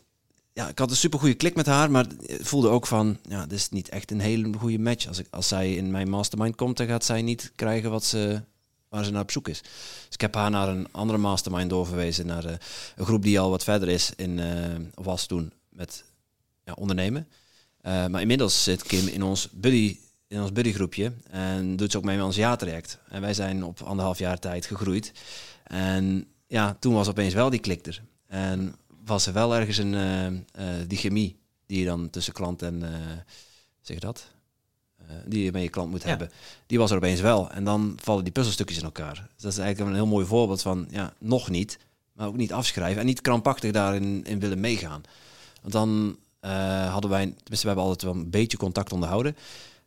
[0.53, 2.07] ja, ik had een super goede klik met haar, maar
[2.41, 5.07] voelde ook van, ja, dit is niet echt een hele goede match.
[5.09, 8.43] Als, ik, als zij in mijn mastermind komt, dan gaat zij niet krijgen wat ze,
[8.89, 9.61] waar ze naar op zoek is.
[9.61, 12.55] Dus ik heb haar naar een andere mastermind doorverwezen, naar eh,
[12.97, 16.05] een groep die al wat verder is in, eh, was toen, met
[16.65, 17.29] ja, ondernemen.
[17.81, 19.97] Eh, maar inmiddels zit Kim in ons buddy,
[20.29, 22.99] in ons buddygroepje en doet ze ook mee met ons jaartraject.
[23.09, 25.13] En wij zijn op anderhalf jaar tijd gegroeid.
[25.65, 28.03] En ja, toen was opeens wel die klik er.
[28.27, 28.75] En
[29.05, 29.95] was er wel ergens een,
[30.53, 31.37] eh, die chemie
[31.67, 33.01] die je dan tussen klant en, eh,
[33.81, 34.31] zeg je dat?
[35.27, 36.09] Die je met je klant moet Ja.
[36.09, 36.31] hebben.
[36.67, 37.51] Die was er opeens wel.
[37.51, 39.15] En dan vallen die puzzelstukjes in elkaar.
[39.15, 41.79] Dus dat is eigenlijk een heel mooi voorbeeld van, ja, nog niet,
[42.13, 43.01] maar ook niet afschrijven.
[43.01, 45.03] En niet krampachtig daarin in willen meegaan.
[45.61, 46.17] Want dan
[46.91, 49.37] hadden wij, tenminste we hebben altijd wel een beetje contact onderhouden.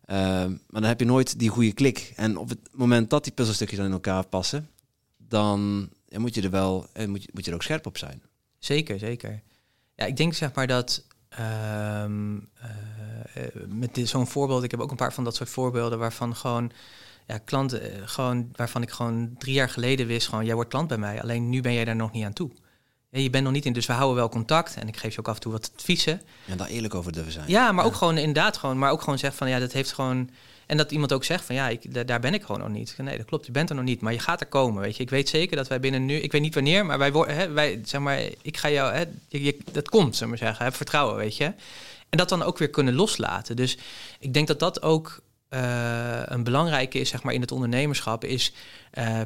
[0.07, 2.13] Maar dan heb je nooit die goede klik.
[2.16, 4.70] En op het moment dat die puzzelstukjes dan in elkaar passen,
[5.18, 7.97] dan ja, moet je er wel, eh, moet je, moet je er ook scherp op
[7.97, 8.22] zijn.
[8.66, 9.41] Zeker, zeker.
[9.95, 12.09] Ja, ik denk zeg maar dat eh, eh,
[13.68, 16.72] met dit- zo'n voorbeeld, ik heb ook een paar van dat soort voorbeelden waarvan gewoon
[17.28, 20.88] ja, klanten, eh, gewoon, waarvan ik gewoon drie jaar geleden wist, gewoon jij wordt klant
[20.88, 22.52] bij mij, alleen nu ben jij daar nog niet aan toe.
[23.10, 25.19] Ja, je bent nog niet in, dus we houden wel contact en ik geef je
[25.19, 26.22] ook af en toe wat adviezen.
[26.48, 27.49] En daar eerlijk over durven zijn.
[27.49, 30.30] Ja, maar ook gewoon inderdaad gewoon, maar ook gewoon zeggen van ja, dat heeft gewoon.
[30.65, 32.95] En dat iemand ook zegt van ja, ik, da- daar ben ik gewoon nog niet.
[32.97, 34.81] Nee, dat klopt, je bent er nog niet, maar je gaat er komen.
[34.81, 37.11] Weet je, ik weet zeker dat wij binnen nu, ik weet niet wanneer, maar wij
[37.11, 41.15] worden, wij zeg maar, ik ga jou, hè, je, dat komt, we maar zeggen, vertrouwen,
[41.15, 41.45] weet je.
[42.09, 43.55] En dat dan ook weer kunnen loslaten.
[43.55, 43.77] Dus
[44.19, 48.53] ik denk dat dat ook eh, een belangrijke is, zeg maar, in het ondernemerschap, is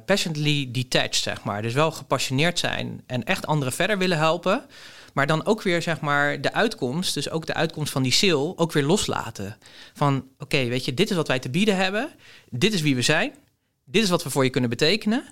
[0.05, 1.61] passionately detached, zeg maar.
[1.61, 4.65] Dus wel gepassioneerd zijn en echt anderen verder willen helpen.
[5.13, 8.57] Maar dan ook weer, zeg maar, de uitkomst, dus ook de uitkomst van die sale,
[8.57, 9.57] ook weer loslaten.
[9.93, 12.09] Van, oké, weet je, dit is wat wij te bieden hebben.
[12.49, 13.33] Dit is wie we zijn.
[13.85, 15.23] Dit is wat we voor je kunnen betekenen.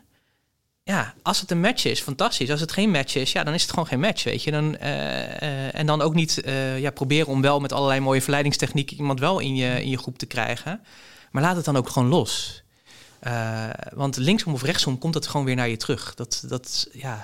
[0.87, 2.51] Ja, als het een match is, fantastisch.
[2.51, 4.51] Als het geen match is, ja, dan is het gewoon geen match, weet je.
[4.51, 8.21] Dan, eh, eh, en dan ook niet eh, ja, proberen om wel met allerlei mooie
[8.21, 10.81] verleidingstechnieken iemand wel in je, in je groep te krijgen.
[11.31, 12.63] Maar laat het dan ook gewoon los.
[13.93, 16.13] Want linksom of rechtsom komt het gewoon weer naar je terug.
[16.15, 17.23] Dat, dat ja,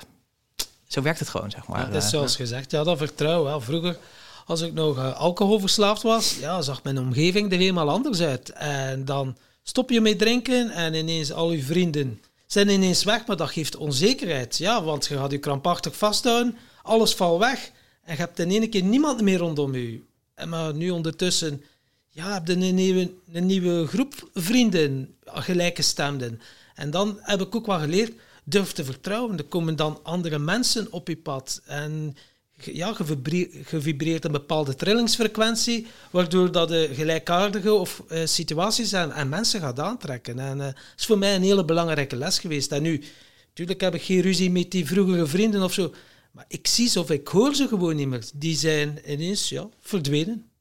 [0.94, 1.80] zo werkt het gewoon, zeg maar.
[1.80, 3.52] Ja, het is Eh, zoals gezegd, ja, dat vertrouwen.
[3.52, 3.98] Ja, vroeger,
[4.45, 8.49] als ik nog eh, alcoholverslaafd was, ja, zag mijn omgeving er helemaal anders uit.
[8.49, 12.22] En dan stop je met drinken en ineens al je vrienden
[12.53, 14.57] zijn ineens weg, maar dat geeft onzekerheid.
[14.57, 17.72] Ja, want je gaat je krampachtig vasthouden, alles valt weg
[18.03, 20.02] en je hebt in één keer niemand meer rondom je.
[20.36, 21.64] En maar nu ondertussen,
[22.10, 26.41] ja, heb je een nieuwe, een nieuwe groep vrienden, gelijkgestemden.
[26.76, 28.14] En dan heb ik ook wel geleerd,
[28.44, 29.38] durf te vertrouwen.
[29.38, 31.61] Er komen dan andere mensen op je pad.
[31.65, 32.15] En
[32.56, 39.30] ja, je vibreert een bepaalde trillingsfrequentie, waardoor dat de gelijkaardige of, uh, situaties en, en,
[39.30, 40.40] mensen gaat aantrekken.
[40.40, 42.72] En dat uh, is voor mij een hele belangrijke les geweest.
[42.72, 43.03] En nu,
[43.48, 45.94] natuurlijk heb ik geen ruzie met die vroegere vrienden of zo,
[46.32, 48.24] maar ik zie ze of ik hoor ze gewoon niet meer.
[48.34, 50.52] Die zijn ineens ja, verdwenen.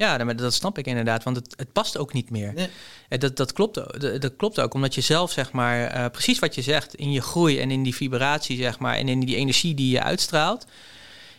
[0.00, 2.52] Ja, dat snap ik inderdaad, want het, het past ook niet meer.
[2.54, 3.18] Nee.
[3.18, 3.74] Dat, dat, klopt,
[4.20, 7.20] dat, klopt ook, omdat je zelf, zeg maar, uh, precies wat je zegt, in je
[7.20, 10.66] groei en in die vibratie, zeg maar, en in die energie die je uitstraalt.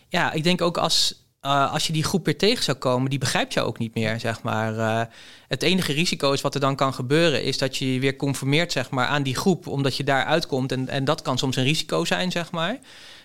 [0.08, 3.18] Ja, ik denk ook als, uh, als je die groep weer tegen zou komen, die
[3.18, 4.74] begrijpt jou ook niet meer, zeg maar.
[4.74, 5.02] Uh,
[5.48, 8.72] het enige risico is wat er dan kan gebeuren, is dat je je weer conformeert,
[8.72, 10.72] zeg maar, aan die groep, omdat je daar uitkomt.
[10.72, 12.78] En, en dat kan soms een risico zijn, zeg maar.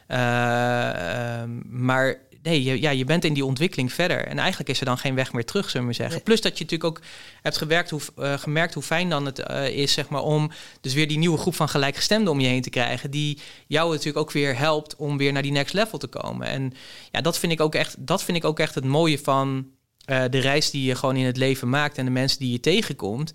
[0.08, 4.26] Uh, maar nee, je, ja, je bent in die ontwikkeling verder.
[4.26, 6.24] En eigenlijk is er dan geen weg meer terug, zullen we zeggen.
[6.24, 7.06] Plus dat je natuurlijk ook
[7.42, 10.52] hebt gewerkt hoe, uh, gemerkt hoe fijn dan het uh, is, zeg maar, om
[10.82, 13.12] dus weer die nieuwe groep van gelijkgestemden om je heen te krijgen.
[13.12, 16.48] Die jou natuurlijk ook weer helpt om weer naar die next level te komen.
[16.48, 16.74] En
[17.12, 19.68] ja, dat vind ik ook echt, dat vind ik ook echt het mooie van
[20.10, 22.60] uh, de reis die je gewoon in het leven maakt en de mensen die je
[22.60, 23.34] tegenkomt.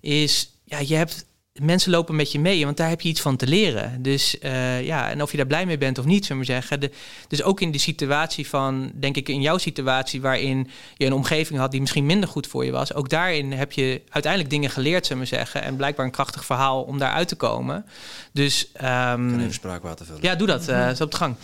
[0.00, 1.26] Is ja, je hebt
[1.62, 4.02] mensen lopen met je mee, want daar heb je iets van te leren.
[4.02, 6.80] Dus uh, ja, en of je daar blij mee bent of niet, zullen we zeggen.
[6.80, 6.90] De,
[7.28, 11.58] dus ook in de situatie van, denk ik, in jouw situatie waarin je een omgeving
[11.58, 15.06] had die misschien minder goed voor je was, ook daarin heb je uiteindelijk dingen geleerd,
[15.06, 15.62] zullen we zeggen.
[15.62, 17.86] En blijkbaar een krachtig verhaal om daar uit te komen.
[18.32, 18.68] Dus.
[18.76, 20.22] Um, kan even spraakwater vullen.
[20.22, 20.68] Ja, doe dat.
[20.68, 21.36] Uh, is op de gang.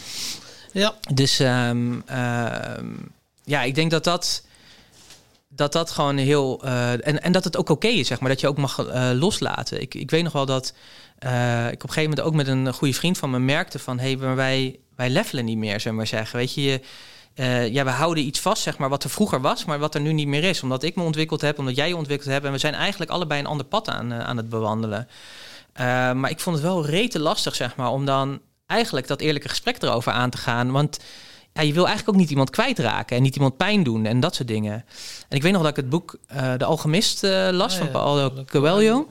[0.73, 0.95] Ja.
[1.15, 2.05] Dus um,
[3.45, 4.43] ja, ik denk dat dat
[5.61, 6.65] dat dat gewoon heel.
[6.65, 8.28] Uh, en, en dat het ook oké is, zeg maar.
[8.28, 9.81] Dat je ook mag uh, loslaten.
[9.81, 10.74] Ik, ik weet nog wel dat
[11.24, 13.99] uh, ik op een gegeven moment ook met een goede vriend van me merkte van
[13.99, 16.39] hé, hey, wij, wij levelen niet meer, zeg maar zeggen.
[16.39, 16.81] Weet je, je
[17.73, 20.12] ja, we houden iets vast, zeg maar, wat er vroeger was, maar wat er nu
[20.12, 20.62] niet meer is.
[20.62, 22.45] Omdat ik me ontwikkeld heb, omdat jij je ontwikkeld hebt.
[22.45, 25.09] En we zijn eigenlijk allebei een ander pad aan, aan het bewandelen.
[26.15, 29.82] maar ik vond het wel rete lastig, zeg maar, om dan eigenlijk dat eerlijke gesprek
[29.82, 30.70] erover aan te gaan.
[30.70, 30.99] Want
[31.52, 34.35] ja, je wil eigenlijk ook niet iemand kwijtraken en niet iemand pijn doen en dat
[34.35, 34.85] soort dingen.
[35.28, 37.90] En ik weet nog dat ik het boek uh, De Alchemist uh, las oh, van
[37.90, 39.09] Paulo Coelho.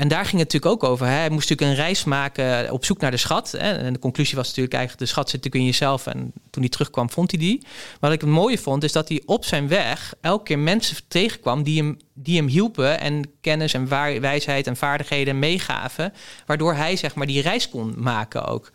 [0.00, 1.06] En daar ging het natuurlijk ook over.
[1.06, 1.12] Hè.
[1.12, 3.50] Hij moest natuurlijk een reis maken op zoek naar de schat.
[3.50, 3.72] Hè.
[3.72, 5.04] En de conclusie was natuurlijk eigenlijk...
[5.04, 6.06] de schat zit natuurlijk in jezelf.
[6.06, 7.58] En toen hij terugkwam, vond hij die.
[7.62, 10.14] Maar wat ik het mooie vond, is dat hij op zijn weg...
[10.20, 13.00] elke keer mensen tegenkwam die hem, die hem hielpen...
[13.00, 13.88] en kennis en
[14.20, 16.12] wijsheid en vaardigheden meegaven...
[16.46, 18.70] waardoor hij zeg maar die reis kon maken ook.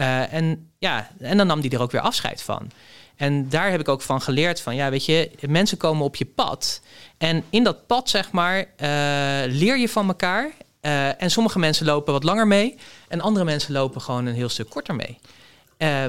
[0.00, 2.70] Uh, en ja, en dan nam hij er ook weer afscheid van.
[3.16, 6.24] En daar heb ik ook van geleerd van, ja, weet je, mensen komen op je
[6.24, 6.80] pad.
[7.18, 8.66] En in dat pad, zeg maar, uh,
[9.46, 10.50] leer je van elkaar.
[10.82, 12.76] Uh, en sommige mensen lopen wat langer mee.
[13.08, 15.18] En andere mensen lopen gewoon een heel stuk korter mee.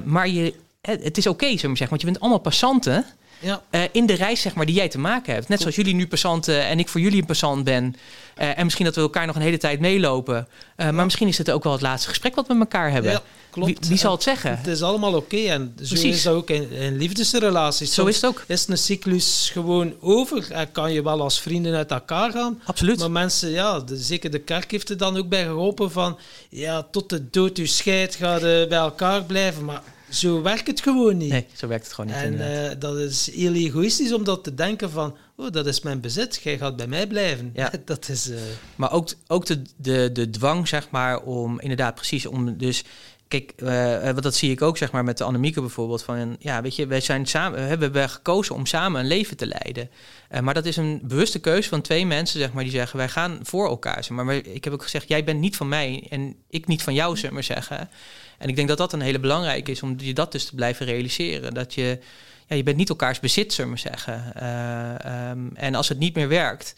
[0.04, 3.06] Maar je, het is oké, okay, zeg maar, want je bent allemaal passanten.
[3.40, 3.62] Ja.
[3.72, 5.48] Uh, in de reis zeg maar, die jij te maken hebt.
[5.48, 7.96] Net zoals jullie nu passanten en ik voor jullie een passant ben.
[8.40, 10.48] Uh, en misschien dat we elkaar nog een hele tijd meelopen.
[10.78, 10.92] Ja.
[10.92, 13.12] Maar misschien is het ook wel het laatste gesprek wat we met elkaar hebben.
[13.12, 13.80] Ja, klopt.
[13.80, 14.58] Wie, wie zal het zeggen?
[14.58, 15.36] Het is allemaal oké.
[15.36, 15.50] Okay.
[15.50, 16.16] En zo Precies.
[16.16, 17.94] is het ook in, in liefdesrelaties.
[17.94, 18.44] Zo is het ook.
[18.48, 20.52] Is een cyclus gewoon over.
[20.52, 22.62] En kan je wel als vrienden uit elkaar gaan.
[22.66, 23.00] Absoluut.
[23.00, 26.18] Maar mensen, ja, de, zeker de kerk heeft er dan ook bij geholpen van...
[26.50, 29.66] Ja, tot de dood u scheidt, gaat bij elkaar blijven.
[29.66, 31.32] Maar zo werkt het gewoon niet.
[31.32, 32.40] Nee, zo werkt het gewoon niet.
[32.40, 36.02] En uh, dat is heel egoïstisch om dat te denken van, oh, dat is mijn
[36.02, 37.52] bezit, jij gaat bij mij blijven.
[37.54, 37.72] Ja.
[37.86, 38.30] dat is...
[38.30, 38.38] Uh...
[38.76, 42.84] Maar ook, ook de, de, de dwang, zeg maar, om inderdaad precies, om dus...
[43.28, 46.04] Kijk, uh, wat dat zie ik ook, zeg maar, met de Annemieke bijvoorbeeld.
[46.04, 49.46] Van, ja, weet je, wij zijn samen, we hebben gekozen om samen een leven te
[49.46, 49.90] leiden.
[50.32, 53.10] Uh, maar dat is een bewuste keuze van twee mensen, zeg maar, die zeggen, wij
[53.10, 54.04] gaan voor elkaar.
[54.04, 56.84] Zeg maar, maar ik heb ook gezegd, jij bent niet van mij en ik niet
[56.84, 57.90] van jou, zeg maar zeggen.
[58.38, 60.86] En ik denk dat dat een hele belangrijke is om je dat dus te blijven
[60.86, 61.54] realiseren.
[61.54, 62.00] Dat je,
[62.48, 64.34] ja, je bent niet elkaars bezit, zullen we zeggen.
[64.42, 66.76] Uh, um, en als het niet meer werkt,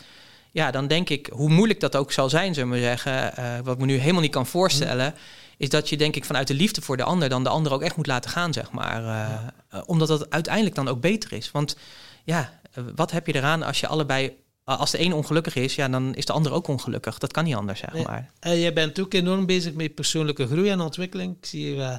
[0.52, 3.74] ja, dan denk ik, hoe moeilijk dat ook zal zijn, zullen we zeggen, uh, wat
[3.74, 5.14] ik me nu helemaal niet kan voorstellen,
[5.58, 7.82] is dat je denk ik vanuit de liefde voor de ander dan de ander ook
[7.82, 9.02] echt moet laten gaan, zeg maar.
[9.02, 9.84] Uh, ja.
[9.86, 11.52] Omdat dat uiteindelijk dan ook beter is.
[11.52, 11.76] Want
[12.24, 12.60] ja,
[12.96, 14.38] wat heb je eraan als je allebei
[14.78, 17.18] als de een ongelukkig is, ja, dan is de ander ook ongelukkig.
[17.18, 18.32] Dat kan niet anders, zeg maar.
[18.40, 21.36] En jij bent ook enorm bezig met persoonlijke groei en ontwikkeling.
[21.40, 21.98] Ik zie uh,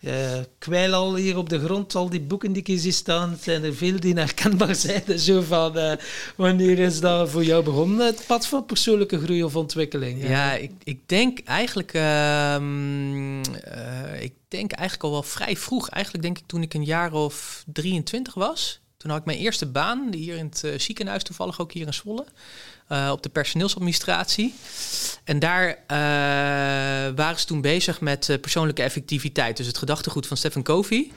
[0.00, 0.12] uh,
[0.58, 3.64] kwijl al hier op de grond, al die boeken die ik hier zie staan, zijn
[3.64, 5.18] er veel die herkenbaar zijn.
[5.18, 5.92] Zo van, uh,
[6.36, 10.22] wanneer is dat voor jou begonnen, het pad van persoonlijke groei of ontwikkeling?
[10.22, 12.56] Ja, ja ik, ik denk eigenlijk, uh,
[14.20, 15.88] ik denk eigenlijk al wel vrij vroeg.
[15.88, 18.82] Eigenlijk denk ik toen ik een jaar of 23 was.
[19.04, 21.94] Toen had ik mijn eerste baan, hier in het uh, ziekenhuis, toevallig ook hier in
[21.94, 22.26] Zwolle,
[22.88, 24.54] uh, op de personeelsadministratie.
[25.24, 25.76] En daar uh,
[27.16, 29.56] waren ze toen bezig met persoonlijke effectiviteit.
[29.56, 31.10] Dus het gedachtegoed van Stephen Covey.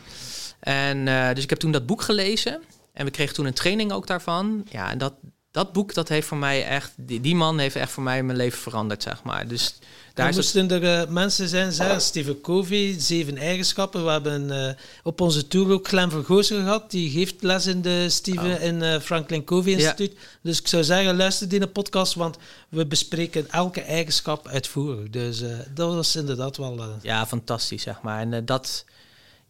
[0.59, 1.05] En
[1.35, 2.61] dus ik heb toen dat boek gelezen.
[2.93, 4.65] En we kregen toen een training ook daarvan.
[4.69, 5.14] Ja, en dat,
[5.51, 6.93] dat boek, dat heeft voor mij echt...
[6.97, 9.47] Die, die man heeft echt voor mij mijn leven veranderd, zeg maar.
[9.47, 9.77] Dus
[10.18, 14.03] daar moesten er uh, mensen zijn, zeg, Steven Covey, zeven eigenschappen.
[14.06, 14.69] We hebben uh,
[15.03, 16.91] op onze tour ook Glenn Vergozen gehad.
[16.91, 18.64] Die geeft les in de Steven oh.
[18.64, 20.11] in uh, Franklin Covey Instituut.
[20.11, 20.19] Ja.
[20.41, 22.38] Dus ik zou zeggen, luister die podcast, want
[22.69, 25.10] we bespreken elke eigenschap uitvoerig.
[25.10, 26.80] Dus dat was inderdaad wel...
[27.02, 28.19] ja, fantastisch, zeg maar.
[28.19, 28.85] En dat...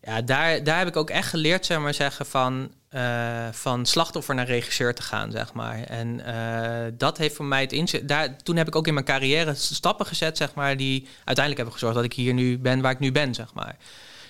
[0.02, 2.72] Ja, daar, daar heb ik ook echt geleerd, zeg maar, zeggen van...
[2.92, 5.84] Uh, van slachtoffer naar regisseur te gaan, zeg maar.
[5.84, 8.08] En uh, dat heeft voor mij het inzicht.
[8.08, 11.74] Daar, toen heb ik ook in mijn carrière stappen gezet, zeg maar, die uiteindelijk hebben
[11.74, 13.76] gezorgd dat ik hier nu ben waar ik nu ben, zeg maar.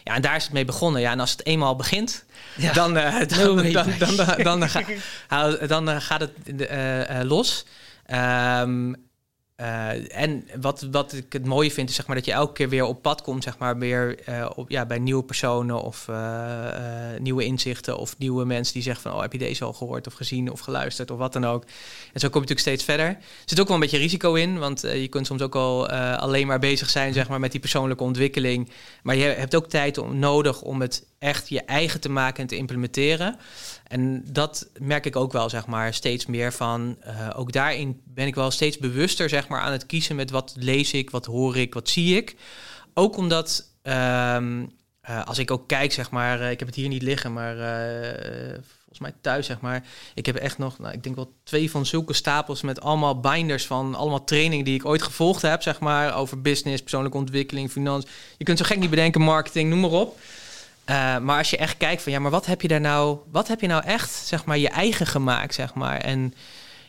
[0.03, 1.02] Ja, en daar is het mee begonnen.
[1.02, 2.26] Ja, en als het eenmaal begint,
[2.56, 2.73] ja.
[2.73, 4.85] dan, uh, dan, no dan, dan, dan, dan, ga,
[5.68, 6.34] dan gaat het
[7.23, 7.65] los.
[8.61, 9.06] Um,
[9.61, 12.69] uh, en wat, wat ik het mooie vind, is zeg maar, dat je elke keer
[12.69, 16.69] weer op pad komt, zeg maar, weer uh, op, ja, bij nieuwe personen of uh,
[17.19, 20.13] nieuwe inzichten of nieuwe mensen die zeggen van, oh, heb je deze al gehoord of
[20.13, 21.63] gezien of geluisterd of wat dan ook.
[22.13, 23.05] En zo kom je natuurlijk steeds verder.
[23.05, 26.47] Er zit ook wel een beetje risico in, want je kunt soms ook al alleen
[26.47, 28.69] maar bezig zijn, zeg maar, met die persoonlijke ontwikkeling.
[29.03, 32.55] Maar je hebt ook tijd nodig om het echt je eigen te maken en te
[32.55, 33.38] implementeren.
[33.88, 36.97] En dat merk ik ook wel, zeg maar, steeds meer van.
[37.07, 40.53] Uh, ook daarin ben ik wel steeds bewuster, zeg maar, aan het kiezen met wat
[40.57, 42.35] lees ik, wat hoor ik, wat zie ik.
[42.93, 44.72] Ook omdat, um,
[45.09, 47.55] uh, als ik ook kijk, zeg maar, uh, ik heb het hier niet liggen, maar
[48.65, 49.84] volgens mij thuis, zeg maar.
[50.14, 53.65] Ik heb echt nog, nou, ik denk wel twee van zulke stapels met allemaal binders
[53.65, 58.09] van allemaal trainingen die ik ooit gevolgd heb, zeg maar, over business, persoonlijke ontwikkeling, financiën.
[58.38, 60.19] Je kunt zo gek niet bedenken, marketing, noem maar op.
[60.89, 63.47] Uh, maar als je echt kijkt van ja, maar wat heb je daar nou, wat
[63.47, 65.97] heb je nou echt, zeg maar, je eigen gemaakt, zeg maar.
[65.97, 66.34] En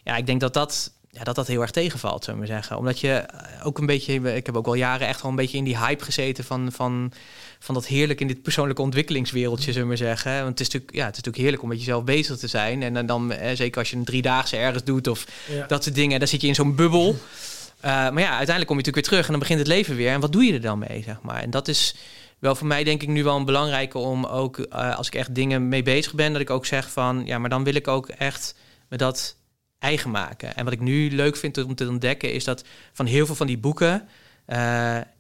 [0.05, 2.77] ja, ik denk dat dat, ja, dat, dat heel erg tegenvalt, zullen we zeggen.
[2.77, 3.25] Omdat je
[3.63, 6.05] ook een beetje, ik heb ook al jaren echt wel een beetje in die hype
[6.05, 7.13] gezeten van, van,
[7.59, 10.33] van dat heerlijk in dit persoonlijke ontwikkelingswereldje, zullen we zeggen.
[10.37, 12.83] Want het is natuurlijk, ja, het is natuurlijk heerlijk om met jezelf bezig te zijn.
[12.83, 15.67] En dan, eh, zeker als je een driedaagse ergens doet of ja.
[15.67, 17.09] dat soort dingen, dan zit je in zo'n bubbel.
[17.09, 20.13] Uh, maar ja, uiteindelijk kom je natuurlijk weer terug en dan begint het leven weer.
[20.13, 21.43] En wat doe je er dan mee, zeg maar?
[21.43, 21.95] En dat is
[22.39, 25.35] wel voor mij denk ik nu wel een belangrijke om ook uh, als ik echt
[25.35, 28.09] dingen mee bezig ben, dat ik ook zeg van ja, maar dan wil ik ook
[28.09, 28.55] echt
[28.89, 29.37] me dat
[29.79, 30.57] eigen maken.
[30.57, 33.47] En wat ik nu leuk vind om te ontdekken is dat van heel veel van
[33.47, 34.09] die boeken
[34.47, 34.57] uh,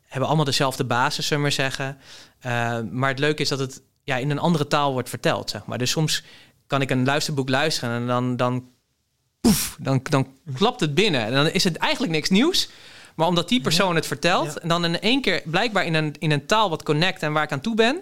[0.02, 1.98] hebben allemaal dezelfde basis, zullen we maar zeggen.
[2.46, 5.66] Uh, maar het leuke is dat het ja, in een andere taal wordt verteld, zeg
[5.66, 5.78] maar.
[5.78, 6.24] Dus soms
[6.66, 8.70] kan ik een luisterboek luisteren en dan, dan,
[9.40, 11.24] poef, dan, dan klapt het binnen.
[11.24, 12.68] En dan is het eigenlijk niks nieuws.
[13.18, 16.30] Maar omdat die persoon het vertelt en dan in één keer blijkbaar in een, in
[16.30, 18.00] een taal wat connect en waar ik aan toe ben,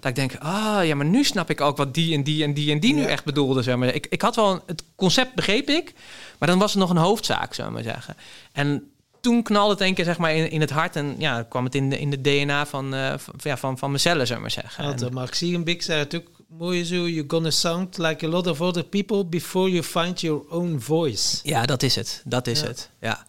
[0.00, 2.54] dat ik denk, ah ja, maar nu snap ik ook wat die en die en
[2.54, 3.64] die en die nu echt bedoelden.
[3.64, 3.94] Zeg maar.
[3.94, 5.94] ik, ik had wel het concept begreep ik,
[6.38, 8.16] maar dan was het nog een hoofdzaak, zou maar zeggen.
[8.52, 11.64] En toen knalde het een keer zeg maar in, in het hart en ja, kwam
[11.64, 14.50] het in de, in de DNA van, uh, van, ja, van, van mezelf, zou maar
[14.50, 14.84] zeggen.
[14.84, 18.46] Ja, en, Mark Siegenbeek zei het ook mooi zo, you're gonna sound like a lot
[18.46, 21.38] of other people before you find your own voice.
[21.42, 22.22] Ja, dat is het.
[22.24, 22.90] Dat is het.
[23.00, 23.28] Ja.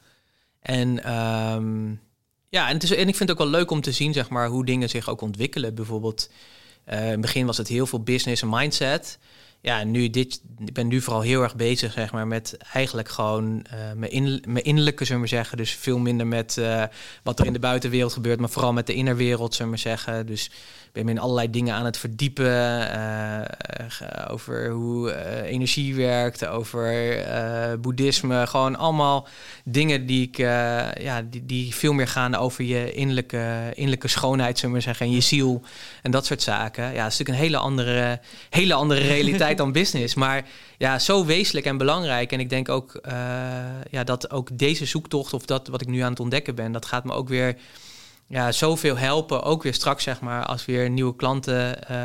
[0.62, 2.00] En um,
[2.50, 4.30] ja, en, het is, en ik vind het ook wel leuk om te zien, zeg
[4.30, 5.76] maar, hoe dingen zich ook ontwikkelen.
[5.76, 6.30] Bijvoorbeeld,
[6.90, 9.20] uh, in het begin was het heel veel business en mindset.
[9.62, 13.66] Ja, nu dit, ik ben nu vooral heel erg bezig, zeg maar, met eigenlijk gewoon
[13.74, 15.58] uh, mijn, in, mijn innerlijke, zullen we zeggen.
[15.58, 16.84] Dus veel minder met uh,
[17.24, 20.26] wat er in de buitenwereld gebeurt, maar vooral met de innerwereld, zullen we zeggen.
[20.26, 20.52] Dus
[20.92, 22.46] ben me in allerlei dingen aan het verdiepen.
[22.46, 23.42] Uh,
[24.28, 27.16] over hoe uh, energie werkt, over
[27.82, 28.48] boeddhisme.
[28.48, 29.28] Gewoon allemaal
[29.66, 30.38] dingen die ik
[31.02, 35.12] ja, die, die veel meer gaan over je innerlijke, innerlijke schoonheid, zullen we zeggen, en
[35.12, 35.62] je ziel
[36.02, 36.84] en dat soort zaken.
[36.84, 38.20] Ja, het is natuurlijk een hele andere,
[38.50, 40.16] hele andere realiteit dan business.
[40.16, 40.46] Maar
[40.78, 42.32] ja, zo wezenlijk en belangrijk.
[42.32, 43.00] En ik denk ook
[43.90, 46.86] ja, dat ook deze zoektocht, of dat wat ik nu aan het ontdekken ben, dat
[46.86, 47.56] gaat me ook weer
[48.32, 49.44] ja, zoveel helpen.
[49.44, 51.98] Ook weer straks, zeg maar, als weer nieuwe klanten uh,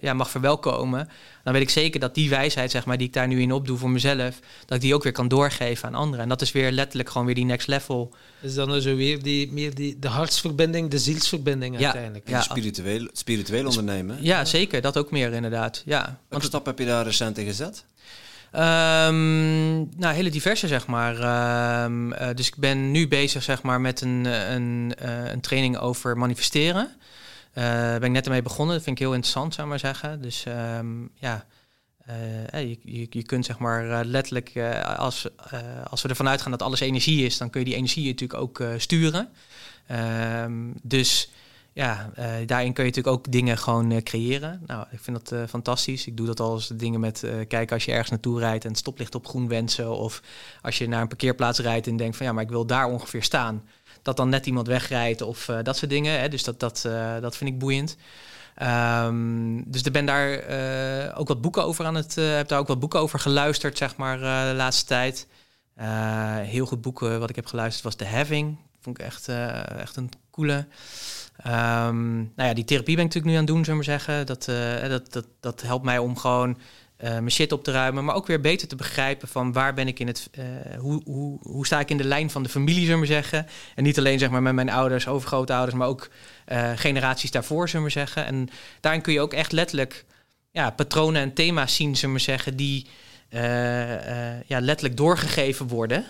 [0.00, 1.08] ja, mag verwelkomen.
[1.44, 3.78] Dan weet ik zeker dat die wijsheid, zeg maar, die ik daar nu in opdoe
[3.78, 6.20] voor mezelf, dat ik die ook weer kan doorgeven aan anderen.
[6.20, 8.14] En dat is weer letterlijk gewoon weer die next level.
[8.40, 12.28] Is dan zo weer die, meer die, de hartsverbinding, de zielsverbinding ja, uiteindelijk.
[12.28, 14.18] Ja, spiritueel, spiritueel ondernemen.
[14.20, 14.80] Ja, zeker.
[14.80, 15.82] Dat ook meer inderdaad.
[15.84, 16.18] Ja.
[16.28, 17.84] Welke stap heb je daar recent in gezet?
[18.54, 21.14] Um, nou, hele diverse, zeg maar.
[21.84, 25.78] Um, uh, dus ik ben nu bezig, zeg maar, met een, een, uh, een training
[25.78, 26.90] over manifesteren.
[27.54, 28.74] Uh, ben ik net ermee begonnen.
[28.74, 30.22] Dat vind ik heel interessant, zou ik maar zeggen.
[30.22, 30.44] Dus
[30.78, 31.44] um, ja,
[32.52, 34.52] je, je, je, kunt zeg maar letterlijk,
[34.96, 35.28] als,
[35.90, 38.62] als we ervan uitgaan dat alles energie is, dan kun je die energie natuurlijk ook
[38.76, 39.28] sturen.
[40.82, 41.30] dus
[41.74, 44.62] ja, eh, daarin kun je natuurlijk ook dingen gewoon eh, creëren.
[44.66, 46.06] Nou, ik vind dat eh, fantastisch.
[46.06, 48.78] Ik doe dat al eens dingen met kijken als je ergens naartoe rijdt en het
[48.78, 49.96] stoplicht op groen wensen.
[49.96, 50.22] Of
[50.62, 53.22] als je naar een parkeerplaats rijdt en denkt van ja, maar ik wil daar ongeveer
[53.22, 53.62] staan.
[54.02, 56.20] Dat dan net iemand wegrijdt of dat soort dingen.
[56.20, 56.28] Hè.
[56.28, 56.88] Dus dat, dat,
[57.20, 57.96] dat vind ik boeiend.
[58.54, 60.44] Ehm, dus ik ben daar
[61.14, 62.14] ook wat boeken over aan het.
[62.14, 65.26] heb daar ook wat boeken over geluisterd, zeg maar, de laatste tijd.
[66.46, 68.56] Heel goed boeken wat ik heb geluisterd was The Having.
[68.80, 69.28] Vond ik echt,
[69.78, 70.66] echt een coole.
[71.36, 74.26] Ehm, nou ja, die therapie ben ik natuurlijk nu aan het doen, zullen we zeggen.
[74.26, 76.58] Dat, eh, dat, dat, dat helpt mij om gewoon
[76.96, 79.88] eh, mijn shit op te ruimen, maar ook weer beter te begrijpen van waar ben
[79.88, 80.44] ik in het, eh,
[80.78, 83.46] hoe, hoe, hoe sta ik in de lijn van de familie, zullen we zeggen.
[83.74, 86.10] En niet alleen zeg maar met mijn ouders, overgrootouders, maar ook
[86.74, 88.26] generaties daarvoor, zullen we zeggen.
[88.26, 88.48] En
[88.80, 90.04] daarin kun je ook echt letterlijk
[90.50, 92.86] ja, patronen en thema's zien, zullen we zeggen, die
[94.46, 96.04] ja, letterlijk doorgegeven worden.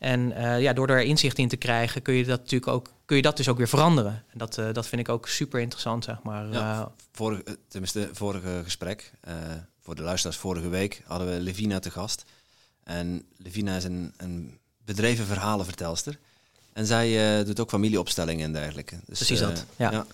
[0.00, 3.16] En eh, ja, door er inzicht in te krijgen, kun je dat natuurlijk ook, kun
[3.16, 4.24] je dat dus ook weer veranderen.
[4.28, 6.48] En dat, eh, dat vind ik ook super interessant, zeg maar.
[6.48, 6.80] Ja.
[6.80, 9.12] Eh, Vorige, tenminste, vorige gesprek,
[9.82, 12.24] voor de luisteraars vorige week, hadden we Levina te gast.
[12.84, 16.18] En Levina is een, een bedreven verhalenvertelster.
[16.72, 18.96] En zij doet ook familieopstellingen en dergelijke.
[19.06, 20.06] Dus, Precies dat, ja.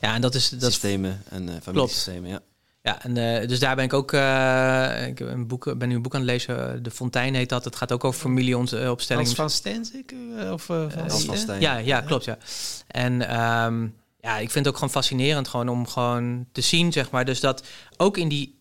[0.00, 2.40] ja, en dat is, dat systemen en familiesystemen, ja.
[2.82, 4.12] Ja, en uh, dus daar ben ik ook.
[4.12, 6.82] Uh, ik een boek, ben nu een boek aan het lezen.
[6.82, 7.64] De Fontein heet dat.
[7.64, 9.16] Het gaat ook over familieopstellingen.
[9.16, 10.52] Hans van Steen zeker?
[10.52, 11.60] Of uh, van, Hans van Steen?
[11.60, 12.24] Ja, ja, klopt.
[12.24, 12.38] Ja.
[12.86, 17.10] En um, ja, ik vind het ook gewoon fascinerend gewoon om gewoon te zien, zeg
[17.10, 17.24] maar.
[17.24, 17.66] Dus dat
[17.96, 18.58] ook in die,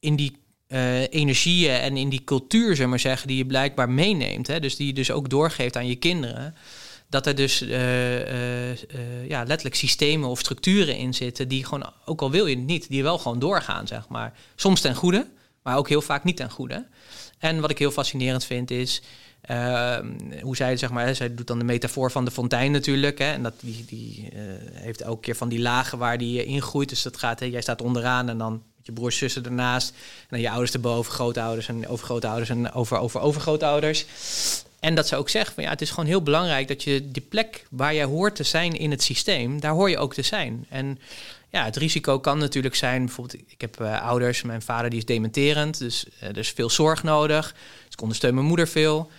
[0.00, 0.38] in die
[0.68, 4.46] uh, energieën en in die cultuur, zeg maar zeggen, die je blijkbaar meeneemt.
[4.46, 6.54] Hè, dus die je dus ook doorgeeft aan je kinderen
[7.10, 8.76] dat er dus uh, uh, uh,
[9.28, 12.88] ja, letterlijk systemen of structuren in zitten die gewoon, ook al wil je het niet,
[12.88, 14.32] die wel gewoon doorgaan, zeg maar.
[14.54, 15.26] Soms ten goede,
[15.62, 16.86] maar ook heel vaak niet ten goede.
[17.38, 19.02] En wat ik heel fascinerend vind is,
[19.40, 20.06] ehm,
[20.42, 23.18] hoe zij, zeg maar, zij doet dan de metafoor van de fontein natuurlijk.
[23.18, 24.40] Hè, en dat die, die eh,
[24.72, 26.88] heeft elke keer van die lagen waar die ingroeit.
[26.88, 29.90] Dus dat gaat, hè, jij staat onderaan en dan je broers, zussen ernaast.
[29.90, 34.06] En dan je ouders erboven, grootouders en overgrootouders en over, over, overgrootouders.
[34.80, 37.22] En dat ze ook zegt van ja, het is gewoon heel belangrijk dat je die
[37.28, 40.66] plek waar jij hoort te zijn in het systeem, daar hoor je ook te zijn.
[40.68, 40.98] En
[41.50, 45.04] ja, het risico kan natuurlijk zijn, bijvoorbeeld, ik heb uh, ouders, mijn vader die is
[45.04, 47.52] dementerend, dus uh, er is veel zorg nodig.
[47.84, 49.10] Dus ik ondersteun mijn moeder veel.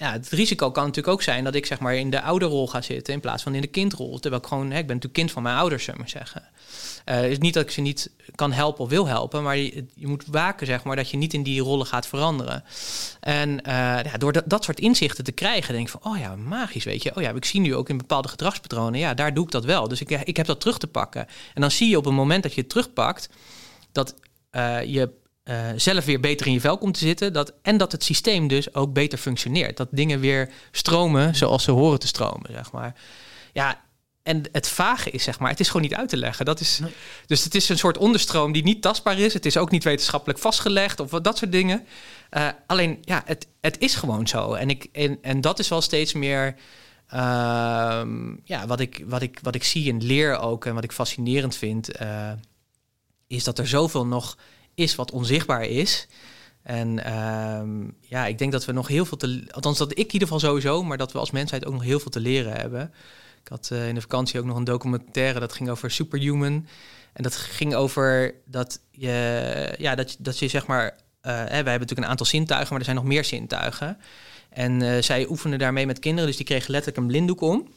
[0.00, 2.80] Ja, het risico kan natuurlijk ook zijn dat ik zeg maar in de ouderrol ga
[2.80, 4.18] zitten in plaats van in de kindrol.
[4.18, 6.42] Terwijl ik gewoon, hè, ik ben natuurlijk kind van mijn ouders, zullen maar zeggen.
[7.06, 10.06] Uh, is niet dat ik ze niet kan helpen of wil helpen, maar je, je,
[10.06, 12.64] moet waken, zeg maar, dat je niet in die rollen gaat veranderen.
[13.20, 13.64] En uh,
[14.02, 17.02] ja, door dat, dat, soort inzichten te krijgen, denk ik van, oh ja, magisch, weet
[17.02, 17.16] je.
[17.16, 19.88] Oh ja, ik zie nu ook in bepaalde gedragspatronen, ja, daar doe ik dat wel.
[19.88, 21.26] Dus ik, ik heb dat terug te pakken.
[21.54, 23.28] En dan zie je op het moment dat je het terugpakt,
[23.92, 24.14] dat
[24.52, 25.10] uh, je
[25.44, 27.32] uh, zelf weer beter in je vel komt te zitten.
[27.32, 29.76] Dat, en dat het systeem dus ook beter functioneert.
[29.76, 32.94] Dat dingen weer stromen zoals ze horen te stromen, zeg maar.
[33.52, 33.80] Ja,
[34.22, 36.44] en het vage is, zeg maar, het is gewoon niet uit te leggen.
[36.44, 36.92] Dat is, nee.
[37.26, 39.34] Dus het is een soort onderstroom die niet tastbaar is.
[39.34, 41.86] Het is ook niet wetenschappelijk vastgelegd of dat soort dingen.
[42.30, 44.52] Uh, alleen, ja, het, het is gewoon zo.
[44.52, 46.54] En, ik, en, en dat is wel steeds meer
[47.14, 48.02] uh,
[48.44, 50.64] ja, wat, ik, wat, ik, wat ik zie en leer ook.
[50.64, 52.32] En wat ik fascinerend vind, uh,
[53.26, 54.36] is dat er zoveel nog
[54.80, 56.08] is wat onzichtbaar is.
[56.62, 59.44] En um, ja, ik denk dat we nog heel veel te...
[59.50, 60.82] Althans, dat ik in ieder geval sowieso...
[60.82, 62.92] maar dat we als mensheid ook nog heel veel te leren hebben.
[63.42, 65.40] Ik had uh, in de vakantie ook nog een documentaire...
[65.40, 66.66] dat ging over Superhuman.
[67.12, 69.74] En dat ging over dat je...
[69.78, 70.84] Ja, dat, dat je zeg maar...
[70.86, 72.68] Uh, hè, wij hebben natuurlijk een aantal zintuigen...
[72.68, 73.98] maar er zijn nog meer zintuigen.
[74.50, 76.26] En uh, zij oefenen daarmee met kinderen...
[76.28, 77.68] dus die kregen letterlijk een blinddoek om...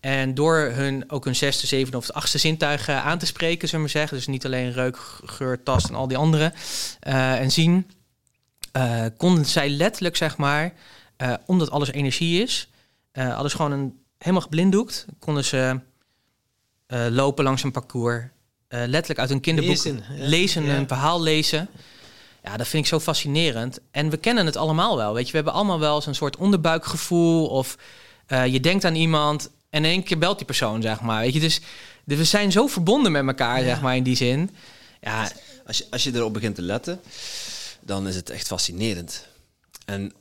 [0.00, 3.90] En door hun ook hun zesde, zevende of achtste zintuigen aan te spreken, zullen we
[3.90, 4.16] zeggen.
[4.16, 6.52] Dus niet alleen reuk, geur, tast en al die andere.
[7.08, 7.90] Uh, en zien.
[8.76, 10.72] Uh, konden zij letterlijk, zeg maar,
[11.46, 12.68] omdat alles energie is,
[13.12, 15.80] alles gewoon een, helemaal geblinddoekt, konden ze
[17.10, 18.24] lopen langs een parcours.
[18.68, 20.26] letterlijk uit een kinderboek lezen, ja.
[20.26, 20.76] lezen ja.
[20.76, 21.68] een verhaal lezen.
[22.42, 23.80] Ja, dat vind ik zo fascinerend.
[23.90, 25.14] En we kennen het allemaal wel.
[25.14, 27.46] Weet je, we hebben allemaal wel zo'n soort onderbuikgevoel.
[27.46, 27.76] Of
[28.26, 31.20] je denkt aan iemand en in één keer belt die persoon, zeg maar.
[31.20, 31.60] Weet je, dus
[32.04, 33.64] we zijn zo verbonden met elkaar, ja.
[33.64, 34.50] zeg maar, in die zin.
[35.00, 35.30] Ja.
[35.66, 37.00] Als, je, als je erop begint te letten,
[37.80, 39.26] dan is het echt fascinerend.
[39.84, 40.12] En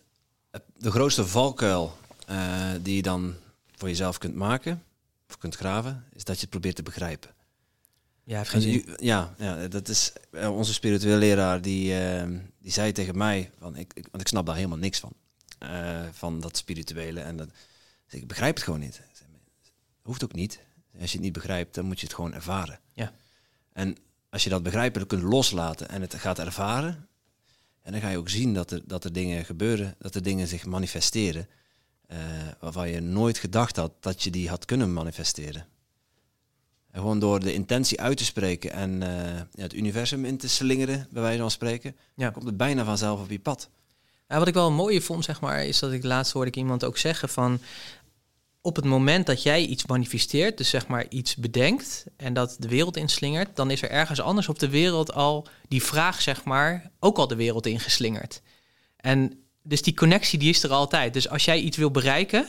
[0.78, 1.98] de grootste valkuil
[2.30, 3.36] uh, die je dan
[3.76, 4.84] voor jezelf kunt maken,
[5.30, 7.30] of kunt graven, is dat je het probeert te begrijpen.
[8.24, 12.24] Ja, je, ja, ja, dat is uh, onze spirituele leraar, die, uh,
[12.60, 15.14] die zei tegen mij, van, ik, ik, want ik snap daar helemaal niks van,
[15.64, 17.20] uh, van dat spirituele.
[17.20, 17.50] En dat,
[18.10, 19.02] dus ik begrijp het gewoon niet.
[20.08, 20.60] Hoeft ook niet.
[21.00, 22.80] Als je het niet begrijpt, dan moet je het gewoon ervaren.
[22.94, 23.14] Ja.
[23.74, 23.96] En
[24.30, 27.08] als je dat begrijpen kunt loslaten en het gaat ervaren,
[27.82, 30.48] en dan ga je ook zien dat er, dat er dingen gebeuren, dat er dingen
[30.48, 31.48] zich manifesteren,
[32.12, 32.18] uh,
[32.60, 35.66] waarvan je nooit gedacht had dat je die had kunnen manifesteren.
[36.92, 41.08] En gewoon door de intentie uit te spreken en eh, het universum in te slingeren,
[41.12, 42.30] bij wijze van spreken, Ja.
[42.30, 43.70] komt het bijna vanzelf op je pad.
[44.28, 46.56] Ja, wat ik wel een mooie vond, zeg maar, is dat ik laatst hoorde ik
[46.56, 47.60] iemand ook zeggen van
[48.68, 52.68] op het moment dat jij iets manifesteert, dus zeg maar iets bedenkt en dat de
[52.68, 56.92] wereld inslingert, dan is er ergens anders op de wereld al die vraag, zeg maar,
[57.00, 58.42] ook al de wereld ingeslingerd.
[58.98, 61.14] En dus die connectie die is er altijd.
[61.14, 62.46] Dus als jij iets wil bereiken,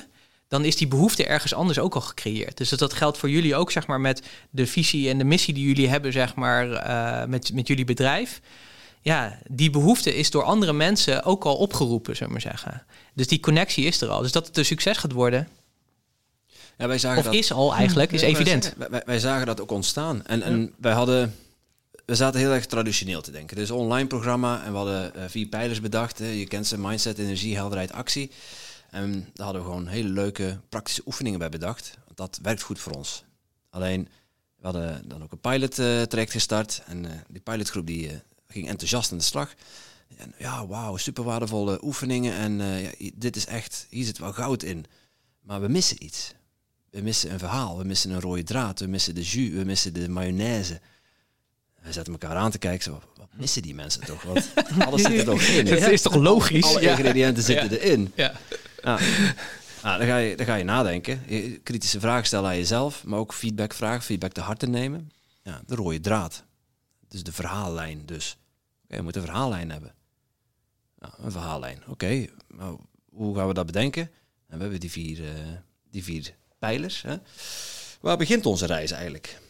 [0.49, 2.57] dan is die behoefte ergens anders ook al gecreëerd.
[2.57, 5.67] Dus dat, geldt voor jullie ook, zeg maar, met de visie en de missie die
[5.67, 8.41] jullie hebben, zeg maar, eh, met, met jullie bedrijf
[9.03, 12.87] ja, die behoefte is door andere mensen ook al opgeroepen, zullen we maar zeggen.
[13.15, 14.23] Dus die connectie is er al.
[14.23, 15.49] Dus dat het een succes gaat worden,
[16.79, 18.75] Ja, wij zagen of dat, is al eigenlijk, is evident.
[18.77, 20.27] Wij, wij, wij zagen dat ook ontstaan.
[20.27, 21.35] En, en wij hadden,
[22.07, 23.57] we zaten heel erg traditioneel te denken.
[23.57, 26.19] Dus online programma en we hadden eh, vier pijlers bedacht.
[26.19, 26.27] hè.
[26.27, 28.31] Je kent ze, mindset, energie, helderheid, actie.
[28.91, 31.99] En daar hadden we gewoon hele leuke praktische oefeningen bij bedacht.
[32.15, 33.25] Dat werkt goed voor ons.
[33.71, 34.09] Alleen,
[34.57, 36.83] we hadden dan ook een pilot eh, traject gestart.
[36.87, 39.55] En eh, die pilotgroep die, ging enthousiast aan de slag.
[40.17, 42.35] En ja, wauw, super waardevolle oefeningen.
[42.35, 44.85] En ja, dit is echt, hier zit wel goud in.
[45.41, 46.37] Maar we missen iets.
[46.91, 49.93] We missen een verhaal, we missen een rode draad, we missen de jus, we missen
[49.93, 50.81] de mayonaise.
[51.83, 54.23] We zetten elkaar aan te kijken, zo, wat missen die mensen toch?
[54.23, 54.53] Want
[54.87, 55.67] alles zit er toch in.
[55.67, 56.65] Het is toch logisch?
[56.65, 56.91] Alle Ja.
[56.91, 57.77] ingrediënten zitten Ja.
[57.77, 58.13] erin.
[58.15, 58.33] Ja.
[58.83, 58.99] Ja.
[59.83, 61.23] Nou, dan, ga je, dan ga je nadenken,
[61.63, 65.11] kritische vragen stellen aan jezelf, maar ook feedback vragen, feedback te harte nemen.
[65.43, 66.45] Ja, de rode draad.
[67.09, 68.37] Dus de verhaallijn dus.
[68.85, 69.95] Oké, je moet een verhaallijn hebben.
[70.99, 71.83] Nou, een verhaallijn.
[71.87, 72.79] Oké, nou,
[73.11, 74.03] hoe gaan we dat bedenken?
[74.49, 75.31] En we hebben die vier, eh,
[75.91, 77.03] die vier pijlers.
[77.03, 77.17] Hè?
[78.01, 79.41] Waar begint onze reis eigenlijk?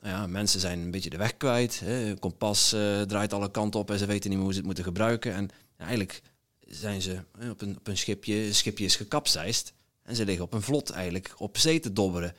[0.00, 1.80] Nou ja, mensen zijn een beetje de weg kwijt.
[1.80, 2.14] Hè?
[2.18, 4.84] Kompas eh, draait alle kanten op en ze weten niet meer hoe ze het moeten
[4.84, 5.34] gebruiken.
[5.34, 6.22] En eigenlijk
[6.60, 7.18] zijn ze
[7.50, 9.72] op, een, op een schipje, een schipje is gekapseist.
[10.02, 12.34] En ze liggen op een vlot eigenlijk op zee te dobberen.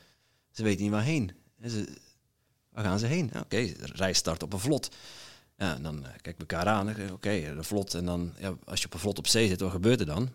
[0.50, 1.32] Ze weten niet waarheen.
[1.60, 1.96] En ze,
[2.68, 3.30] waar gaan ze heen?
[3.36, 4.88] Oké, de reis start op een vlot.
[5.56, 7.12] Ja, en dan eh, kijken we elkaar aan.
[7.12, 7.94] Oké, de vlot.
[7.94, 10.30] En dan, ja, als je op een vlot op zee zit, wat gebeurt er dan?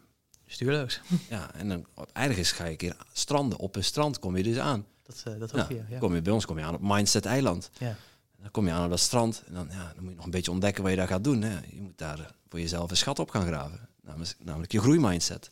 [0.47, 1.01] Stuurloos.
[1.29, 3.59] Ja, en dan ergens ga je een keer stranden.
[3.59, 4.85] Op een strand kom je dus aan.
[5.03, 5.85] Dat, eh, dat ook weer.
[5.89, 5.99] Ja.
[5.99, 7.69] Kom je bij ons kom je aan op Mindset Eiland.
[7.77, 7.95] Ja.
[8.41, 10.31] Dan kom je aan op dat strand en dan, ja, dan moet je nog een
[10.31, 11.41] beetje ontdekken wat je daar gaat doen.
[11.41, 11.59] Hè.
[11.69, 13.89] Je moet daar voor jezelf een schat op gaan graven.
[14.01, 15.49] Namelijk, namelijk je groeimindset.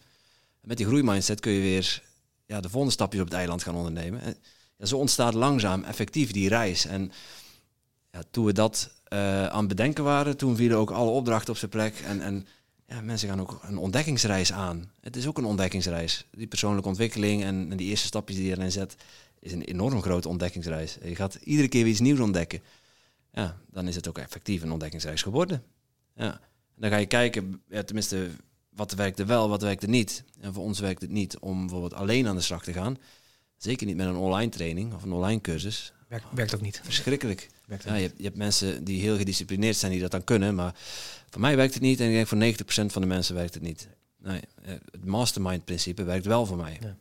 [0.62, 2.04] En met die groeimindset kun je weer
[2.46, 4.22] ja, de volgende stapjes op het eiland gaan ondernemen.
[4.22, 4.36] En
[4.78, 6.86] ja, zo ontstaat langzaam effectief die reis.
[6.86, 7.12] En
[8.12, 11.58] ja, toen we dat eh, aan het bedenken waren, toen vielen ook alle opdrachten op
[11.58, 12.00] zijn plek.
[12.00, 12.48] En, en
[12.94, 14.92] ja, mensen gaan ook een ontdekkingsreis aan.
[15.02, 16.26] Het is ook een ontdekkingsreis.
[16.32, 18.96] Die persoonlijke ontwikkeling en, en die eerste stapjes die je erin zet,
[19.40, 20.98] is een enorm grote ontdekkingsreis.
[21.04, 22.62] Je gaat iedere keer weer iets nieuws ontdekken.
[23.32, 25.64] Ja, dan is het ook effectief een ontdekkingsreis geworden.
[26.16, 26.40] Ja.
[26.76, 28.30] Dan ga je kijken, ja, tenminste,
[28.70, 30.24] wat werkte wel, wat werkte niet.
[30.40, 32.98] En voor ons werkt het niet om bijvoorbeeld alleen aan de slag te gaan.
[33.58, 35.94] Zeker niet met een online training of een online cursus.
[36.08, 36.82] Werkt, werkt ook niet.
[36.84, 37.50] Verschrikkelijk.
[37.86, 40.76] Ja, je, je hebt mensen die heel gedisciplineerd zijn die dat dan kunnen, maar
[41.30, 43.64] voor mij werkt het niet en ik denk voor 90% van de mensen werkt het
[43.64, 43.88] niet.
[44.18, 46.78] Nee, eh, het mastermind principe werkt wel voor mij.
[46.82, 46.98] Ja.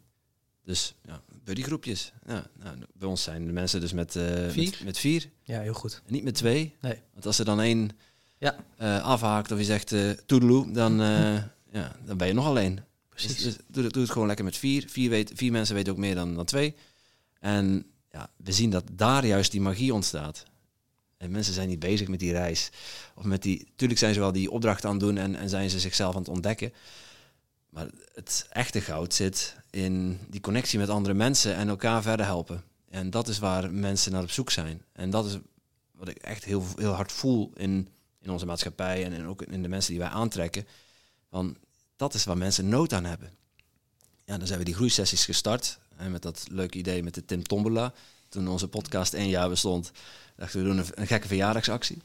[0.64, 2.12] Dus ja, buddygroepjes.
[2.26, 4.64] Ja, nou, bij ons zijn de mensen dus met, eh, Vier?
[4.70, 6.02] met, met vier Ja, heel goed.
[6.06, 6.74] en niet met twee.
[6.80, 6.94] Nee.
[7.12, 7.90] Want als er dan één
[8.38, 8.56] Ja.
[8.76, 11.00] eh, afhaakt of je zegt eh toedeloe, dan,
[11.78, 12.80] ja, dan ben je nog alleen.
[13.08, 13.34] Precies.
[13.34, 14.84] Dus, dus doe, het- doe het gewoon lekker met vier.
[14.88, 16.74] Vier, weet, vier mensen weten ook meer dan, dan twee.
[17.40, 20.44] En ja, we zien dat daar juist die magie ontstaat.
[21.22, 22.70] En mensen zijn niet bezig met die reis.
[23.14, 23.66] Of met die.
[23.76, 26.20] Tuurlijk zijn ze wel die opdracht aan het doen en, en zijn ze zichzelf aan
[26.20, 26.72] het ontdekken.
[27.68, 32.64] Maar het echte goud zit in die connectie met andere mensen en elkaar verder helpen.
[32.90, 34.82] En dat is waar mensen naar op zoek zijn.
[34.92, 35.38] En dat is
[35.92, 37.88] wat ik echt heel, heel hard voel in,
[38.20, 40.66] in onze maatschappij en, ook in de mensen die wij aantrekken.
[41.30, 41.56] Van,
[41.96, 43.32] dat is waar mensen nood aan hebben.
[44.24, 45.78] Ja, dan zijn we die groeisessies gestart.
[45.96, 47.92] En met dat leuke idee met de Tim Tombola.
[48.28, 49.92] Toen onze podcast één jaar bestond,
[50.36, 52.02] dachten we doen een, gekke verjaardagsactie.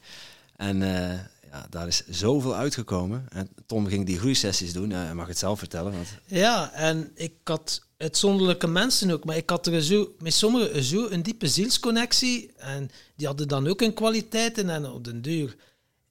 [0.56, 1.18] En eh,
[1.50, 3.26] ja, daar is zoveel uitgekomen.
[3.28, 4.90] En Tom ging die groeisessies doen.
[4.90, 5.92] Hij mag het zelf vertellen.
[5.92, 10.82] Want Ja, en ik had uitzonderlijke mensen ook, maar ik had er zo, met sommigen
[10.82, 12.52] zo een diepe zielsconnectie.
[12.56, 14.70] En die hadden dan ook hun kwaliteiten.
[14.70, 15.56] En op den duur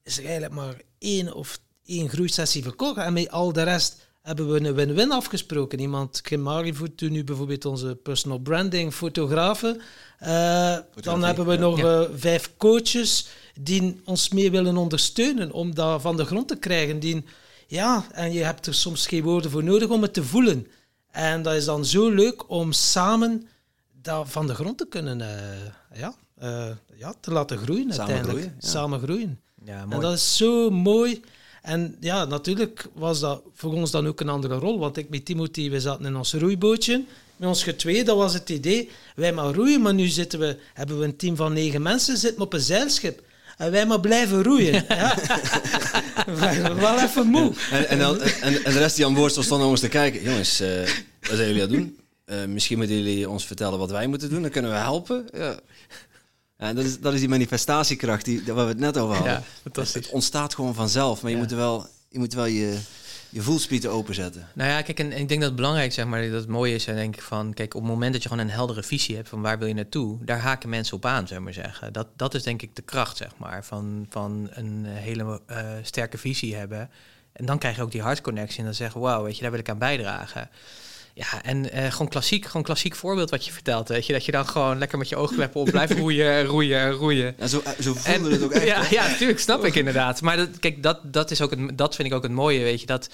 [0.03, 2.97] is er eigenlijk maar één of één groeisessie verkocht.
[2.97, 5.79] En met al de rest hebben we een win-win afgesproken.
[5.79, 9.81] Iemand, Kim Marivoet, nu bijvoorbeeld onze personal branding fotografen.
[10.19, 11.59] Eh, dan hebben we ja.
[11.59, 13.27] nog eh, vijf coaches
[13.61, 16.99] die ons mee willen ondersteunen om dat van de grond te krijgen.
[16.99, 17.25] Die,
[17.67, 20.67] ja, en je hebt er soms geen woorden voor nodig om het te voelen.
[21.11, 23.47] En dat is dan zo leuk om samen
[24.01, 26.13] dat van de grond te kunnen eh, ja,
[26.95, 28.39] ja, te laten groeien Samen uiteindelijk.
[28.39, 28.69] groeien, ja.
[28.69, 29.39] Samen groeien.
[29.65, 31.21] Ja, En dat is zo mooi.
[31.67, 34.79] En ja, natuurlijk was dat voor ons dan ook een andere rol.
[34.79, 37.03] Want ik met Timothy, we zaten in ons roeibootje.
[37.35, 38.89] met ons getwee, dat was het idee.
[39.15, 42.41] Wij maar roeien, maar nu zitten we, hebben we een team van negen mensen, zitten
[42.41, 43.21] op een zeilschip.
[43.57, 44.73] En wij maar blijven roeien.
[44.87, 45.15] Ja.
[46.25, 47.53] we zijn wel even moe.
[47.71, 49.89] En, en, dan, en, en de rest die aan boord stond, stonden om ons te
[49.89, 50.23] kijken.
[50.23, 50.67] Jongens, uh,
[51.21, 51.99] wat zijn jullie aan het doen?
[52.25, 54.41] Uh, misschien moeten jullie ons vertellen wat wij moeten doen.
[54.41, 55.27] Dan kunnen we helpen.
[55.33, 55.59] Ja.
[56.57, 59.43] En dat is, dat is die manifestatiekracht die, waar we het net over hadden.
[59.73, 62.79] Ja, het ontstaat gewoon vanzelf, maar je moet wel, je, moet wel je,
[63.29, 64.47] je voelspieten openzetten.
[64.53, 66.87] Nou ja, kijk, en, ik denk dat het belangrijk zeg maar, dat het mooi is,
[66.87, 69.29] en denk ik van, kijk, op het moment dat je gewoon een heldere visie hebt
[69.29, 71.93] van waar wil je naartoe, daar haken mensen op aan, zeg maar zeggen.
[71.93, 76.17] Dat, dat is denk ik de kracht, zeg maar, van, van een hele uh, sterke
[76.17, 76.89] visie hebben.
[77.31, 79.59] En dan krijg je ook die hartconnectie en dan zeggen, wauw, weet je, daar wil
[79.59, 80.49] ik aan bijdragen.
[81.17, 83.87] Ja, en uh, gewoon klassiek, gewoon klassiek voorbeeld wat je vertelt.
[83.87, 87.35] Weet je, dat je dan gewoon lekker met je oogkleppen op blijft roeien, roeien, roeien.
[87.37, 88.65] Ja, zo, zo voelde het ook echt.
[88.73, 90.21] Ja, ja, natuurlijk, snap ik inderdaad.
[90.21, 92.79] Maar dat, kijk, dat, dat, is ook het, dat vind ik ook het mooie, weet
[92.79, 93.09] je, dat,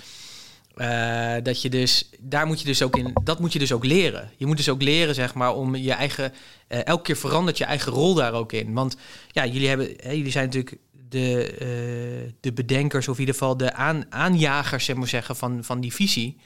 [0.77, 3.85] uh, dat je dus, daar moet je dus ook in, dat moet je dus ook
[3.85, 4.31] leren.
[4.37, 6.33] Je moet dus ook leren, zeg maar, om je eigen,
[6.69, 8.73] uh, elke keer verandert je eigen rol daar ook in.
[8.73, 8.97] Want
[9.31, 10.77] ja, jullie hebben, hè, jullie zijn natuurlijk
[11.09, 15.79] de, de bedenkers, of in ieder geval de aan, aanjagers, zeg maar zeggen, van, van
[15.79, 16.37] die visie.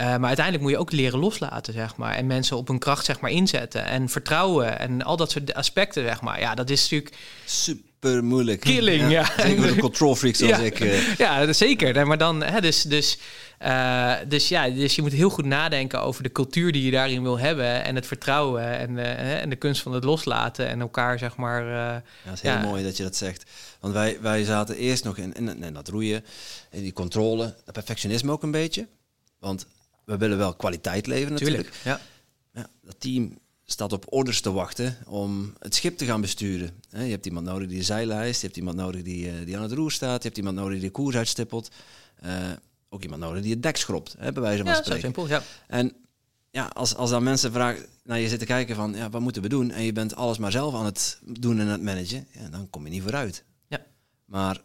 [0.00, 2.14] Uh, maar uiteindelijk moet je ook leren loslaten, zeg maar.
[2.14, 3.84] En mensen op hun kracht, zeg maar, inzetten.
[3.84, 6.40] En vertrouwen en al dat soort aspecten, zeg maar.
[6.40, 7.16] Ja, dat is natuurlijk...
[7.44, 8.60] Super moeilijk.
[8.60, 9.08] Killing, ja.
[9.36, 9.42] ja.
[9.42, 10.80] Zeker een control freak zoals ik.
[10.80, 11.16] Uh...
[11.16, 12.06] Ja, zeker.
[12.06, 13.18] Maar dan, hè, dus, dus,
[13.62, 17.22] uh, dus ja, dus je moet heel goed nadenken over de cultuur die je daarin
[17.22, 17.84] wil hebben.
[17.84, 18.98] En het vertrouwen en,
[19.40, 20.68] en de kunst van het loslaten.
[20.68, 21.64] En elkaar, zeg maar...
[21.64, 23.44] ja, dat is heel mooi dat je dat zegt.
[23.80, 26.24] Want wij, wij zaten eerst nog in, in, in dat roeien,
[26.70, 28.86] in die controle, dat perfectionisme ook een beetje.
[29.38, 29.66] Want
[30.04, 31.62] we willen wel kwaliteit leveren natuurlijk.
[31.62, 32.00] Tuurlijk, ja.
[32.60, 32.68] ja.
[32.82, 36.70] Dat team staat op orders te wachten om het schip te gaan besturen.
[36.88, 39.62] Je hebt iemand nodig die de zeilen je hebt iemand nodig die, eh, die aan
[39.62, 41.70] het roer staat, je hebt iemand nodig die de koers uitstippelt.
[42.24, 42.50] Uh,
[42.88, 45.00] ook iemand nodig die het dek schrobt, hè, bij wijze van ja, spreken.
[45.00, 45.42] Zo simpel, ja.
[45.66, 45.92] En
[46.50, 49.48] ja, als, als dan mensen vragen, naar je zitten kijken van, ja, wat moeten we
[49.48, 49.70] doen?
[49.70, 52.70] En je bent alles maar zelf aan het doen en aan het managen, ja, dan
[52.70, 53.44] kom je niet vooruit.
[53.68, 53.84] Ja.
[54.24, 54.60] Maar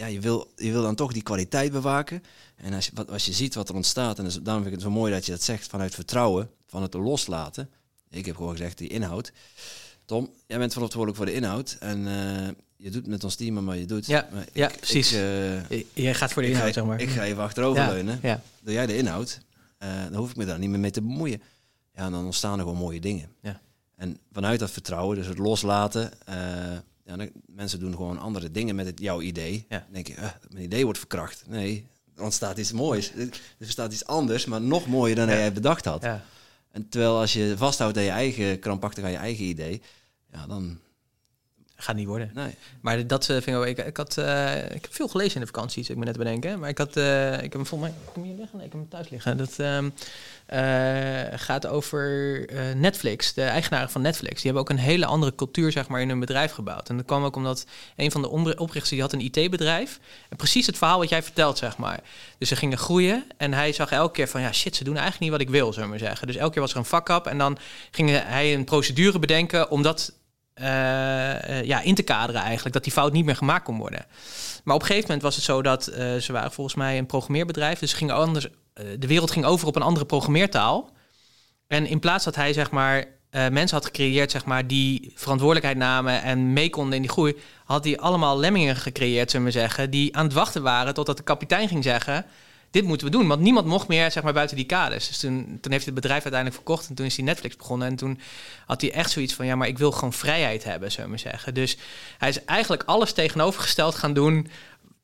[0.00, 2.22] ja, je, wil, je wil dan toch die kwaliteit bewaken.
[2.56, 4.80] En als je, wat, als je ziet wat er ontstaat, en dus, daarom vind ik
[4.80, 7.70] het zo mooi dat je dat zegt vanuit vertrouwen, van het loslaten.
[8.10, 9.32] Ik heb gewoon gezegd, die inhoud.
[10.04, 11.76] Tom, jij bent verantwoordelijk voor de inhoud.
[11.80, 14.06] En uh, je doet met ons team maar je doet.
[14.06, 15.12] Ja, maar ja precies.
[15.12, 17.00] Ik, uh, jij gaat voor de inhoud, zeg maar.
[17.00, 18.18] Ik ga even achterover ja, leunen.
[18.22, 18.42] Ja.
[18.60, 19.40] Doe jij de inhoud,
[19.82, 21.42] uh, dan hoef ik me daar niet meer mee te bemoeien.
[21.94, 23.28] Ja, en dan ontstaan er gewoon mooie dingen.
[23.42, 23.60] Ja.
[23.96, 26.12] En vanuit dat vertrouwen, dus het loslaten,
[27.10, 29.66] ja, dan, mensen doen gewoon andere dingen met het, jouw idee.
[29.68, 29.78] Ja.
[29.78, 31.44] Dan denk je, ah, mijn idee wordt verkracht.
[31.48, 33.12] Nee, er ontstaat iets moois.
[33.14, 35.34] Er staat iets anders, maar nog mooier dan ja.
[35.34, 36.02] jij bedacht had.
[36.02, 36.24] Ja.
[36.70, 39.82] En terwijl als je vasthoudt aan je eigen, krampachtig aan je eigen idee,
[40.32, 40.78] ja, dan...
[41.82, 42.30] Gaat niet worden.
[42.34, 42.54] Nee.
[42.80, 45.46] Maar dat uh, vind ik, ik, ik had, uh, ik heb veel gelezen in de
[45.46, 46.58] vakantie, ik me net bedenken.
[46.58, 48.72] Maar ik had, uh, ik heb hem volgens mij, ik hem hier liggen, nee, ik
[48.72, 49.36] heb hem thuis liggen.
[49.36, 49.92] Dat um,
[51.38, 52.44] gaat over
[52.76, 54.34] Netflix, de eigenaren van Netflix.
[54.34, 56.88] Die hebben ook een hele andere cultuur, zeg maar, in hun bedrijf gebouwd.
[56.88, 57.66] En dat kwam ook omdat
[57.96, 60.00] een van de oprichters, die had een IT-bedrijf.
[60.28, 62.00] En precies het verhaal wat jij vertelt, zeg maar.
[62.38, 65.22] Dus ze gingen groeien en hij zag elke keer van, ja shit, ze doen eigenlijk
[65.22, 66.26] niet wat ik wil, zullen we maar zeggen.
[66.26, 67.58] Dus elke keer was er een fuck-up en dan
[67.90, 70.12] ging hij een procedure bedenken om dat
[70.60, 74.06] uh, uh, ja, in te kaderen eigenlijk, dat die fout niet meer gemaakt kon worden.
[74.64, 77.06] Maar op een gegeven moment was het zo dat uh, ze waren volgens mij een
[77.06, 78.46] programmeerbedrijf, dus anders,
[78.98, 80.90] de wereld ging over op een andere programmeertaal.
[81.66, 86.22] En in plaats dat hij zeg maar mensen had gecreëerd zeg maar die verantwoordelijkheid namen
[86.22, 90.16] en mee konden in die groei, had hij allemaal lemmingen gecreëerd, zullen we zeggen, die
[90.16, 92.26] aan het wachten waren totdat de kapitein ging zeggen
[92.70, 93.28] dit moeten we doen.
[93.28, 95.08] Want niemand mocht meer zeg maar, buiten die kaders.
[95.08, 97.88] Dus toen, toen heeft het bedrijf uiteindelijk verkocht en toen is hij Netflix begonnen.
[97.88, 98.20] En toen
[98.66, 101.54] had hij echt zoiets van, ja, maar ik wil gewoon vrijheid hebben, zullen we zeggen.
[101.54, 101.76] Dus
[102.18, 104.48] hij is eigenlijk alles tegenovergesteld gaan doen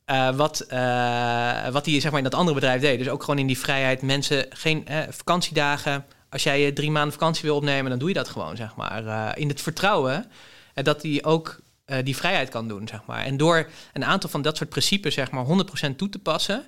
[0.07, 2.99] uh, wat, uh, wat hij zeg maar, in dat andere bedrijf deed.
[2.99, 4.03] Dus ook gewoon in die vrijheid.
[4.03, 6.05] Mensen, geen uh, vakantiedagen.
[6.31, 9.39] Als jij drie maanden vakantie wil opnemen, dan doe je dat gewoon, zeg maar.
[9.39, 10.31] in het vertrouwen
[10.75, 11.61] dat hij ook
[12.03, 13.25] die vrijheid kan doen, zeg maar.
[13.25, 15.45] En door een aantal van dat soort principes, zeg maar,
[15.93, 16.67] 100% toe te passen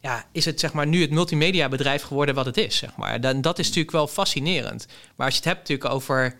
[0.00, 3.20] ja, is het zeg maar nu het multimedia bedrijf geworden wat het is, zeg maar.
[3.20, 4.86] Dan, dat is natuurlijk wel fascinerend.
[5.16, 6.36] Maar als je het hebt natuurlijk over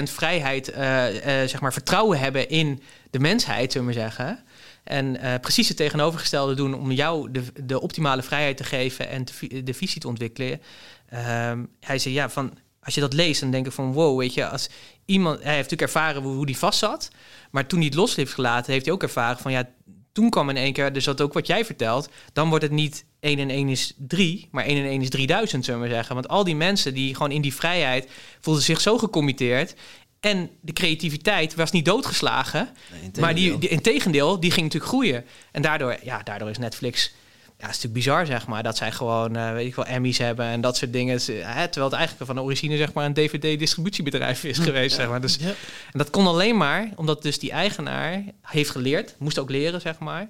[0.00, 4.44] 100% vrijheid, uh, uh, zeg maar vertrouwen hebben in de mensheid, zullen we zeggen.
[4.84, 9.24] En uh, precies het tegenovergestelde doen om jou de, de optimale vrijheid te geven en
[9.64, 10.60] de visie te ontwikkelen.
[11.08, 14.34] Ehm, hij zei ja, van als je dat leest, dan denk ik van wow, weet
[14.34, 14.68] je, als
[15.04, 17.10] iemand, hij heeft natuurlijk ervaren hoe, hoe die vast zat,
[17.50, 19.68] maar toen hij het los heeft gelaten, heeft hij ook ervaren van ja,
[20.12, 23.04] toen kwam in één keer, dus dat ook wat jij vertelt, dan wordt het niet
[23.20, 26.14] 1 en 1 is 3, maar 1 en 1 is 3000, zullen we zeggen.
[26.14, 28.10] Want al die mensen die gewoon in die vrijheid
[28.40, 29.74] voelden zich zo gecommitteerd.
[30.20, 32.68] En de creativiteit was niet doodgeslagen,
[33.00, 35.24] nee, maar die, die, in tegendeel, die ging natuurlijk groeien.
[35.52, 37.12] En daardoor, ja, daardoor is Netflix
[37.60, 40.18] Ja, het is natuurlijk bizar, zeg maar, dat zij gewoon, eh, weet ik wel, Emmys
[40.18, 41.20] hebben en dat soort dingen.
[41.20, 45.08] Ze- Hè, terwijl het eigenlijk van de origine, zeg maar, een DVD-distributiebedrijf is geweest, zeg
[45.08, 45.20] maar.
[45.20, 45.46] Dus, Ja.
[45.92, 49.98] en dat kon alleen maar omdat dus die eigenaar heeft geleerd, moest ook leren, zeg
[49.98, 50.28] maar,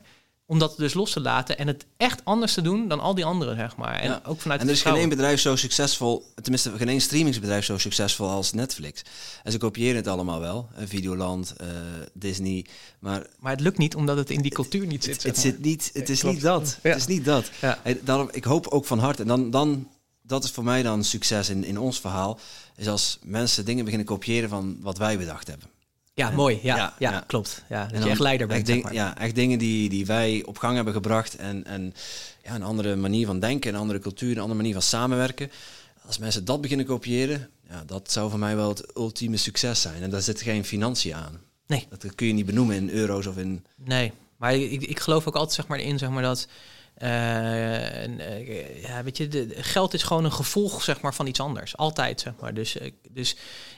[0.51, 3.24] om dat dus los te laten en het echt anders te doen dan al die
[3.24, 3.94] anderen, zeg maar.
[4.01, 4.20] En Ja.
[4.27, 7.78] ook vanuit En er is geen één bedrijf zo succesvol, tenminste geen één streamingsbedrijf zo
[7.78, 9.02] succesvol als Netflix.
[9.43, 11.66] En ze kopiëren het allemaal wel, eh, Videoland, eh,
[12.12, 12.66] Disney,
[12.98, 15.22] maar Maar het lukt niet omdat het in die cultuur niet zit.
[15.22, 16.35] het, zit niet, het is klopt.
[16.35, 16.78] niet dat.
[16.82, 16.90] Ja.
[16.90, 17.51] Het is niet dat.
[17.60, 17.78] Ja.
[18.02, 19.89] Daarom, ik hoop ook van harte, en dan, dan,
[20.22, 22.39] dat is voor mij dan succes in, in ons verhaal,
[22.77, 25.68] is als mensen dingen beginnen kopiëren van wat wij bedacht hebben.
[26.15, 26.59] Ja, mooi.
[26.62, 27.24] Ja, Ja, ja, ja.
[27.27, 27.65] klopt.
[27.69, 28.59] Ja, dat je echt leider bent.
[28.59, 28.95] Echt zeg ding- maar.
[28.95, 31.95] Ja, echt dingen die, die wij op gang hebben gebracht en, en
[32.45, 35.51] ja, een andere manier van denken, een andere cultuur, een andere manier van samenwerken.
[36.07, 40.03] Als mensen dat beginnen kopiëren, ja, dat zou voor mij wel het ultieme succes zijn.
[40.03, 41.41] En daar zit geen financiën aan.
[41.66, 41.87] Nee.
[41.89, 43.65] Dat kun je niet benoemen in euro's of in...
[43.77, 46.49] Nee, maar ik, ik geloof ook altijd zeg maar, in zeg maar, dat.
[47.01, 51.77] Eh, eh, ja, weet je, geld is gewoon een gevolg zeg maar, van iets anders.
[51.77, 52.55] Altijd, maar.
[52.55, 53.36] Dus, eh, dus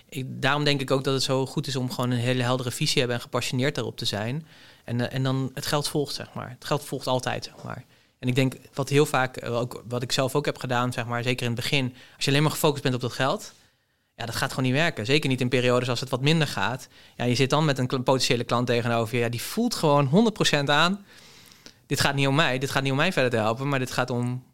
[0.08, 2.70] ik, daarom denk ik ook dat het zo goed is om gewoon een hele heldere
[2.70, 4.46] visie hebben en gepassioneerd daarop te zijn.
[4.84, 6.50] En, en dan het geld volgt, zeg maar.
[6.50, 7.84] Het geld volgt altijd, maar.
[8.18, 11.22] En ik denk wat heel vaak, ook, wat ik zelf ook heb gedaan, zeg maar,
[11.22, 13.52] zeker in het begin, als je alleen maar gefocust bent op dat geld,
[14.14, 15.06] ja, dat gaat gewoon niet werken.
[15.06, 16.88] Zeker niet in periodes als het wat minder gaat.
[17.16, 19.22] Ja, je zit dan met een potentiële klant tegenover je.
[19.22, 20.32] Ja, die voelt gewoon
[20.64, 21.04] 100% aan.
[21.92, 22.58] Dit gaat niet om mij.
[22.58, 23.68] Dit gaat niet om mij verder te helpen.
[23.68, 24.44] Maar dit gaat om,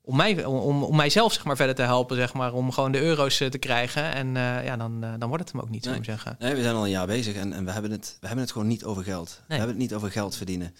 [0.00, 2.16] om, mij, om, om mijzelf zeg maar, verder te helpen.
[2.16, 4.12] Zeg maar, om gewoon de euro's eh, te krijgen.
[4.12, 6.16] En eh, ja, dan, eh, dan wordt het hem ook niet, zou ik Nee.
[6.16, 6.36] zeggen.
[6.38, 8.52] Nee, we zijn al een jaar bezig en, en we, hebben het, we hebben het
[8.52, 9.40] gewoon niet over geld.
[9.48, 10.74] We hebben het niet over geld verdienen.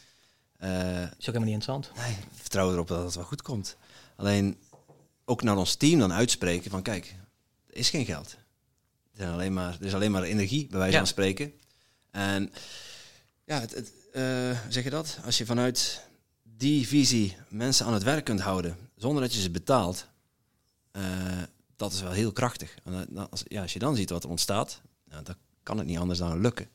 [0.56, 0.70] Eh,
[1.02, 1.90] is ook helemaal niet interessant.
[1.96, 3.76] nee, we vertrouwen erop dat het wel goed komt.
[4.16, 4.58] Alleen
[5.24, 7.14] ook naar ons team dan uitspreken van kijk,
[7.70, 8.32] er is geen geld.
[8.32, 10.98] Er, zijn alleen maar, er is alleen maar energie, bij wijze Ja.
[10.98, 11.52] van spreken.
[12.10, 12.52] En
[13.44, 15.18] ja, het, het, eh, zeg je dat?
[15.24, 16.00] Als je vanuit
[16.42, 20.06] die visie mensen aan het werk kunt houden, zonder dat je ze betaalt,
[20.90, 21.02] eh,
[21.76, 22.74] dat is wel heel krachtig.
[22.84, 24.80] En, eh, als, ja, als je dan ziet wat er ontstaat,
[25.10, 26.68] nou, dan kan het niet anders dan lukken.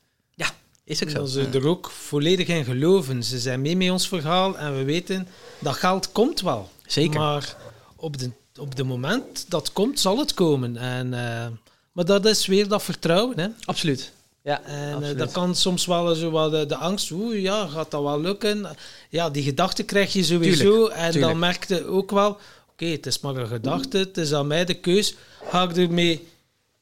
[0.83, 1.17] Is ook zo.
[1.17, 3.23] Dat ze er ook volledig in geloven.
[3.23, 5.27] Ze zijn mee met ons verhaal en we weten
[5.59, 6.69] dat geld komt wel.
[6.85, 7.19] Zeker.
[7.19, 7.55] Maar
[7.95, 10.77] op de, op de moment dat komt, zal het komen.
[10.77, 11.47] En, eh,
[11.91, 13.39] maar dat is weer dat vertrouwen.
[13.39, 13.47] Hè?
[13.65, 14.11] Absoluut.
[14.43, 15.17] Ja, En eh, absoluut.
[15.17, 18.67] dat kan soms wel zo wat de, de angst, oeh, ja, gaat dat wel lukken?
[19.09, 20.63] Ja, die gedachte krijg je sowieso.
[20.63, 21.31] Tuurlijk, en tuurlijk.
[21.31, 22.37] dan merkte ook wel,
[22.71, 25.15] oké, het is maar een gedachte, het is aan mij de keus.
[25.43, 26.27] Ga ik ermee,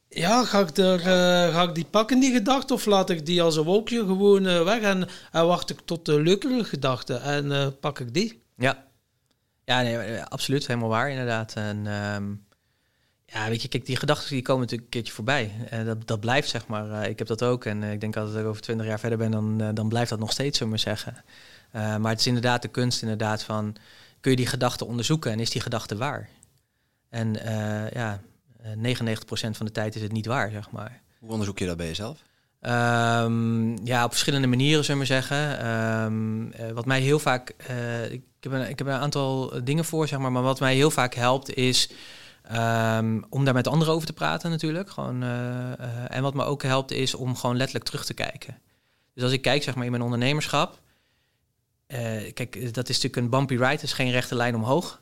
[0.10, 3.42] ja, ga ik, er, eh, ga ik die pakken, die gedachte, of laat ik die
[3.42, 7.52] als een wolkje gewoon eh, weg en, en wacht ik tot de leukere gedachte en
[7.52, 8.42] eh, pak ik die?
[8.58, 8.86] Ja,
[9.66, 10.68] ja nee, eh, absoluut.
[10.68, 11.54] Helemaal waar, inderdaad.
[11.54, 12.24] En ehm,
[13.34, 15.52] ja, weet je, kijk, die gedachten die komen natuurlijk een keertje voorbij.
[15.70, 16.92] En dat, dat blijft, zeg maar.
[16.92, 17.66] eh, ik heb dat ook.
[17.66, 20.10] En eh, ik denk als ik over twintig jaar verder ben, dan, eh, dan blijft
[20.10, 21.24] dat nog steeds, zullen we maar zeggen.
[21.72, 23.76] Eh, maar het is inderdaad de kunst, inderdaad, van...
[24.22, 26.30] Kun je die gedachte onderzoeken en is die gedachte waar?
[27.10, 28.22] En eh, ja,
[28.62, 31.02] eh, 99% van de tijd is het niet waar, zeg maar.
[31.20, 32.18] Hoe onderzoek je dat bij jezelf?
[32.62, 35.60] Ehm, ja, op verschillende manieren, zullen we maar zeggen.
[35.60, 37.50] Ehm, eh, wat mij heel vaak...
[37.50, 40.32] eh, ik, heb een, ik heb een aantal dingen voor, zeg maar.
[40.32, 41.90] Maar wat mij heel vaak helpt is...
[42.50, 44.90] ehm, om daar met anderen over te praten natuurlijk.
[44.90, 48.62] Gewoon, eh, eh, en wat me ook helpt is om gewoon letterlijk terug te kijken.
[49.14, 50.80] Dus als ik kijk zeg maar, in mijn ondernemerschap...
[51.88, 53.66] eh, kijk, dat is natuurlijk een bumpy ride.
[53.66, 55.02] Het is geen rechte lijn omhoog.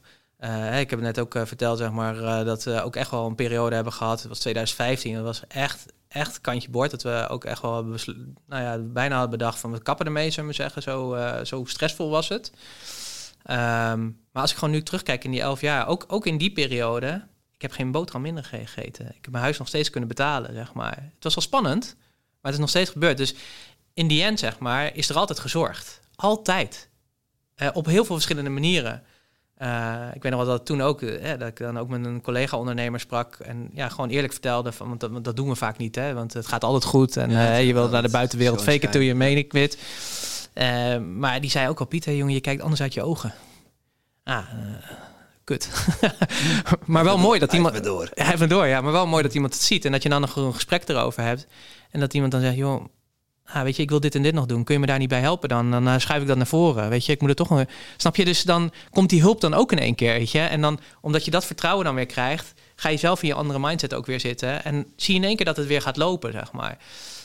[0.80, 3.94] Ik heb net ook verteld zeg maar, dat we ook echt wel een periode hebben
[3.94, 4.20] gehad.
[4.20, 5.14] Het was 2015.
[5.14, 6.92] Dat was echt, echt kantje boord.
[6.92, 10.50] Dat we ook echt wel nou ja, bijna hadden bedacht van we kappen ermee, zullen
[10.50, 10.82] we zeggen.
[10.82, 12.52] Zo, zo stressvol was het.
[13.48, 16.52] Ehm, maar als ik gewoon nu terugkijk in die elf jaar, ook, ook in die
[16.52, 19.06] periode, ik heb geen boterham minder gegeten.
[19.06, 20.96] Ik heb mijn huis nog steeds kunnen betalen, zeg maar.
[21.14, 23.18] Het was wel spannend, maar het is nog steeds gebeurd.
[23.18, 23.36] Dus
[23.94, 26.00] in die end, zeg maar, is er altijd gezorgd.
[26.16, 26.90] Altijd.
[27.56, 29.04] Eh, op heel veel verschillende manieren.
[29.58, 32.22] Eh, ik weet nog wel dat toen ook, eh, dat ik dan ook met een
[32.22, 35.78] collega-ondernemer sprak en ja, gewoon eerlijk vertelde, van, want dat, want dat doen we vaak
[35.78, 38.92] niet, hè, want het gaat altijd goed en Ja, je dat naar de buitenwereld faken
[38.92, 39.78] till je meen ik weet.
[40.54, 43.34] Eh, maar die zei ook al, Pieter, jongen, je kijkt anders uit je ogen.
[44.24, 44.46] Ah,
[45.48, 45.70] kut.
[46.86, 47.74] maar wel mooi dat iemand...
[47.74, 48.10] Even door.
[48.14, 48.82] Even door, ja.
[48.82, 49.86] Maar wel mooi dat iemand het ziet.
[49.86, 51.48] En dat je dan nog een gesprek erover hebt.
[51.92, 52.86] En dat iemand dan zegt, joh,
[53.46, 54.64] ah, weet je, ik wil dit en dit nog doen.
[54.64, 55.72] Kun je me daar niet bij helpen dan?
[55.72, 56.90] Dan eh, schuif ik dat naar voren.
[56.90, 57.50] Weet je, ik moet het toch...
[57.50, 57.64] nog-
[57.98, 58.26] Snap je?
[58.26, 60.40] Dus dan komt die hulp dan ook in één keer, weet je.
[60.40, 62.54] En dan, omdat je dat vertrouwen dan weer krijgt...
[62.76, 64.64] ga je zelf in je andere mindset ook weer zitten.
[64.64, 66.78] En zie je in één keer dat het weer gaat lopen, zeg maar.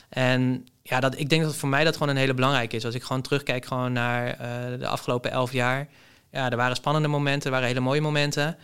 [0.08, 2.84] En ja, dat, ik denk dat voor mij dat gewoon een hele belangrijke is.
[2.84, 5.88] Als ik gewoon terugkijk gewoon naar eh, de afgelopen elf jaar...
[6.32, 8.58] Ja, er waren spannende momenten, er waren hele mooie momenten.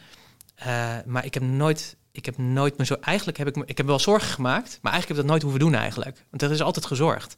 [0.54, 2.94] Eh, maar ik heb nooit, ik heb nooit me zo.
[2.94, 5.42] Eigenlijk heb ik me, ik heb wel zorgen gemaakt, maar eigenlijk heb ik dat nooit
[5.42, 6.24] hoeven doen eigenlijk.
[6.30, 7.36] Want er is altijd gezorgd.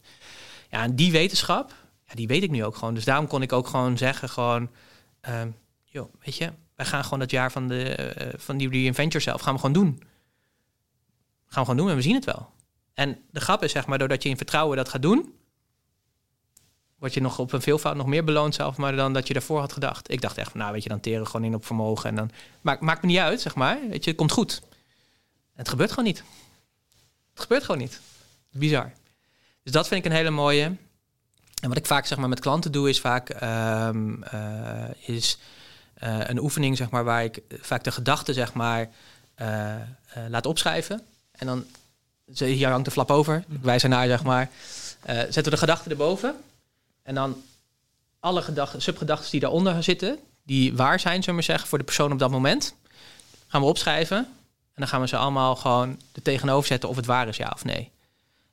[0.69, 1.73] Ja, en die wetenschap,
[2.07, 2.93] ja, die weet ik nu ook gewoon.
[2.93, 4.69] Dus daarom kon ik ook gewoon zeggen, gewoon,
[5.21, 5.49] ehm,
[5.85, 9.41] joh, weet je, wij gaan gewoon dat jaar van, de, eh, van die Reinvent Yourself,
[9.41, 10.03] gaan we gewoon doen.
[11.47, 12.49] Gaan we gewoon doen en we zien het wel.
[12.93, 15.33] En de grap is, zeg maar, doordat je in vertrouwen dat gaat doen,
[17.01, 19.59] word je nog op een veelvoud nog meer beloond zelf, maar dan dat je daarvoor
[19.59, 20.11] had gedacht.
[20.11, 22.31] Ik dacht echt van, nou weet je, dan teren gewoon in op vermogen en dan
[22.61, 23.79] maakt, maakt me niet uit, zeg maar.
[23.89, 24.61] Weet je, het komt goed.
[25.55, 26.23] het gebeurt gewoon niet.
[27.33, 28.01] Het gebeurt gewoon niet.
[28.51, 28.91] Bizar.
[29.63, 30.63] Dus dat vind ik een hele mooie.
[31.61, 33.29] En wat ik vaak zeg maar met klanten doe, is vaak
[33.89, 35.37] um, uh, is
[36.03, 38.89] uh, een oefening, zeg maar, waar ik vaak de gedachten zeg maar
[39.41, 39.75] uh,
[40.27, 41.01] laat opschrijven.
[41.31, 41.65] En dan
[42.33, 43.43] hier hangt de flap over.
[43.61, 44.49] Wij zijn naar, zeg maar.
[45.05, 46.35] zetten we de gedachten erboven.
[47.03, 47.43] En dan
[48.19, 52.11] alle gedachten, subgedachten die daaronder zitten, die waar zijn, zullen we zeggen, voor de persoon
[52.11, 52.75] op dat moment,
[53.47, 54.17] gaan we opschrijven.
[54.17, 57.51] En dan gaan we ze allemaal gewoon er tegenover zetten of het waar is, ja
[57.53, 57.91] of nee.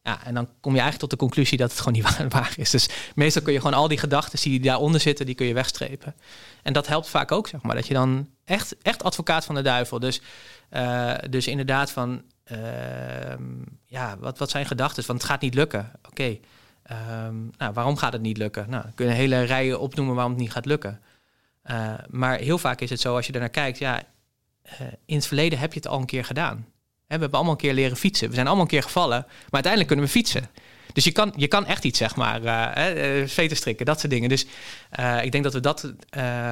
[0.03, 2.71] Ja, en dan kom je eigenlijk tot de conclusie dat het gewoon niet waar, is.
[2.71, 6.15] Dus meestal kun je gewoon al die gedachten die daaronder zitten, die kun je wegstrepen.
[6.63, 9.63] En dat helpt vaak ook, zeg maar, dat je dan echt, echt advocaat van de
[9.63, 9.99] duivel.
[9.99, 10.21] Dus,
[10.73, 12.23] uh, dus inderdaad van,
[12.53, 12.59] uh,
[13.87, 15.07] ja, wat, wat zijn gedachten?
[15.07, 15.93] Want het gaat niet lukken.
[16.09, 16.39] Oké,
[16.91, 18.71] Um, nou, waarom gaat het niet lukken?
[18.71, 21.01] Nou, kun je een hele rij opnoemen waarom het niet gaat lukken.
[21.71, 24.03] Uh, maar heel vaak is het zo, als je er naar kijkt, ja,
[24.65, 26.57] uh, in het verleden heb je het al een keer gedaan.
[26.57, 28.29] we hebben allemaal een keer leren fietsen.
[28.29, 30.49] We zijn allemaal een keer gevallen, maar uiteindelijk kunnen we fietsen.
[30.93, 32.43] Dus je kan, je kan echt iets, zeg maar,
[32.77, 34.29] uh, strikken, dat soort dingen.
[34.29, 34.47] Dus
[35.23, 35.93] ik denk dat we dat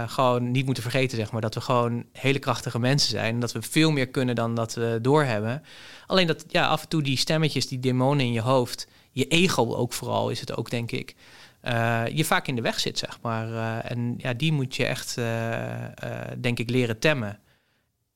[0.07, 1.41] gewoon niet moeten vergeten, zeg maar.
[1.41, 3.41] Dat we gewoon hele krachtige mensen zijn.
[3.41, 5.63] Dat we veel meer kunnen dan dat we doorhebben.
[6.07, 8.87] Alleen dat ja, af en toe die stemmetjes, die demonen in je hoofd
[9.17, 11.15] je ego ook vooral is het ook, denk ik.
[11.63, 13.49] Uh, je vaak in de weg zit, zeg maar.
[13.49, 15.85] Uh, en ja, die moet je echt, uh,
[16.39, 17.41] denk ik, leren temmen.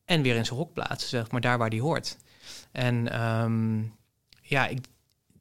[0.05, 2.17] En weer in zijn hok plaatsen, zeg maar, daar waar die hoort.
[2.73, 3.95] En um,
[4.43, 4.87] ja, ik,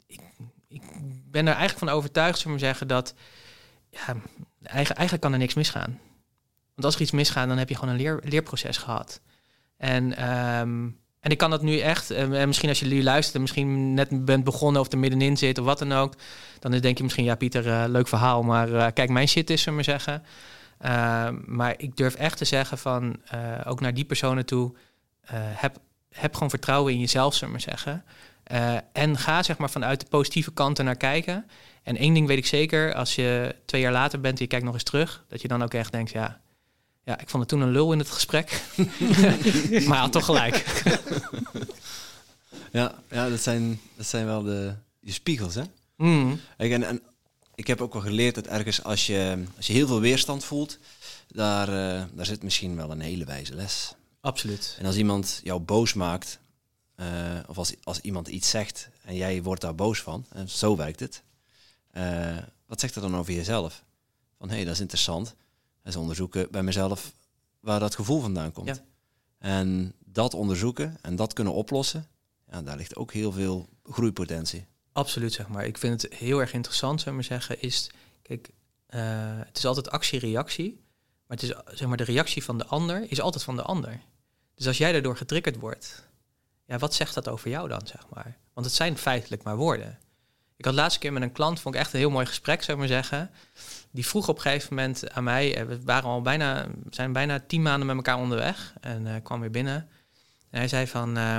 [0.08, 0.22] ik,
[0.68, 0.82] ik,
[1.32, 3.14] ben er eigenlijk van overtuigd, zullen we zeggen, dat
[3.90, 4.06] ja,
[4.64, 6.00] eigenlijk, eigenlijk kan er niks misgaan.
[6.74, 9.22] Want als er iets misgaat, dan heb je gewoon een leer, leerproces gehad.
[9.78, 10.30] En
[10.60, 13.94] um, en ik kan dat nu echt, en eh, misschien als je jullie luistert, misschien
[13.94, 16.14] net bent begonnen of er middenin zit of wat dan ook,
[16.60, 19.76] dan denk je misschien, ja Pieter, uh, leuk verhaal, maar kijk, mijn shit is, zullen
[19.76, 20.24] maar zeggen.
[21.46, 23.20] maar ik durf echt te zeggen van,
[23.66, 24.74] ook naar die personen toe,
[25.32, 25.78] heb,
[26.12, 28.04] heb gewoon vertrouwen in jezelf, zullen maar zeggen.
[28.94, 31.46] en ga zeg maar vanuit de positieve kanten naar kijken.
[31.84, 34.66] En één ding weet ik zeker, als je twee jaar later bent en je kijkt
[34.66, 36.40] nog eens terug, dat je dan ook echt denkt, ja,
[37.04, 38.62] ja, ik vond het toen een lul in het gesprek.
[39.88, 40.84] maar had toch gelijk.
[42.72, 45.64] ja, ja dat, zijn, dat zijn wel de, je spiegels, hè?
[45.96, 46.40] Mm.
[46.58, 47.02] En, en
[47.56, 50.78] ik heb ook wel geleerd dat ergens als je, als je heel veel weerstand voelt,
[51.28, 53.94] daar, uh, daar zit misschien wel een hele wijze les.
[54.22, 54.76] Absoluut.
[54.80, 56.40] En als iemand jou boos maakt,
[56.96, 57.06] uh,
[57.48, 61.00] of als, als iemand iets zegt en jij wordt daar boos van, en zo werkt
[61.00, 61.24] het,
[61.94, 63.84] uh, wat zegt er dan over jezelf?
[64.38, 65.36] Van hé, hey, dat is interessant
[65.84, 67.14] eens onderzoeken bij mezelf
[67.60, 68.68] waar dat gevoel vandaan komt.
[68.68, 68.84] Ja.
[69.38, 72.08] En dat onderzoeken en dat kunnen oplossen,
[72.52, 74.66] ja, daar ligt ook heel veel groeipotentie.
[74.92, 75.66] Absoluut, zeg maar.
[75.66, 77.90] Ik vind het heel erg interessant, zou maar zeggen, is,
[78.22, 78.50] kijk,
[78.90, 79.02] uh,
[79.46, 80.84] het is altijd actie-reactie,
[81.28, 84.02] maar het is, zeg maar, de reactie van de ander is altijd van de ander.
[84.56, 86.08] Dus als jij daardoor getriggerd wordt,
[86.66, 88.38] ja, wat zegt dat over jou dan, zeg maar?
[88.54, 89.98] Want het zijn feitelijk maar woorden.
[90.60, 92.72] Ik had laatste keer met een klant, vond ik echt een heel mooi gesprek, zou
[92.72, 93.32] ik maar zeggen
[93.92, 97.40] die vroeg op een gegeven moment aan mij, eh, we waren al bijna, zijn bijna
[97.48, 99.90] tien maanden met elkaar onderweg en uh, kwam weer binnen.
[100.50, 101.38] En hij zei van, uh,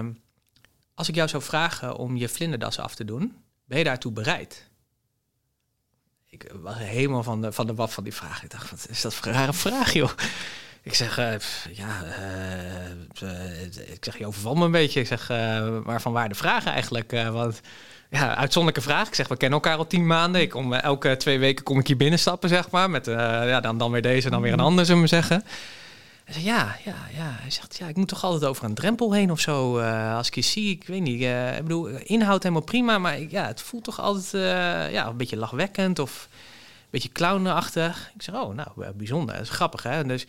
[0.94, 4.68] als ik jou zou vragen om je vlinderdas af te doen, ben je daartoe bereid?
[6.26, 8.42] Ik was helemaal van de, van de wap van die vraag.
[8.42, 10.10] Ik dacht, wat is dat voor een rare vraag, joh?
[10.82, 11.34] Ik zeg, uh,
[11.72, 12.04] ja,
[13.86, 15.00] ik zeg, je overvalt me een beetje.
[15.00, 15.28] Ik zeg,
[15.84, 17.10] maar van waar de vraag eigenlijk?
[17.10, 17.60] want
[18.10, 19.06] ja, uitzonderlijke vraag.
[19.06, 20.40] Ik zeg, we kennen elkaar al tien maanden.
[20.40, 22.90] Ik kom, eh, elke twee weken kom ik hier binnenstappen, zeg maar.
[22.90, 23.14] Met uh,
[23.48, 24.64] ja, dan, dan weer deze, dan weer een mm.
[24.64, 25.42] ander, zullen we zeggen.
[26.24, 27.36] Hij zegt, ja, ja, ja.
[27.40, 29.78] Hij zegt, ja, ik moet toch altijd over een drempel heen of zo.
[29.78, 31.20] Uh, als ik je zie, ik weet niet.
[31.20, 34.30] Uh, ik bedoel, inhoud helemaal prima, maar ja, het voelt toch altijd
[34.92, 38.10] ja, een beetje lachwekkend of een beetje clownachtig.
[38.14, 39.34] Ik zeg, oh, nou, bijzonder.
[39.34, 40.04] Dat is grappig, hè?
[40.04, 40.26] Dus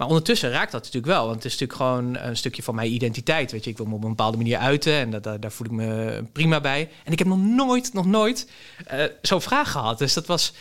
[0.00, 1.26] maar ondertussen raakt dat natuurlijk wel.
[1.26, 3.52] Want het is natuurlijk gewoon een stukje van mijn identiteit.
[3.52, 4.92] Weet je, ik wil me op een bepaalde manier uiten.
[4.92, 6.90] En dat, daar voel ik me prima bij.
[7.04, 8.50] En ik heb nog nooit, nog nooit
[8.92, 9.98] uh, zo'n vraag gehad.
[9.98, 10.54] Dus dat was.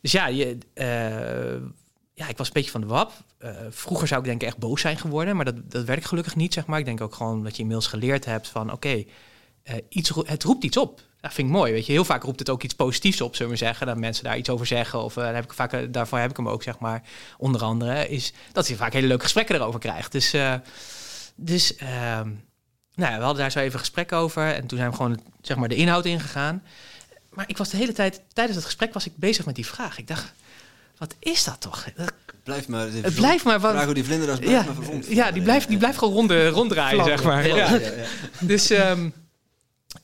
[0.00, 1.70] Dus ja, je, uh,
[2.14, 3.12] ja, ik was een beetje van de wap.
[3.44, 5.36] Uh, vroeger zou ik denk ik echt boos zijn geworden.
[5.36, 6.78] Maar dat, dat werkt gelukkig niet, zeg maar.
[6.78, 8.72] Ik denk ook gewoon dat je inmiddels geleerd hebt van...
[8.72, 9.04] oké,
[9.88, 11.72] iets, het roept iets op dat vind ik mooi.
[11.72, 13.86] Weet je, heel vaak roept het ook iets positiefs op, zullen we zeggen.
[13.86, 15.02] Dat mensen daar iets over zeggen.
[15.02, 17.02] Of uh, heb ik vaak, eh, daarvoor heb ik hem ook, zeg maar.
[17.38, 20.12] Onder andere is dat je vaak hele leuke gesprekken erover krijgt.
[20.12, 20.54] Dus, uh,
[21.34, 21.88] dus uh,
[22.94, 24.54] nou ja, we hadden daar zo even gesprek over.
[24.54, 26.62] En toen zijn we gewoon zeg maar, de inhoud ingegaan.
[27.32, 29.98] Maar ik was de hele tijd, tijdens het gesprek was ik bezig met die vraag.
[29.98, 30.32] Ik dacht,
[30.98, 31.84] wat is dat toch?
[31.96, 32.12] Dat-
[32.42, 32.86] Blijf maar.
[32.92, 33.70] het blijft maar wat.
[33.70, 35.06] Vraag hoe die vlinderdas blijft Ja, maar verwond.
[35.08, 37.46] ja, die blijft, die blijft gewoon rond, ronddraaien, zeg maar.
[37.46, 37.56] Ja.
[37.56, 37.70] Ja.
[37.70, 38.04] Ja, ja, ja.
[38.40, 39.08] Dus ehm,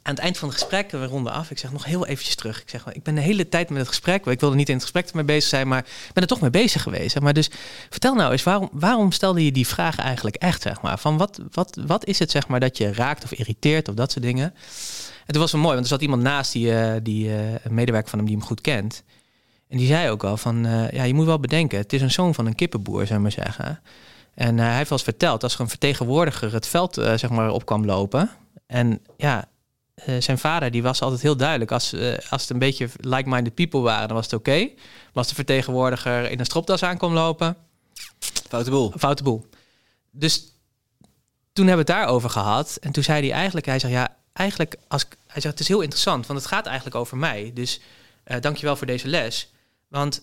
[0.06, 1.50] aan het eind van het gesprek, we ronden af.
[1.50, 2.62] Ik zeg nog heel eventjes terug.
[2.62, 4.26] Ik zeg, ik ben de hele tijd met het gesprek.
[4.26, 6.50] Ik wilde niet in het gesprek mee bezig zijn, maar ik ben er toch mee
[6.50, 7.20] bezig geweest.
[7.20, 7.32] Maar.
[7.32, 7.50] Dus
[7.90, 10.62] vertel nou eens, waarom, waarom stelde je die vraag eigenlijk echt?
[10.62, 10.98] Zeg maar?
[10.98, 14.12] Van wat, wat, wat is het zeg maar, dat je raakt of irriteert of dat
[14.12, 14.54] soort dingen?
[15.26, 18.10] En toen was het mooi, want er zat iemand naast die, eh, die eh, medewerker
[18.10, 19.02] van hem die hem goed kent.
[19.68, 22.10] En die zei ook al van, eh, ja, je moet wel bedenken, het is een
[22.10, 23.80] zoon van een kippenboer, zou maar zeggen.
[24.34, 27.84] En hij heeft wel verteld, als er een vertegenwoordiger het veld zeg maar, op kwam
[27.84, 28.30] lopen.
[28.66, 29.44] En ja,
[29.94, 31.72] eh, zijn vader die was altijd heel duidelijk.
[31.72, 34.58] Als, eh, als het een beetje like-minded people waren, dan was het oké.
[34.58, 37.56] Maar als de vertegenwoordiger in een stropdas aan kwam lopen,
[38.48, 38.92] Foute boel.
[38.98, 39.46] foute boel.
[40.10, 40.44] Dus
[41.52, 42.76] toen hebben we het daarover gehad.
[42.80, 45.68] En toen zei hij eigenlijk, hij zegt ja, eigenlijk, als, ik- hij zegt het is
[45.68, 47.50] heel interessant, want het gaat eigenlijk over mij.
[47.54, 47.80] Dus
[48.24, 49.52] eh dankjewel voor deze les.
[49.88, 50.22] Want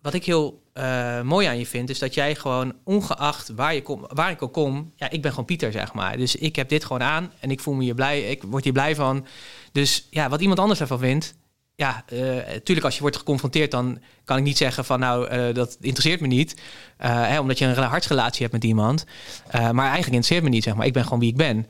[0.00, 3.82] wat ik heel eh, mooi aan je vind, is dat jij gewoon ongeacht waar, je
[3.82, 6.16] kom, waar ik ook kom, ja, ik ben gewoon Pieter, zeg maar.
[6.16, 8.72] Dus ik heb dit gewoon aan en ik voel me hier blij, ik word hier
[8.72, 9.26] blij van.
[9.72, 11.34] Dus ja, wat iemand anders ervan vindt,
[11.74, 12.04] ja,
[12.46, 16.20] natuurlijk als je wordt geconfronteerd, dan kan ik niet zeggen van nou, eh, dat interesseert
[16.20, 16.60] me niet.
[16.96, 19.04] Eh, hè, omdat je een hartsrelatie hebt met iemand.
[19.48, 20.86] Eh, maar eigenlijk interesseert me niet, zeg maar.
[20.86, 21.66] Ik ben gewoon wie ik ben.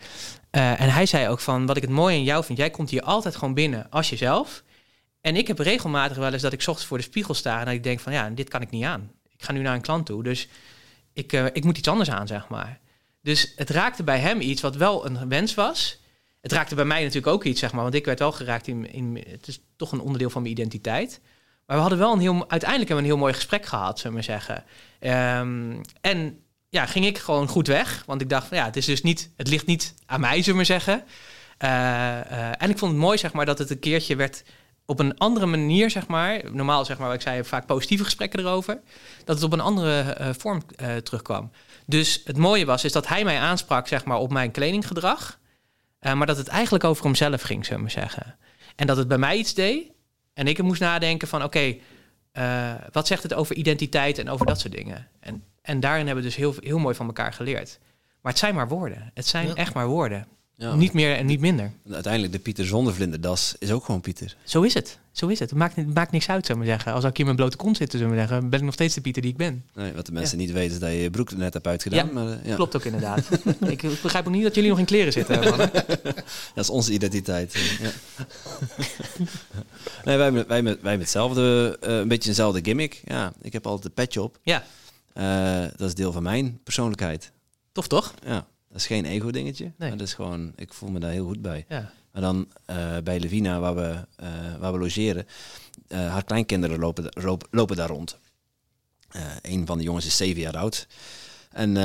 [0.51, 2.91] Eh, en hij zei ook van, wat ik het mooi in jou vind, jij komt
[2.91, 4.63] hier altijd gewoon binnen als jezelf.
[5.29, 7.75] En ik heb regelmatig wel eens dat ik ochtends voor de spiegel sta en dat
[7.75, 9.13] ik denk van, ja, dit kan ik niet aan.
[9.29, 10.49] Ik ga nu naar een klant toe, dus
[11.13, 12.81] ik, eh, ik moet iets anders aan, zeg maar.
[13.23, 16.01] Dus het raakte bij hem iets wat wel een wens was.
[16.41, 18.93] Het raakte bij mij natuurlijk ook iets, zeg maar, want ik werd wel geraakt in,
[18.93, 21.21] in het is toch een onderdeel van mijn identiteit.
[21.67, 24.17] Maar we hadden wel een heel, uiteindelijk hebben we een heel mooi gesprek gehad, zullen
[24.17, 24.65] we zeggen.
[24.99, 28.87] Ehm, en ja, ging ik gewoon goed weg, want ik dacht, van, ja, het is
[28.87, 31.05] dus niet, het ligt niet aan mij, zullen we zeggen.
[31.59, 34.43] Eh, eh, en ik vond het mooi, zeg maar, dat het een keertje werd
[34.91, 36.41] op een andere manier, zeg maar.
[36.53, 38.81] Normaal, zeg maar, wat ik zei, vaak positieve gesprekken erover.
[39.25, 41.51] Dat het op een andere eh, vorm eh, terugkwam.
[41.87, 45.39] Dus het mooie was, is dat hij mij aansprak, zeg maar, op mijn kledinggedrag.
[45.99, 48.37] Eh, maar dat het eigenlijk over hemzelf ging, zullen we maar zeggen.
[48.77, 49.91] En dat het bij mij iets deed.
[50.35, 51.77] En ik moest nadenken van, oké,
[52.93, 55.09] wat zegt het over identiteit en over dat soort dingen?
[55.21, 57.79] En, en daarin hebben we dus heel, heel mooi van elkaar geleerd.
[58.21, 59.11] Maar het zijn maar woorden.
[59.15, 59.55] Het zijn Ja.
[59.55, 60.27] echt maar woorden.
[60.61, 60.75] Ja.
[60.75, 61.71] Niet meer en niet minder.
[61.87, 64.37] En Uiteindelijk, de Pieter zonder vlinderdas is ook gewoon Pieter.
[64.45, 64.99] Zo is het.
[65.13, 65.51] Zo is het.
[65.51, 66.93] Het maakt, het maakt niks uit, zou ik maar zeggen.
[66.93, 69.01] Als ik hier met blote kont zit, zullen we zeggen, ben ik nog steeds de
[69.01, 69.65] Pieter die ik ben.
[69.75, 72.07] Nee, wat de mensen niet weten is dat je je broek er net hebt uitgedaan.
[72.07, 72.55] Ja, maar, eh, ja.
[72.55, 73.29] Klopt ook inderdaad.
[73.67, 75.71] ik begrijp ook niet dat jullie nog in kleren zitten, mannen.
[76.55, 77.55] Dat is onze identiteit.
[77.55, 77.91] eh, ja.
[80.05, 83.03] nee, wij, hebben- wij, met, wij hebben hetzelfde, eh, een beetje eenzelfde gimmick.
[83.05, 84.39] Ja, ik heb altijd een petje op.
[84.43, 84.65] Ja,
[85.77, 87.33] dat is deel van mijn persoonlijkheid.
[87.73, 88.15] tof toch?
[88.27, 89.73] Ja, dat is geen ego-dingetje.
[89.77, 89.91] Nee.
[89.91, 91.65] Dat is gewoon, ik voel me daar heel goed bij.
[91.69, 91.93] Ja.
[92.13, 94.29] Maar dan eh, bij Levina, waar we, eh,
[94.59, 95.27] waar we logeren,
[95.89, 98.19] eh, haar kleinkinderen lopen, lopen, lopen daar rond.
[99.43, 100.87] Een van de jongens is zeven jaar oud.
[101.51, 101.77] En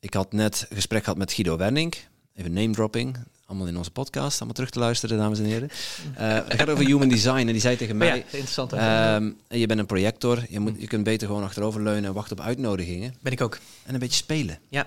[0.00, 1.94] ik had net een gesprek gehad met Guido Werning.
[2.34, 3.16] Even name dropping.
[3.46, 4.36] Allemaal in onze podcast.
[4.36, 5.70] Allemaal terug te luisteren, dames en heren.
[6.44, 7.38] Het gaat over human design.
[7.38, 8.06] En die zei tegen mij...
[8.06, 8.72] ja, interessant.
[8.72, 10.44] ehm, je bent een projector.
[10.48, 13.14] Je, moet, je kunt beter gewoon achterover leunen en wachten op uitnodigingen.
[13.20, 13.58] ben ik ook.
[13.84, 14.58] En een beetje spelen.
[14.68, 14.86] Ja,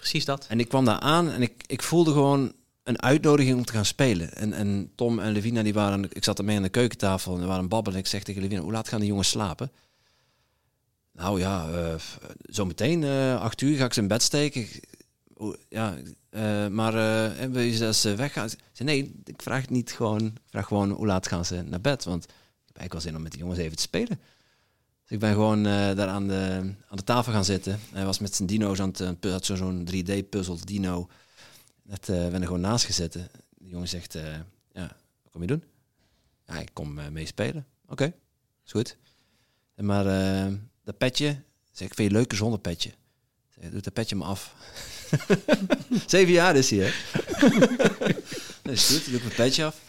[0.00, 0.46] precies dat.
[0.48, 2.52] En ik kwam daar aan en ik, ik voelde gewoon
[2.82, 4.34] een uitnodiging om te gaan spelen.
[4.34, 7.46] En, en Tom en Levina, die waren, ik zat ermee aan de keukentafel en we
[7.46, 7.98] waren babbelen.
[7.98, 9.70] En ik zeg tegen Levina, hoe laat gaan die jongens slapen?
[11.12, 11.94] Nou ja, eh
[12.50, 14.66] zo meteen, eh acht uur ga ik ze in bed steken.
[15.68, 15.96] Ja,
[16.30, 18.48] eh, maar eh, wil je ze weggaan?
[18.48, 20.26] Zei, nee, ik vraag niet gewoon.
[20.26, 22.04] Ik vraag gewoon hoe laat gaan ze naar bed?
[22.04, 22.30] Want ik
[22.66, 24.20] heb eigenlijk wel zin om met die jongens even te spelen.
[25.10, 27.80] Dus ik ben gewoon eh, daar aan de, aan de tafel gaan zitten.
[27.92, 31.08] Hij was met zijn dino's aan het eh, had zo- zo'n 3D-puzzel dino.
[31.82, 33.28] Net eh ben er gewoon naast gezeten.
[33.58, 34.12] De jongen zegt,
[34.72, 35.62] ja, wat kom je doen?
[36.46, 37.66] Ja, ik kom eh, mee spelen.
[37.88, 38.12] Oké,
[38.64, 38.96] is goed.
[39.74, 40.04] En maar
[40.84, 41.36] dat petje,
[41.72, 42.90] zeg ik, vind je leuker zonder petje?
[43.60, 44.54] Zeg, doe dat petje maar af.
[46.06, 46.90] Zeven jaar is hij, hè?
[48.62, 49.80] dat is goed, doe ik mijn petje af.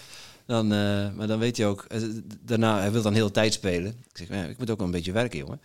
[0.46, 2.02] Dan, eh, maar dan weet hij ook, eh,
[2.42, 3.92] daarna, hij wil dan heel de tijd spelen.
[4.10, 5.62] Ik zeg, ja, ik moet ook wel een beetje werken, jongen.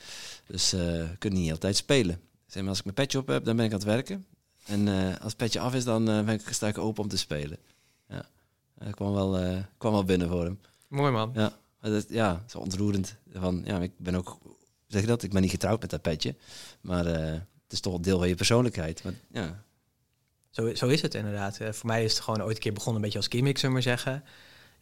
[0.47, 2.15] Dus eh we kunnen niet heel de tijd spelen.
[2.15, 4.27] Ik zeg, maar als ik mijn petje op heb, dan ben ik aan het werken.
[4.67, 7.09] En eh, als het petje af is, dan eh, ben ik, sta ik open om
[7.09, 7.59] te spelen.
[8.09, 8.27] Ja,
[8.79, 10.61] dat kwam wel, eh, kwam wel binnen voor hem.
[10.89, 11.31] Mooi man.
[11.35, 13.17] Ja, maar dat, ja, zo ontroerend.
[13.33, 14.39] Van, ja, ik ben ook,
[14.87, 15.23] zeg je dat?
[15.23, 16.35] Ik ben niet getrouwd met dat petje.
[16.81, 19.05] Maar eh, het is toch een deel van je persoonlijkheid.
[19.05, 19.65] Maar, ja,
[20.51, 21.59] Zo, zo is het inderdaad.
[21.59, 23.77] Eh, voor mij is het gewoon ooit een keer begonnen een beetje als gimmick, zullen
[23.77, 24.25] we maar zeggen.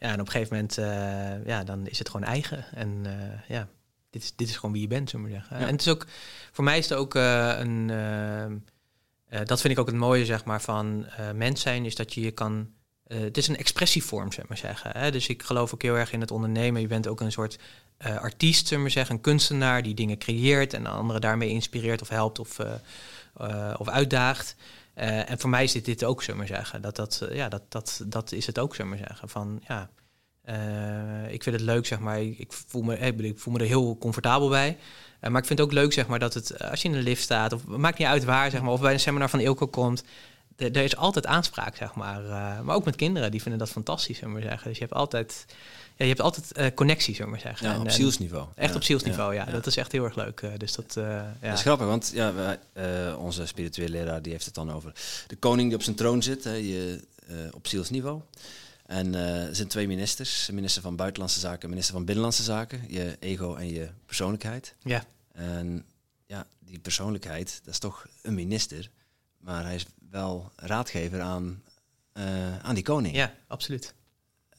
[0.05, 2.65] Ja, en op een gegeven moment, eh, ja, dan is het gewoon eigen.
[2.73, 3.67] En eh, ja,
[4.15, 5.59] dit is, dit is gewoon wie je bent, zullen we zeggen.
[5.59, 5.65] Ja.
[5.65, 6.05] En het is ook,
[6.51, 10.25] voor mij is het ook eh, een, eh, eh, dat vind ik ook het mooie,
[10.25, 12.73] zeg maar, van mens zijn, is dat je je kan
[13.07, 14.91] het is een expressievorm, zeg maar zeggen.
[14.93, 15.11] Hè?
[15.11, 16.81] Dus ik geloof ook heel erg in het ondernemen.
[16.81, 17.59] Je bent ook een soort
[17.97, 22.39] artiest, zeg maar zeggen, een kunstenaar die dingen creëert en anderen daarmee inspireert of helpt
[22.39, 22.59] of,
[23.77, 24.55] of uitdaagt.
[24.95, 26.81] En voor mij is dit, dit ook, zeg maar zeggen.
[26.81, 29.29] Dat, dat, ja, dat, dat, dat is het ook, zeg maar zeggen.
[29.29, 29.89] Van ja,
[31.29, 32.21] ik vind het leuk, zeg maar.
[32.21, 34.77] Ik voel me, ik voel me er heel comfortabel bij.
[35.21, 37.21] maar ik vind het ook leuk, zeg maar, dat het als je in de lift
[37.21, 40.03] staat, of maakt niet uit waar, zeg maar, of bij een seminar van Ilko komt
[40.57, 42.21] er is altijd aanspraak, zeg maar.
[42.63, 44.67] Maar ook met kinderen, die vinden dat fantastisch, zullen we zeggen.
[44.67, 45.45] Dus je hebt altijd,
[45.95, 47.69] ja, je hebt altijd uh, connectie, zullen we zeggen.
[47.69, 48.47] Ja, op zielsniveau.
[48.55, 48.75] Echt ja.
[48.75, 50.41] op zielsniveau, ja, Dat is echt heel erg leuk.
[50.41, 51.33] Uh, dus dat, ja.
[51.41, 52.59] dat is grappig, want ja, wij,
[53.13, 54.91] onze spirituele leraar die heeft het dan over
[55.27, 57.07] de koning die op zijn troon zit, hè, je,
[57.51, 58.21] op zielsniveau.
[58.85, 62.81] En er zijn twee ministers, minister van Buitenlandse Zaken minister van Binnenlandse Zaken.
[62.87, 64.75] Je ego en je persoonlijkheid.
[64.83, 65.03] Ja.
[65.31, 65.85] En
[66.25, 68.89] ja, die persoonlijkheid, dat is toch een minister.
[69.37, 71.63] Maar hij is wel raadgever aan,
[72.13, 73.15] uh, aan die koning.
[73.15, 73.93] Ja, absoluut.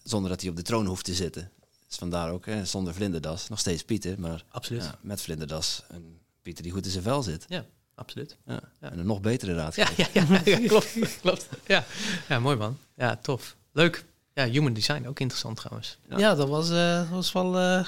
[0.07, 1.51] Zonder dat hij op de troon hoeft te zitten.
[1.87, 4.83] Dus vandaar ook, hè, zonder vlinderdas, nog steeds Pieter, maar absoluut.
[4.83, 7.45] Ja, met vlinderdas een Pieter die goed in zijn vel zit.
[7.49, 7.65] Ja,
[7.95, 8.37] absoluut.
[8.47, 9.95] Ja, En een nog betere raadgever.
[9.97, 11.49] Ja, ja, ja, klopt, klopt.
[11.67, 11.85] Ja.
[12.29, 12.79] ja, mooi man.
[12.95, 13.57] Ja, tof.
[13.73, 14.05] Leuk.
[14.35, 15.99] Ja, human design, ook interessant trouwens.
[16.17, 17.87] Ja, dat was, uh, was wel uh,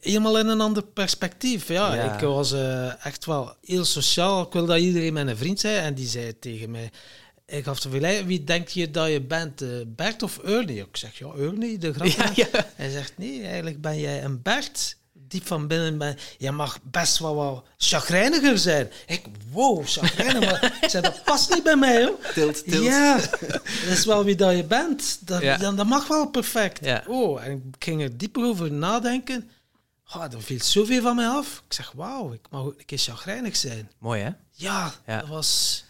[0.00, 1.68] helemaal in een ander perspectief.
[1.68, 4.42] Ja, ik was uh, echt wel heel sociaal.
[4.42, 5.76] Ik wil dat iedereen mijn vriend zei.
[5.76, 6.90] En die zei tegen mij...
[7.46, 9.62] Ik gaf te vergelijken, wie denk je dat je bent?
[9.62, 10.80] Uh, Bert of Ernie?
[10.80, 12.06] Ik zeg, ja, Ernie, de grap.
[12.06, 12.66] Ja, ja.
[12.74, 14.96] Hij zegt, nee, eigenlijk ben jij een Bert.
[15.12, 18.90] Diep van binnen ben je mag best wel wat chagrijniger zijn.
[19.06, 20.40] Ik, wow, chagrijnig.
[20.50, 22.18] maar ik zei, dat past niet bij mij, hoor.
[22.34, 22.84] Tilt, tilt.
[22.84, 23.16] Ja,
[23.86, 25.18] dat is wel wie dat je bent.
[25.20, 25.56] Dat, Ja.
[25.56, 26.80] dan, dat mag wel perfect.
[27.06, 29.50] Oh, en ik ging er dieper over nadenken.
[30.14, 31.62] Oh, er viel zoveel van mij af.
[31.66, 33.90] Ik zeg, wauw, ik mag ook een keer chagrijnig zijn.
[33.98, 34.30] Mooi hè?
[34.50, 35.18] Ja, Ja.
[35.20, 35.84] dat was...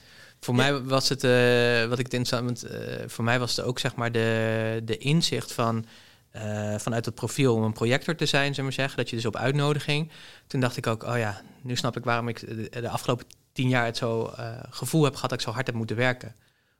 [0.44, 3.78] Voor mij was het, eh, wat ik het interessant eh, voor mij was het ook
[3.78, 5.84] zeg maar de, de inzicht van
[6.30, 9.26] eh, vanuit het profiel om een projector te zijn, zeg maar zeggen, dat je dus
[9.26, 10.10] op uitnodiging.
[10.46, 13.68] Toen dacht ik ook, oh ja, nu snap ik waarom ik de, de afgelopen tien
[13.68, 14.32] jaar het zo
[14.70, 16.34] gevoel heb gehad dat ik zo hard heb moeten werken.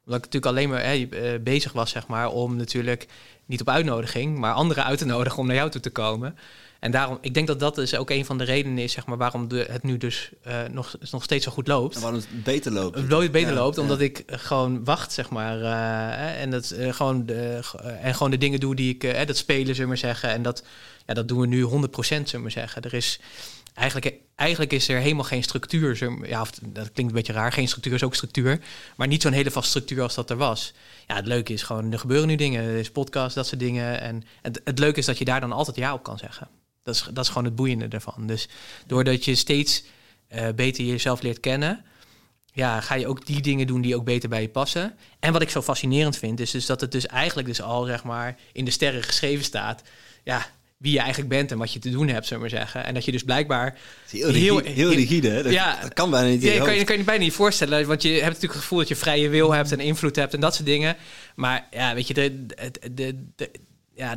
[0.05, 3.09] Omdat ik natuurlijk alleen maar hè, bezig was, zeg maar, om natuurlijk
[3.47, 6.39] niet op uitnodiging, maar anderen uit te nodigen om naar jou toe te komen.
[6.85, 9.17] En daarom, ik denk dat dat dus ook een van de redenen is, zeg maar,
[9.17, 11.95] waarom de, het nu dus eh, nog, nog steeds zo goed loopt.
[11.95, 12.97] En waarom het beter loopt.
[12.97, 13.83] Het beter Ja, loopt, ja.
[13.83, 15.61] omdat ik gewoon wacht, zeg maar.
[15.63, 19.05] eh, en, dat, eh, gewoon de, eh, en gewoon de dingen doe die ik...
[19.05, 20.29] eh, dat spelen, zullen we maar zeggen.
[20.29, 20.65] En dat,
[21.07, 22.83] ja, dat doen we nu 100%, zullen we maar zeggen.
[22.83, 23.21] Er is...
[23.75, 26.19] Eigenlijk, eigenlijk is er helemaal geen structuur.
[26.29, 27.53] Ja, of, dat klinkt een beetje raar.
[27.53, 28.61] Geen structuur is ook structuur.
[28.97, 30.73] Maar niet zo'n hele vaste structuur als dat er was.
[31.07, 32.65] Ja, het leuke is gewoon, er gebeuren nu dingen.
[32.65, 34.01] Er is podcast, dat soort dingen.
[34.01, 36.49] En het, het leuke is dat je daar dan altijd ja op kan zeggen.
[36.85, 38.27] Dat is, dat is gewoon het boeiende ervan.
[38.27, 38.49] Dus
[38.87, 39.85] doordat je steeds
[40.29, 41.85] eh, beter jezelf leert kennen
[42.55, 44.95] ja, ga je ook die dingen doen die ook beter bij je passen.
[45.21, 48.05] En wat ik zo fascinerend vind, is dus dat het dus eigenlijk dus al zeg
[48.05, 49.83] maar in de sterren geschreven staat.
[50.25, 50.47] Ja,
[50.77, 52.85] wie je eigenlijk bent en wat je te doen hebt, zullen we maar zeggen.
[52.85, 53.79] En dat je dus blijkbaar.
[54.11, 55.43] Heel, rigide, heel, rigide, hè?
[55.43, 55.79] Dat, Ja.
[55.83, 58.09] dat kan bijna niet Ja, je kan je, kan je bijna niet voorstellen, want je
[58.09, 60.67] hebt natuurlijk het gevoel dat je vrije wil hebt en invloed hebt en dat soort
[60.67, 60.97] dingen.
[61.35, 62.47] Maar ja, weet je, de,
[62.95, 63.51] de, de-
[63.95, 64.17] ja,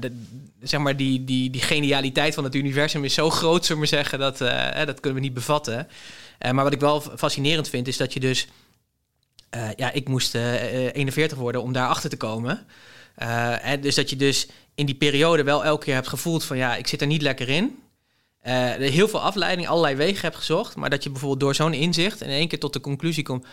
[0.62, 4.20] zeg maar die, die, die genialiteit van het universum is zo groot, zullen we zeggen,
[4.20, 5.88] dat, eh, dat kunnen we niet bevatten.
[6.38, 8.48] Eh, maar wat ik wel fascinerend vind, is dat je dus
[9.50, 12.66] eh, ja, ik moest eh, eh, 41 worden om daar achter te komen.
[13.16, 16.76] Hè, dus dat je dus in die periode wel elke keer hebt gevoeld van ja,
[16.76, 17.80] ik zit er niet lekker in.
[18.80, 20.76] Heel veel afleiding, allerlei wegen hebt gezocht.
[20.76, 23.46] Maar dat je bijvoorbeeld door zo'n inzicht in één keer tot de conclusie komt.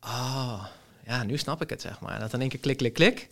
[0.00, 0.64] Oh,
[1.06, 2.20] ja, nu snap ik het, zeg maar.
[2.20, 3.28] Dat in één keer klik, klik, klik.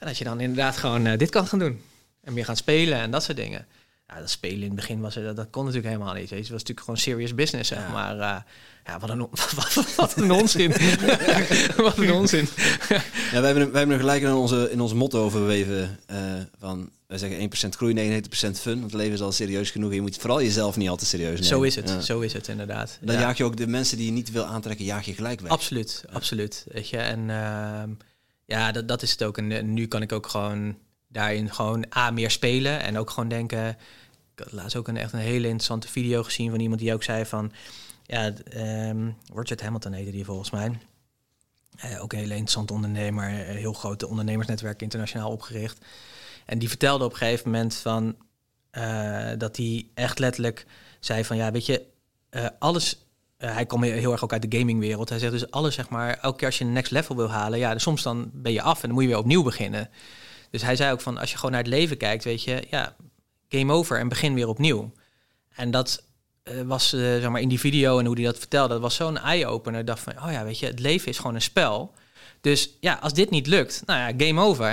[0.00, 1.80] En dat je dan inderdaad gewoon eh, dit kan gaan doen.
[2.24, 3.66] En meer gaan spelen en dat soort dingen.
[4.08, 6.30] Ja, dat spelen in het begin was er, dat, dat kon natuurlijk helemaal niet.
[6.30, 6.44] Weet je.
[6.44, 7.92] Het was natuurlijk gewoon serious business, zeg Ja.
[7.92, 8.18] maar.
[8.18, 8.42] eh,
[8.86, 10.70] ja, wat een, on- wat, wat een onzin.
[11.76, 12.48] wat een onzin.
[13.32, 16.16] Ja, wij, hebben, wij hebben er gelijk in onze, in ons motto verweven eh,
[16.58, 16.90] van...
[17.06, 18.52] Wij zeggen 1% groei, 99% fun.
[18.64, 19.88] Want het leven is al serieus genoeg.
[19.88, 21.44] en Je moet vooral jezelf niet al te serieus nemen.
[21.46, 22.00] Zo is het, Ja.
[22.00, 22.98] zo is het inderdaad.
[23.00, 23.20] Dan Ja.
[23.20, 25.50] jaag je ook de mensen die je niet wil aantrekken, jaag je gelijk weg.
[25.50, 26.64] Absoluut, absoluut.
[26.72, 27.90] Weet je, en ehm,
[28.50, 29.38] ja, dat, dat is het ook.
[29.38, 30.78] En eh, nu kan ik ook gewoon
[31.08, 32.80] daarin gewoon A, meer spelen.
[32.80, 33.68] En ook gewoon denken...
[34.34, 37.02] Ik had laatst ook een, echt een hele interessante video gezien van iemand die ook
[37.02, 37.52] zei van...
[38.06, 40.78] Ja, ehm Richard Hamilton heette die volgens mij.
[41.76, 43.28] Eh, ook een hele interessante ondernemer.
[43.28, 45.84] eh, heel groot ondernemersnetwerk internationaal opgericht.
[46.46, 48.16] En die vertelde op een gegeven moment van...
[49.38, 50.66] dat hij echt letterlijk
[51.00, 51.36] zei van...
[51.36, 51.86] Ja, weet je,
[52.30, 53.09] eh, alles
[53.40, 55.08] eh, hij kwam heel erg ook uit de gamingwereld.
[55.08, 57.58] Hij zegt dus alles, zeg maar, elke keer als je een next level wil halen,
[57.58, 59.90] ja, dus soms dan ben je af en dan moet je weer opnieuw beginnen.
[60.50, 62.96] Dus hij zei ook van, als je gewoon naar het leven kijkt, weet je, ja,
[63.48, 64.92] game over en begin weer opnieuw.
[65.54, 66.02] En dat
[66.42, 68.94] eh, was, eh, zeg maar, in die video en hoe hij dat vertelde, dat was
[68.94, 69.84] zo'n eye-opener.
[69.84, 71.94] Dacht van, oh ja, weet je, het leven is gewoon een spel.
[72.40, 74.66] Dus ja, als dit niet lukt, nou ja, game over.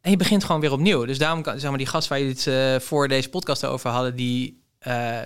[0.00, 1.04] En je begint gewoon weer opnieuw.
[1.04, 4.16] Dus daarom kan zeg maar, die gast waar je het voor deze podcast over hadden,
[4.16, 4.62] die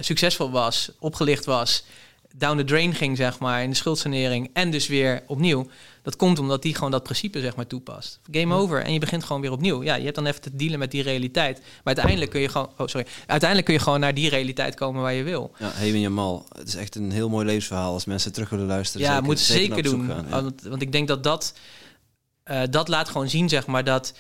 [0.01, 1.85] succesvol was, opgelicht was,
[2.37, 5.67] down the drain ging, zeg maar, in de schuldsanering en dus weer opnieuw.
[6.03, 8.21] Dat komt omdat die gewoon dat principe, zeg maar, toepast.
[8.31, 9.83] Game over en je begint gewoon weer opnieuw.
[9.83, 11.59] Ja, je hebt dan even te dealen met die realiteit.
[11.59, 15.03] Maar uiteindelijk kun je gewoon, oh sorry, uiteindelijk kun je gewoon naar die realiteit komen
[15.03, 15.53] waar je wil.
[15.59, 16.47] Ja, Jamal.
[16.59, 19.07] Het is echt een heel mooi levensverhaal als mensen terug willen luisteren.
[19.07, 20.09] Ja, zeker, moet zeker, op zoek doen.
[20.09, 20.43] gaan, ja.
[20.43, 21.55] want, want ik denk dat dat,
[22.43, 24.15] eh, dat laat gewoon zien, zeg maar, dat...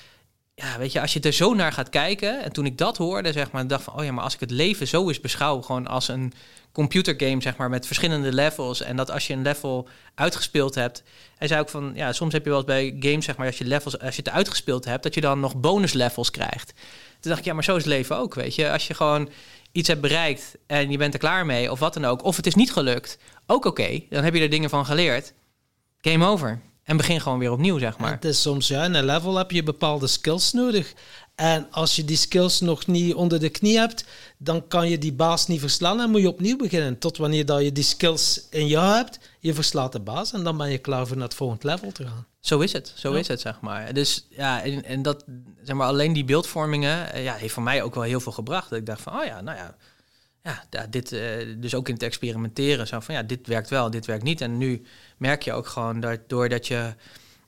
[0.54, 2.42] Ja, weet je, als je er zo naar gaat kijken...
[2.42, 3.94] En toen ik dat hoorde, zeg maar, dacht van...
[3.98, 5.62] Oh ja, maar als ik het leven zo eens beschouw...
[5.62, 6.32] Gewoon als een
[6.74, 8.82] computergame, zeg maar, met verschillende levels...
[8.82, 11.02] En dat als je een level uitgespeeld hebt...
[11.36, 11.92] Hij zei ook van...
[11.94, 13.46] Ja, soms heb je wel bij games, zeg maar...
[13.46, 15.02] Als je, levels, als je het uitgespeeld hebt...
[15.02, 16.72] Dat je dan nog bonus levels krijgt.
[17.20, 18.70] Toen dacht ik, ja, maar zo is leven ook, weet je.
[18.70, 19.28] Als je gewoon
[19.72, 20.56] iets hebt bereikt...
[20.66, 22.24] En je bent er klaar mee, of wat dan ook...
[22.24, 24.00] Of het is niet gelukt, ook oké.
[24.10, 25.32] Dan heb je er dingen van geleerd.
[26.00, 26.60] Game over.
[26.84, 28.10] En begin gewoon weer opnieuw, zeg maar.
[28.10, 30.94] Het is soms, ja, in een level heb je bepaalde skills nodig.
[31.34, 34.04] En als je die skills nog niet onder de knie hebt,
[34.38, 36.98] dan kan je die baas niet verslaan en moet je opnieuw beginnen.
[36.98, 40.56] Tot wanneer dat je die skills in jou hebt, je verslaat de baas en dan
[40.56, 42.26] ben je klaar voor naar het volgende level te gaan.
[42.40, 43.18] Zo is het, zo Ja.
[43.18, 43.94] is het, zeg maar.
[43.94, 45.24] Dus ja, en, en dat,
[45.62, 48.70] zeg maar, alleen die beeldvormingen, eh, ja, heeft voor mij ook wel heel veel gebracht.
[48.70, 49.76] Dat ik dacht van, oh ja, nou ja,
[50.70, 54.06] ja, dit, eh, dus ook in het experimenteren, zo van, ja, dit werkt wel, dit
[54.06, 54.40] werkt niet.
[54.40, 54.82] En nu
[55.18, 56.94] merk je ook gewoon dat, doordat je,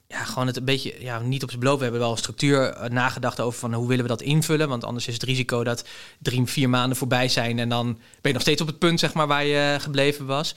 [0.09, 1.79] ja, gewoon het een beetje, ja, niet op zijn beloven.
[1.79, 4.85] We hebben wel een structuur eh, nagedacht over van hoe willen we dat invullen, want
[4.85, 5.85] anders is het risico dat
[6.19, 9.15] drie, vier maanden voorbij zijn en dan ben je nog steeds op het punt, zeg
[9.15, 10.55] maar, waar je gebleven was.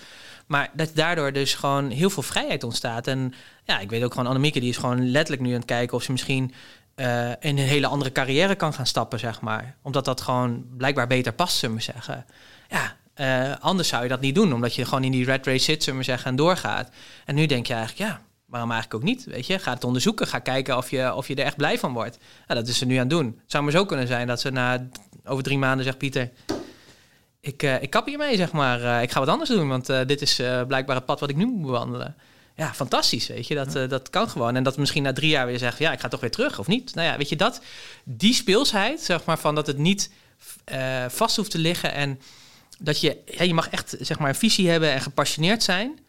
[0.47, 3.07] Maar dat daardoor dus gewoon heel veel vrijheid ontstaat.
[3.07, 5.97] En ja, ik weet ook gewoon, Annemieke die is gewoon letterlijk nu aan het kijken
[5.97, 6.53] of ze misschien
[6.95, 9.75] eh, in een hele andere carrière kan gaan stappen, zeg maar.
[9.81, 12.25] Omdat dat gewoon blijkbaar beter past, zullen we zeggen.
[12.69, 15.63] Ja, eh, anders zou je dat niet doen, omdat je gewoon in die red race
[15.63, 16.89] zit, zullen we zeggen, en doorgaat.
[17.25, 19.25] En nu denk je eigenlijk, ja, waarom eigenlijk ook niet?
[19.25, 21.93] Weet je, ga het onderzoeken, ga kijken of je, of je er echt blij van
[21.93, 22.17] wordt.
[22.47, 23.25] Ja, dat is ze nu aan het doen.
[23.25, 24.87] Het zou maar zo kunnen zijn dat ze na
[25.25, 26.29] over drie maanden zegt, Pieter,
[27.41, 28.83] ik, eh, ik kap hiermee, zeg maar.
[28.83, 30.35] Eh, ik ga wat anders doen, want eh, dit is
[30.67, 32.15] blijkbaar het pad wat ik nu moet bewandelen.
[32.55, 33.55] Ja, fantastisch, weet je.
[33.55, 34.55] Dat, dat kan gewoon.
[34.55, 36.67] En dat misschien na drie jaar weer zegt, ja, ik ga toch weer terug, of
[36.67, 36.95] niet?
[36.95, 37.61] Nou ja, weet je, dat,
[38.03, 40.11] die speelsheid, zeg maar, van dat het niet
[41.07, 42.19] vast hoeft te liggen en
[42.79, 45.99] dat je, ja, je mag echt, zeg maar, een visie hebben en gepassioneerd zijn,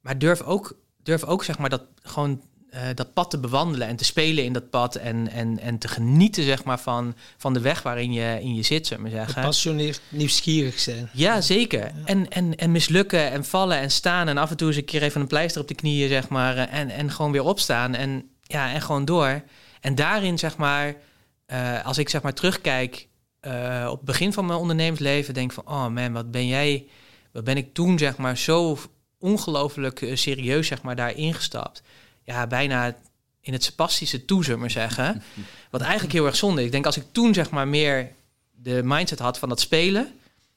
[0.00, 0.76] maar durf ook,
[1.06, 4.52] durf ook, zeg maar, dat gewoon eh, dat pad te bewandelen en te spelen in
[4.52, 8.38] dat pad en, en, en te genieten, zeg maar, van, van de weg waarin je,
[8.40, 9.34] in je zit, zullen we zeggen.
[9.34, 11.08] Gepassioneerd, nieuwsgierig zijn.
[11.12, 11.92] Ja, zeker.
[12.04, 15.02] En, en, en mislukken en vallen en staan en af en toe eens een keer
[15.02, 16.56] even een pleister op de knieën, zeg maar.
[16.56, 19.42] eh, En, en gewoon weer opstaan en, ja, en gewoon door.
[19.80, 20.94] En daarin, zeg maar,
[21.46, 23.08] eh, als ik zeg maar terugkijk
[23.86, 26.86] op het begin van mijn ondernemersleven, denk ik van, oh man, wat ben jij,
[27.32, 28.78] wat ben ik toen, zeg maar, zo
[29.18, 31.82] ongelooflijk eh, serieus, zeg maar, daar ingestapt.
[32.22, 32.96] Ja, bijna
[33.40, 35.22] in het spastische toe, zullen maar zeggen.
[35.70, 36.66] Wat eigenlijk heel erg zonde is.
[36.66, 38.12] Ik denk, als ik toen, zeg maar, meer
[38.52, 40.12] de mindset had van dat spelen,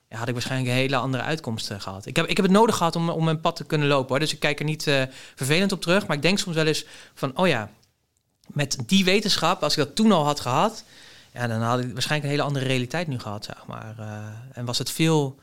[0.09, 2.05] ja, had ik waarschijnlijk een hele andere uitkomst eh, gehad.
[2.05, 4.09] Ik heb, ik heb het nodig gehad om, om mijn pad te kunnen lopen.
[4.09, 4.19] Hoor.
[4.19, 5.03] Dus ik kijk er niet eh,
[5.35, 6.07] vervelend op terug.
[6.07, 7.69] Maar ik denk soms wel eens van, oh ja,
[8.47, 10.83] met die wetenschap, als ik dat toen al had gehad,
[11.33, 13.95] ja, dan had ik waarschijnlijk een hele andere realiteit nu gehad, zeg maar.
[13.99, 15.39] Eh, en was het veel,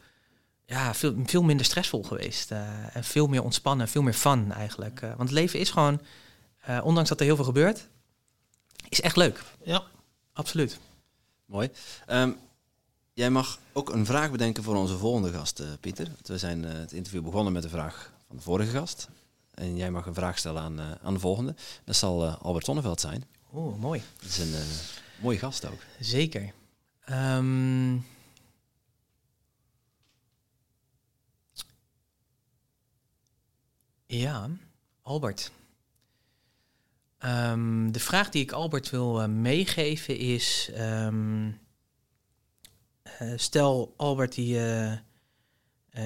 [0.66, 2.51] ja, veel, veel minder stressvol geweest.
[2.51, 5.01] eh, en veel meer ontspannen, veel meer fun eigenlijk.
[5.02, 6.01] Eh, want het leven is gewoon,
[6.60, 7.88] eh, ondanks dat er heel veel gebeurt,
[8.88, 9.43] is echt leuk.
[9.64, 9.82] Ja.
[10.32, 10.78] Absoluut.
[11.47, 11.70] Mooi.
[12.06, 12.30] Ehm,
[13.12, 16.05] jij mag ook een vraag bedenken voor onze volgende gast, eh, Pieter.
[16.06, 19.09] Want We zijn eh, het interview begonnen met de vraag van de vorige gast.
[19.55, 21.55] En jij mag een vraag stellen aan, eh, aan de volgende.
[21.84, 23.24] Dat zal eh, Albert Sonneveld zijn.
[23.55, 24.02] Oeh, mooi.
[24.20, 24.60] Dat is een eh,
[25.22, 25.80] mooie gast ook.
[26.01, 26.52] Zeker.
[27.05, 27.94] Ehm,
[34.07, 34.49] ja,
[35.03, 35.53] Albert.
[37.19, 40.70] Ehm, de vraag die ik Albert wil eh, meegeven is...
[40.74, 41.51] ehm,
[43.03, 44.93] eh, stel, Albert die, eh,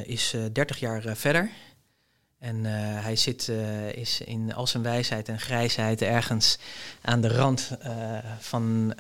[0.05, 1.51] is eh 30 jaar verder...
[2.39, 2.65] En
[3.03, 3.49] hij zit,
[3.95, 6.59] is in al zijn wijsheid en grijsheid ergens
[7.01, 7.71] aan de rand
[8.39, 8.95] van,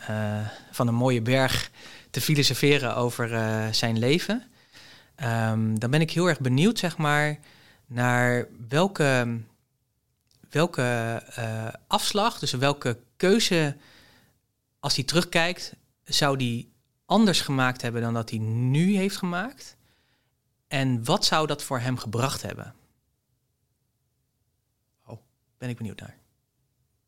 [0.70, 1.70] van een mooie berg
[2.10, 3.28] te filosoferen over
[3.74, 4.42] zijn leven.
[5.14, 7.38] Ehm, dan ben ik heel erg benieuwd, zeg maar,
[7.90, 9.40] naar welke,
[10.50, 10.82] welke
[11.34, 13.76] eh, afslag, dus welke keuze,
[14.78, 16.68] als hij terugkijkt, zou hij
[17.04, 19.76] anders gemaakt hebben dan dat hij nu heeft gemaakt?
[20.68, 22.74] En wat zou dat voor hem gebracht hebben?
[25.06, 25.18] Oh,
[25.58, 26.16] ben ik benieuwd naar.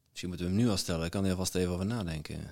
[0.08, 1.04] Misschien moeten we hem nu al stellen.
[1.04, 2.36] Ik kan er alvast even over nadenken.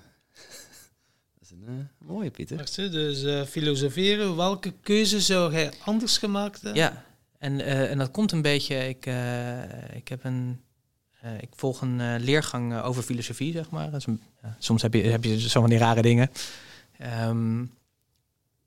[1.39, 2.57] Dat is een eh, mooie, Pieter.
[2.57, 6.81] Wacht, Dus eh, filosoferen, welke keuze zou hij anders gemaakt hebben?
[6.81, 7.05] Ja,
[7.41, 8.87] en, eh, en dat komt een beetje.
[8.87, 10.61] Ik, eh, ik heb een,
[11.21, 14.01] eh, ik volg een leergang over filosofie, zeg maar.
[14.59, 16.31] Soms heb je, heb je zo van die rare dingen.
[16.97, 17.65] Ehm,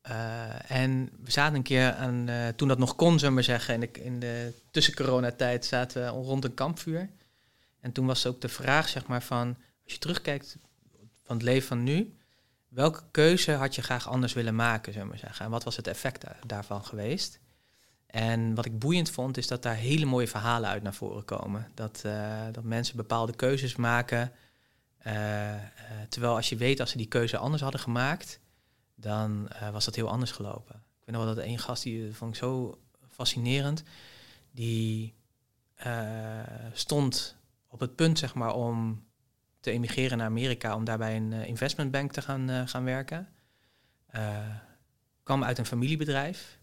[0.00, 3.80] eh, en we zaten een keer aan, toen dat nog kon, zullen we zeggen, in
[3.80, 7.08] de, in de tussen-coronatijd zaten we rond een kampvuur.
[7.80, 10.56] En toen was ook de vraag, zeg maar, van als je terugkijkt
[11.24, 12.14] van het leven van nu,
[12.68, 15.44] welke keuze had je graag anders willen maken, zullen we zeggen?
[15.44, 17.42] En wat was het effect da- daarvan geweest?
[18.14, 21.70] En wat ik boeiend vond, is dat daar hele mooie verhalen uit naar voren komen.
[21.74, 24.32] Dat, eh, dat mensen bepaalde keuzes maken.
[24.98, 25.62] eh, eh,
[26.08, 28.40] terwijl als je weet, als ze die keuze anders hadden gemaakt,
[28.94, 30.74] dan was dat heel anders gelopen.
[30.74, 32.78] Ik weet nog wel dat één gast, die vond ik zo
[33.10, 33.82] fascinerend,
[34.50, 35.14] die
[36.72, 37.36] stond
[37.68, 39.04] op het punt, zeg maar, om
[39.60, 43.28] te emigreren naar Amerika, om daarbij een eh, investmentbank te gaan, gaan werken.
[45.22, 46.58] Kwam uit een familiebedrijf.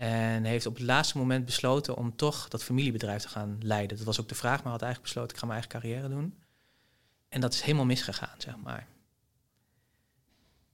[0.00, 3.96] En heeft op het laatste moment besloten om toch dat familiebedrijf te gaan leiden.
[3.96, 6.34] Dat was ook de vraag, maar had eigenlijk besloten, ik ga mijn eigen carrière doen.
[7.28, 8.86] En dat is helemaal misgegaan, zeg maar.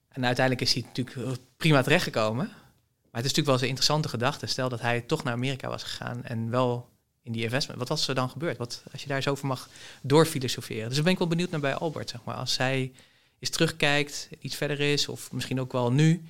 [0.09, 2.47] En uiteindelijk is hij natuurlijk prima terechtgekomen.
[2.47, 4.47] Maar het is natuurlijk wel een interessante gedachte.
[4.47, 6.89] Stel dat hij toch naar Amerika was gegaan en wel
[7.23, 7.79] in die investment.
[7.79, 8.57] Wat was er dan gebeurd?
[8.57, 9.69] Wat, als je daar zo over mag
[10.03, 10.87] doorfilosoferen.
[10.87, 12.37] Dus daar ben ik wel benieuwd naar bij Albert, zeg maar.
[12.37, 12.93] Als zij
[13.39, 16.23] eens terugkijkt, iets verder is, of misschien ook wel nu...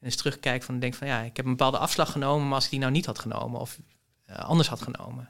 [0.00, 2.64] En eens terugkijkt van denk van ja, ik heb een bepaalde afslag genomen, maar als
[2.64, 3.78] ik die nou niet had genomen of
[4.24, 5.28] eh, anders had genomen.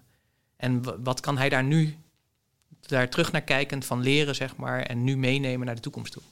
[0.56, 1.96] En wat kan hij daar nu,
[2.80, 6.22] daar terug naar kijkend van leren, zeg maar, en nu meenemen naar de toekomst toe?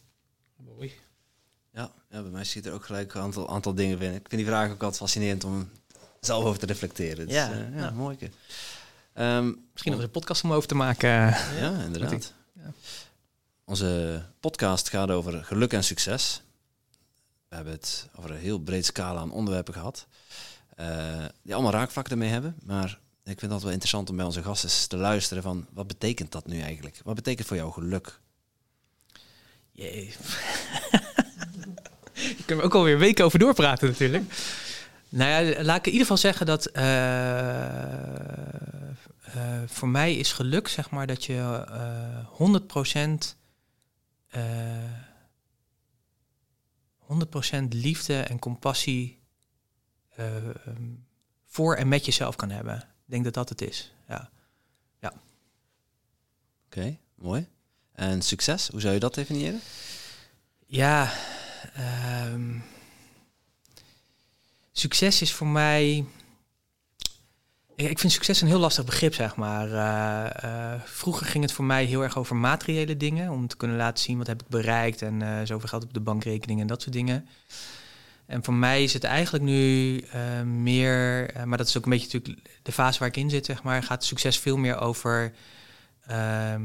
[0.57, 0.93] Mooi.
[1.73, 4.17] Ja, ja, bij mij zit er ook gelijk een aantal, aantal dingen binnen.
[4.17, 5.71] Ik vind die vraag ook altijd fascinerend om
[6.21, 7.27] zelf over te reflecteren.
[7.27, 7.91] Dus, Ja, ja, ja, ja.
[7.91, 8.17] mooi.
[9.13, 11.11] Ehm, Misschien nog eens een podcast om over te maken.
[11.61, 12.33] Ja, inderdaad.
[12.55, 12.73] Ja.
[13.65, 16.43] Onze podcast gaat over geluk en succes.
[17.49, 20.07] We hebben het over een heel breed scala aan onderwerpen gehad.
[20.77, 22.57] eh, die allemaal raakvlakken ermee hebben.
[22.65, 26.33] Maar ik vind dat wel interessant om bij onze gasten te luisteren van wat betekent
[26.33, 27.01] dat nu eigenlijk?
[27.05, 28.21] Wat betekent voor jou geluk?
[29.73, 30.15] Jee.
[30.91, 34.25] Daar kunnen we ook alweer weken over doorpraten natuurlijk.
[35.09, 37.63] Nou ja, laat ik in ieder geval zeggen dat eh,
[39.35, 43.37] eh, voor mij is geluk, zeg maar, dat je eh 100%
[44.29, 44.43] eh
[47.09, 49.19] 100% liefde en compassie
[50.09, 50.95] eh, ehm,
[51.47, 52.77] voor en met jezelf kan hebben.
[52.77, 53.93] Ik denk dat dat het is.
[54.09, 54.31] Ja.
[56.69, 57.47] Oké, mooi.
[57.93, 59.61] En succes, hoe zou je dat definiëren?
[60.67, 61.13] Ja,
[61.75, 62.59] ehm,
[64.73, 66.05] succes is voor mij.
[67.79, 69.73] Ik vind succes een heel lastig begrip, zeg maar.
[69.73, 73.31] Eh, eh, vroeger ging het voor mij heel erg over materiële dingen.
[73.31, 76.01] Om te kunnen laten zien wat heb ik bereikt en eh, zoveel geld op de
[76.01, 77.29] bankrekening en dat soort dingen.
[78.27, 80.05] En voor mij is het eigenlijk nu
[80.45, 83.63] meer, maar dat is ook een beetje natuurlijk de fase waar ik in zit, zeg
[83.63, 85.35] maar, gaat succes veel meer over.
[86.07, 86.63] ehm,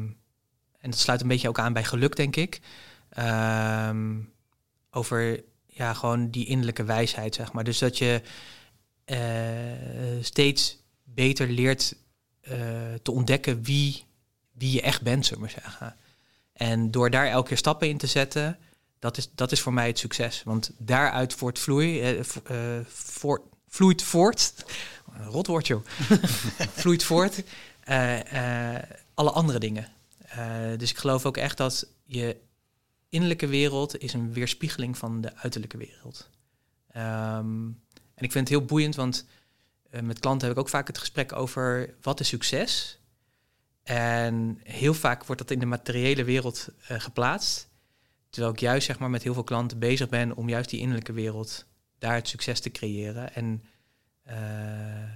[0.79, 2.61] en dat sluit een beetje ook aan bij geluk, denk ik.
[3.09, 4.19] Ehm,
[4.91, 7.63] over ja, gewoon die innerlijke wijsheid, zeg maar.
[7.63, 8.21] Dus dat je
[10.21, 10.82] steeds
[11.13, 11.95] beter leert
[12.41, 12.57] eh,
[13.01, 14.03] te ontdekken wie,
[14.51, 15.95] wie je echt bent, zullen we zeggen.
[16.53, 18.57] En door daar elke keer stappen in te zetten,
[19.03, 20.43] dat is, dat is voor mij het succes.
[20.43, 24.53] Want daaruit voortvloei, eh, eh, voort, vloeit voort,
[26.81, 27.43] vloeit voort
[27.79, 28.75] eh,
[29.13, 29.87] alle andere dingen.
[30.77, 32.37] Dus ik geloof ook echt dat je
[33.09, 36.29] innerlijke wereld is een weerspiegeling van de uiterlijke wereld.
[36.91, 37.65] Ehm,
[38.15, 39.25] en ik vind het heel boeiend, want
[40.01, 42.99] met klanten heb ik ook vaak het gesprek over wat is succes.
[43.83, 47.69] En heel vaak wordt dat in de materiële wereld eh, geplaatst.
[48.29, 51.13] Terwijl ik juist zeg maar, met heel veel klanten bezig ben om juist die innerlijke
[51.13, 51.65] wereld
[51.99, 53.33] daar het succes te creëren.
[53.35, 53.63] En
[54.23, 54.35] eh,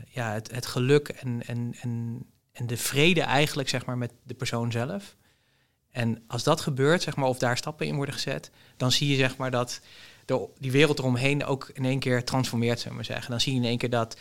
[0.09, 4.33] ja, het, het geluk en, en, en, en de vrede eigenlijk zeg maar, met de
[4.33, 5.15] persoon zelf.
[5.91, 9.15] En als dat gebeurt, zeg maar, of daar stappen in worden gezet, dan zie je
[9.15, 9.81] zeg maar, dat
[10.25, 13.31] de, die wereld eromheen ook in één keer transformeert, zullen we zeggen.
[13.31, 14.17] Dan zie je in één keer dat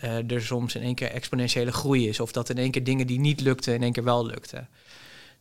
[0.00, 2.20] eh, er soms in één keer exponentiële groei is.
[2.20, 4.68] Of dat in één keer dingen die niet lukten, in één keer wel lukten.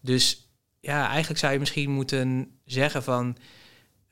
[0.01, 0.49] Dus
[0.79, 3.37] ja, eigenlijk zou je misschien moeten zeggen van...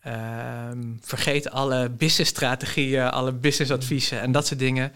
[0.01, 4.91] ehm, vergeet alle businessstrategieën, alle businessadviezen en dat soort dingen.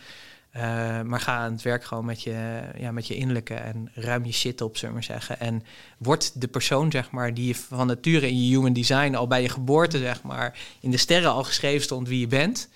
[0.51, 4.25] Eh, maar ga aan het werk gewoon met je, ja, met je innerlijke en ruim
[4.25, 5.39] je shit op, zullen we zeggen.
[5.39, 5.63] En
[5.97, 9.41] word de persoon, zeg maar, die je van nature in je human design al bij
[9.41, 12.69] je geboorte, zeg maar, in de sterren al geschreven stond wie je bent.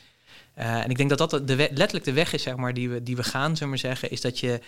[0.56, 3.03] Eh, en ik denk dat dat de letterlijk de weg is, zeg maar, die we,
[3.03, 4.60] die we gaan, zullen maar zeggen, is dat je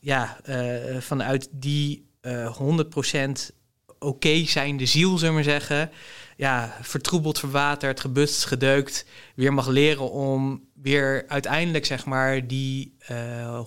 [0.00, 3.52] ja, eh, vanuit die eh 100%
[3.98, 5.90] oké zijnde ziel, zullen maar zeggen,
[6.36, 13.60] ja, vertroebeld, verwaterd, gebutst, gedeukt, weer mag leren om weer uiteindelijk zeg maar die uh,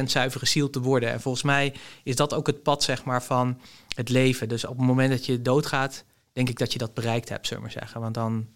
[0.00, 1.10] 100% zuivere ziel te worden.
[1.10, 1.74] En volgens mij
[2.04, 3.60] is dat ook het pad zeg maar van
[3.94, 4.48] het leven.
[4.48, 7.62] Dus op het moment dat je doodgaat, denk ik dat je dat bereikt hebt, zullen
[7.62, 8.00] we maar zeggen.
[8.00, 8.46] Want dan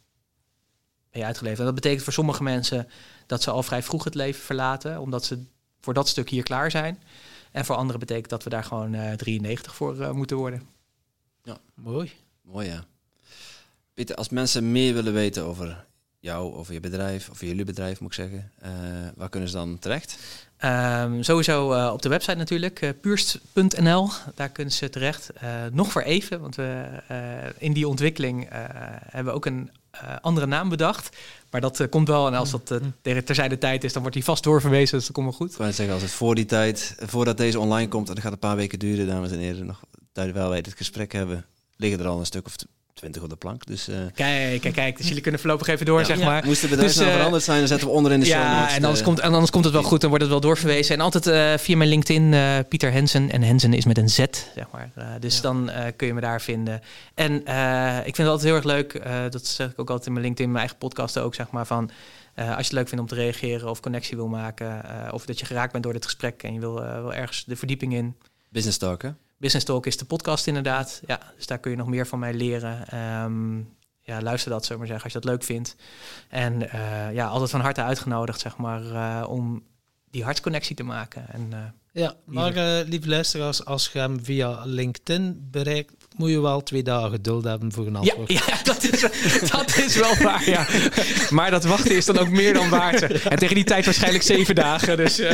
[1.17, 1.61] ben je uitgeleverd.
[1.61, 2.89] En dat betekent voor sommige mensen
[3.27, 5.45] dat ze al vrij vroeg het leven verlaten, omdat ze
[5.81, 7.03] voor dat stuk hier klaar zijn.
[7.53, 10.63] En voor anderen betekent dat we daar gewoon uh, 93 voor uh, moeten worden.
[11.43, 12.13] Ja, mooi.
[12.43, 12.85] Mooi ja.
[13.95, 15.87] Peter, als mensen meer willen weten over
[16.19, 18.71] jou, over je bedrijf, of jullie bedrijf moet ik zeggen, uh,
[19.15, 20.19] waar kunnen ze dan terecht?
[20.65, 24.09] Um, sowieso uh, op de website natuurlijk, uh, puurst.nl.
[24.35, 25.31] Daar kunnen ze terecht.
[25.73, 26.87] nog voor even, want we
[27.59, 28.49] in die ontwikkeling
[29.11, 29.71] hebben we ook een
[30.21, 31.17] andere naam bedacht.
[31.51, 32.27] Maar dat komt wel.
[32.27, 34.97] En als dat uh, terzijde tijd is, dan wordt die vast doorverwezen.
[34.97, 35.51] Dus dat komt wel goed.
[35.51, 38.33] Ik wou zeggen, als het voor die tijd, voordat deze online komt, en dat gaat
[38.33, 39.81] een paar weken duren, dames en heren, nog
[40.13, 41.47] terwijl wij dit gesprek hebben,
[41.77, 42.55] liggen er al een stuk of
[42.97, 43.67] 20 op de plank.
[43.67, 43.97] Dus, uh...
[44.15, 44.97] Kijk, kijk, kijk.
[44.97, 46.45] Dus jullie kunnen voorlopig even door, ja, zeg maar.
[46.45, 48.69] Moest de bedrijfsnaam dus, uh, veranderd zijn, dan zetten we onder in de show Ja,
[48.69, 50.95] en anders, komt, en anders komt het wel goed, dan wordt het wel doorverwezen.
[50.95, 52.35] En altijd uh, via mijn LinkedIn,
[52.69, 53.31] Pieter Hensen.
[53.31, 54.17] En Hensen is met een Z,
[54.55, 54.91] zeg maar.
[55.21, 55.43] dus ja.
[55.43, 56.81] dan kun je me daar vinden.
[57.15, 57.35] En
[58.07, 60.53] ik vind het altijd heel erg leuk, dat zeg ik ook altijd in mijn LinkedIn,
[60.53, 61.91] mijn eigen podcast ook, zeg maar, van...
[62.37, 64.83] als je het leuk vindt om te reageren of connectie wil maken...
[65.13, 67.95] of dat je geraakt bent door dit gesprek en je wil, wil ergens de verdieping
[67.95, 68.17] in...
[68.49, 69.11] Business Talk, hè?
[69.39, 71.01] Business Talk is de podcast inderdaad.
[71.07, 72.99] Ja, dus daar kun je nog meer van mij leren.
[73.25, 73.77] Um,
[74.07, 75.77] ja, luister dat, zomaar zeggen, als je dat leuk vindt.
[76.29, 79.63] En uh, ja, altijd van harte uitgenodigd, zeg maar, uh, om
[80.11, 81.27] die hartsconnectie te maken.
[81.33, 81.59] En, uh,
[81.93, 86.83] ja, maar uh, lieve luisteraars, als je hem via LinkedIn bereikt, moet je wel twee
[86.83, 88.33] dagen geduld hebben voor een antwoord.
[88.33, 89.01] Ja, ja dat, is,
[89.51, 90.67] dat is wel waar, ja.
[91.31, 93.03] Maar dat wachten is dan ook meer dan waard.
[93.33, 95.21] En tegen die tijd waarschijnlijk zeven dagen, dus...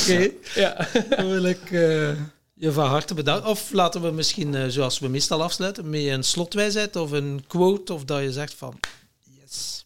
[0.00, 0.38] Oké, okay.
[0.54, 0.88] ja.
[1.16, 2.20] Dan wil ik uh,
[2.54, 3.50] je van harte bedanken.
[3.50, 7.92] Of laten we misschien, uh, zoals we meestal afsluiten, met een slotwijsheid of een quote,
[7.92, 8.80] of dat je zegt van,
[9.40, 9.84] yes.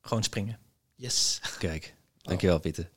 [0.00, 0.58] Gewoon springen.
[0.94, 1.40] Yes.
[1.58, 2.90] Kijk, dankjewel Pieter.